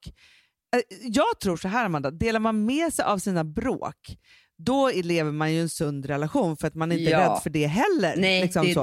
Eh, 0.77 0.83
Jag 1.01 1.41
tror 1.43 1.57
så 1.57 1.69
här 1.69 1.85
Amanda, 1.85 2.11
delar 2.11 2.41
man 2.41 2.65
med 2.65 2.95
sig 2.95 3.05
av 3.05 3.19
sina 3.19 3.45
bråk, 3.45 4.19
då 4.65 4.91
lever 4.95 5.33
man 5.33 5.53
ju 5.53 5.61
en 5.61 5.69
sund 5.69 6.07
relation 6.07 6.57
för 6.57 6.67
att 6.67 6.75
man 6.75 6.93
är 6.93 6.99
inte 6.99 7.11
Ja. 7.11 7.19
rädd 7.21 7.43
för 7.43 7.51
det 7.51 7.67
heller. 7.67 8.15
Nej, 8.17 8.43
liksom 8.43 8.65
det 8.65 8.71
är 8.71 8.75
så. 8.75 8.83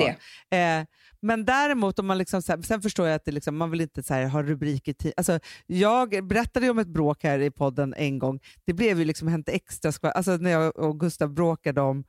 det. 0.50 0.58
Eh, 0.58 0.86
men 1.22 1.46
däremot, 1.46 2.00
om 2.00 2.08
man 2.08 2.18
liksom 2.18 2.42
så 2.42 2.52
här, 2.52 2.62
sen 2.62 2.82
förstår 2.82 3.08
jag 3.08 3.16
att 3.16 3.26
det 3.26 3.32
liksom, 3.32 3.58
man 3.58 3.72
vill 3.72 3.82
inte 3.82 4.04
så 4.04 4.14
här, 4.14 4.26
ha 4.26 4.44
rubriker 4.44 4.94
till. 4.94 5.14
Alltså, 5.18 5.40
jag 5.68 6.28
berättade 6.28 6.66
ju 6.66 6.70
om 6.70 6.80
ett 6.80 6.88
bråk 6.88 7.24
här 7.24 7.40
i 7.40 7.52
podden 7.52 7.94
en 7.98 8.20
gång. 8.20 8.40
Det 8.66 8.74
blev 8.74 9.00
ju 9.00 9.06
liksom 9.06 9.28
Hänt 9.28 9.50
Extra, 9.50 10.12
alltså 10.12 10.32
när 10.38 10.52
jag 10.52 10.78
och 10.80 11.00
Gustav 11.00 11.34
bråkade 11.34 11.82
om, 11.82 12.04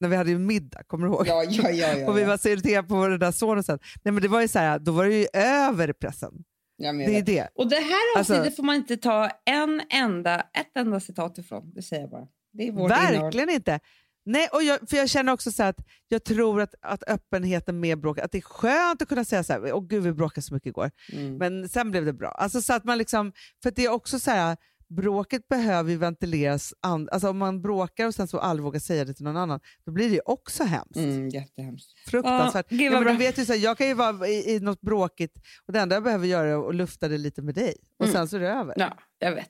när 0.00 0.08
vi 0.08 0.16
hade 0.16 0.30
ju 0.30 0.38
middag, 0.38 0.82
kommer 0.86 1.06
du 1.06 1.12
ihåg? 1.12 1.24
Ja, 1.26 1.44
ja, 1.48 1.70
ja. 1.70 1.94
ja, 1.98 2.06
och 2.10 2.18
vi 2.18 2.24
var 2.24 2.36
så 2.36 2.48
irriterade 2.48 2.88
på 2.88 3.06
den 3.08 3.18
där 3.20 3.32
sonen 3.32 3.64
sen. 3.64 3.78
Nej, 4.02 4.12
men 4.12 4.22
det 4.22 4.28
var 4.28 4.40
ju 4.40 4.48
så 4.48 4.58
här, 4.58 4.78
då 4.78 4.92
var 4.92 5.04
det 5.06 5.14
ju 5.14 5.26
över 5.34 5.92
pressen. 5.92 6.32
Jag 6.76 6.98
Det 6.98 7.04
är 7.04 7.08
det. 7.08 7.20
det. 7.22 7.48
Och 7.54 7.68
det 7.68 7.76
här 7.76 8.18
Alltså- 8.18 8.34
avsnittet 8.34 8.56
får 8.56 8.62
man 8.62 8.76
inte 8.76 8.96
ta 8.96 9.30
en 9.46 9.82
enda, 9.92 10.40
ett 10.40 10.76
enda 10.76 11.00
citat 11.00 11.38
ifrån. 11.38 11.72
Det 11.74 11.82
säger 11.82 12.02
jag 12.02 12.10
bara. 12.10 12.26
Vårt 12.52 12.62
innehåll. 12.68 12.88
Verkligen 12.88 13.50
inte. 13.50 13.80
Nej, 14.24 14.48
och 14.52 14.62
jag, 14.62 14.78
för 14.90 14.96
jag 14.96 15.08
känner 15.08 15.32
också 15.32 15.52
så 15.52 15.62
att 15.62 15.76
jag 16.08 16.24
tror 16.24 16.60
att, 16.60 16.74
att 16.82 17.02
öppenheten 17.06 17.80
med 17.80 18.00
bråk, 18.00 18.18
att 18.18 18.32
det 18.32 18.38
är 18.38 18.42
skönt 18.42 19.02
att 19.02 19.08
kunna 19.08 19.24
säga 19.24 19.44
så 19.44 19.52
här, 19.52 19.72
åh 19.72 19.86
gud 19.86 20.02
vi 20.02 20.12
bråkade 20.12 20.42
så 20.42 20.54
mycket 20.54 20.66
igår, 20.66 20.90
Mm. 21.12 21.36
men 21.36 21.68
sen 21.68 21.90
blev 21.90 22.04
det 22.04 22.12
bra. 22.12 22.28
Alltså 22.30 22.62
så 22.62 22.72
att 22.74 22.84
man 22.84 22.98
liksom, 22.98 23.32
för 23.62 23.70
det 23.70 23.84
är 23.84 23.88
också 23.92 24.18
så 24.18 24.30
här, 24.30 24.56
bråket 24.90 25.48
behöver 25.48 25.90
ju 25.90 25.96
ventileras, 25.96 26.74
an, 26.80 27.08
alltså 27.12 27.28
om 27.30 27.38
man 27.38 27.62
bråkar 27.62 28.06
och 28.06 28.14
sen 28.14 28.28
så 28.28 28.38
aldrig 28.38 28.64
vågar 28.64 28.80
säga 28.80 29.04
det 29.04 29.14
till 29.14 29.24
någon 29.24 29.36
annan, 29.36 29.60
då 29.84 29.92
blir 29.92 30.08
det 30.08 30.14
ju 30.14 30.20
också 30.24 30.64
hemskt. 30.64 30.96
Mm, 30.96 31.28
jättehemskt. 31.28 31.98
Fruktansvärt. 32.10 32.68
Gud, 32.68 32.92
ja, 32.92 33.00
men 33.00 33.18
vet 33.18 33.38
ju 33.38 33.44
så 33.44 33.52
här, 33.52 33.60
jag 33.60 33.78
kan 33.78 33.86
ju 33.88 33.94
vara 33.94 34.28
i, 34.28 34.54
i 34.54 34.60
något 34.60 34.80
bråkigt 34.80 35.36
och 35.66 35.72
det 35.72 35.80
enda 35.80 35.96
jag 35.96 36.02
behöver 36.02 36.26
göra 36.26 36.48
är 36.48 36.68
att 36.68 36.74
lufta 36.74 37.08
det 37.08 37.18
lite 37.18 37.42
med 37.42 37.54
dig 37.54 37.74
och 37.98 38.04
Mm. 38.04 38.14
sen 38.16 38.28
så 38.28 38.36
är 38.36 38.40
det 38.40 38.48
över. 38.50 38.74
Ja, 38.76 38.98
jag 39.18 39.34
vet. 39.34 39.48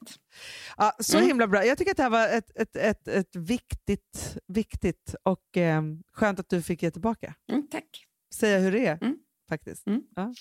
Ja, 0.76 0.92
så 1.00 1.16
Mm. 1.16 1.28
himla 1.28 1.46
bra. 1.46 1.64
Jag 1.64 1.78
tycker 1.78 1.90
att 1.90 1.96
det 1.96 2.02
här 2.02 2.10
var 2.10 2.28
ett, 2.28 2.50
ett, 2.54 2.76
ett, 2.76 3.08
ett 3.08 3.36
viktigt, 3.36 4.36
viktigt 4.46 5.14
och 5.22 5.56
eh, 5.56 5.82
skönt 6.12 6.40
att 6.40 6.48
du 6.48 6.62
fick 6.62 6.82
ge 6.82 6.90
tillbaka. 6.90 7.34
Mm, 7.52 7.66
tack. 7.70 8.06
Säga 8.34 8.58
hur 8.58 8.72
det 8.72 8.86
är, 8.86 8.98
Mm. 9.02 9.16
faktiskt. 9.48 9.86
Mm. 9.86 10.02
Ja. 10.16 10.34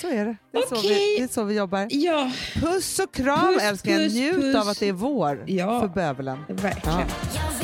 Så 0.00 0.08
är 0.08 0.24
det. 0.24 0.36
Det 0.52 0.58
är, 0.58 0.66
så 0.68 0.74
Okej. 0.74 0.90
vi, 0.90 1.16
det 1.18 1.22
är 1.24 1.28
så 1.34 1.44
vi 1.44 1.54
jobbar. 1.56 1.86
Ja, 1.90 2.32
Puss 2.54 2.98
och 2.98 3.14
kram 3.14 3.54
Puss, 3.60 3.82
puss, 3.82 4.12
Njut 4.14 4.34
puss. 4.40 4.56
av 4.56 4.68
att 4.68 4.80
det 4.80 4.88
är 4.88 4.92
vår 4.92 5.44
Ja. 5.46 5.80
för 5.80 5.88
bövelen. 5.88 6.38
verkligen. 6.48 6.98
Ja. 7.34 7.59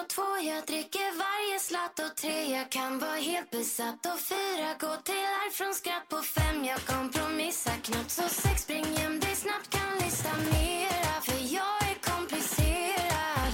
Och 0.00 0.08
två. 0.08 0.28
Jag 0.50 0.62
dricker 0.66 1.08
varje 1.26 1.58
slatt 1.68 1.96
och 2.06 2.16
tre. 2.20 2.38
Jag 2.56 2.70
kan 2.70 2.98
vara 2.98 3.20
helt 3.30 3.50
besatt. 3.50 4.00
Och 4.12 4.20
fyra 4.32 4.68
gå 4.84 4.92
till 5.08 5.24
arv 5.40 5.52
från 5.58 5.74
skratt. 5.74 6.06
På 6.08 6.18
fem 6.36 6.64
jag 6.64 6.80
kompromissar 6.92 7.76
knappt. 7.86 8.10
Så 8.10 8.22
sex 8.28 8.62
spring 8.62 8.86
hem 8.96 9.20
dig 9.20 9.34
snabbt. 9.44 9.68
Kan 9.76 9.92
lista 10.04 10.32
mera 10.52 11.14
för 11.26 11.40
jag 11.56 11.76
är 11.90 11.96
komplicerad. 12.10 13.52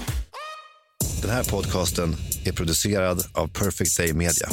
Den 1.22 1.30
här 1.30 1.44
podcasten 1.44 2.10
är 2.48 2.52
producerad 2.52 3.18
av 3.34 3.46
Perfect 3.48 3.96
Day 3.98 4.12
Media. 4.12 4.48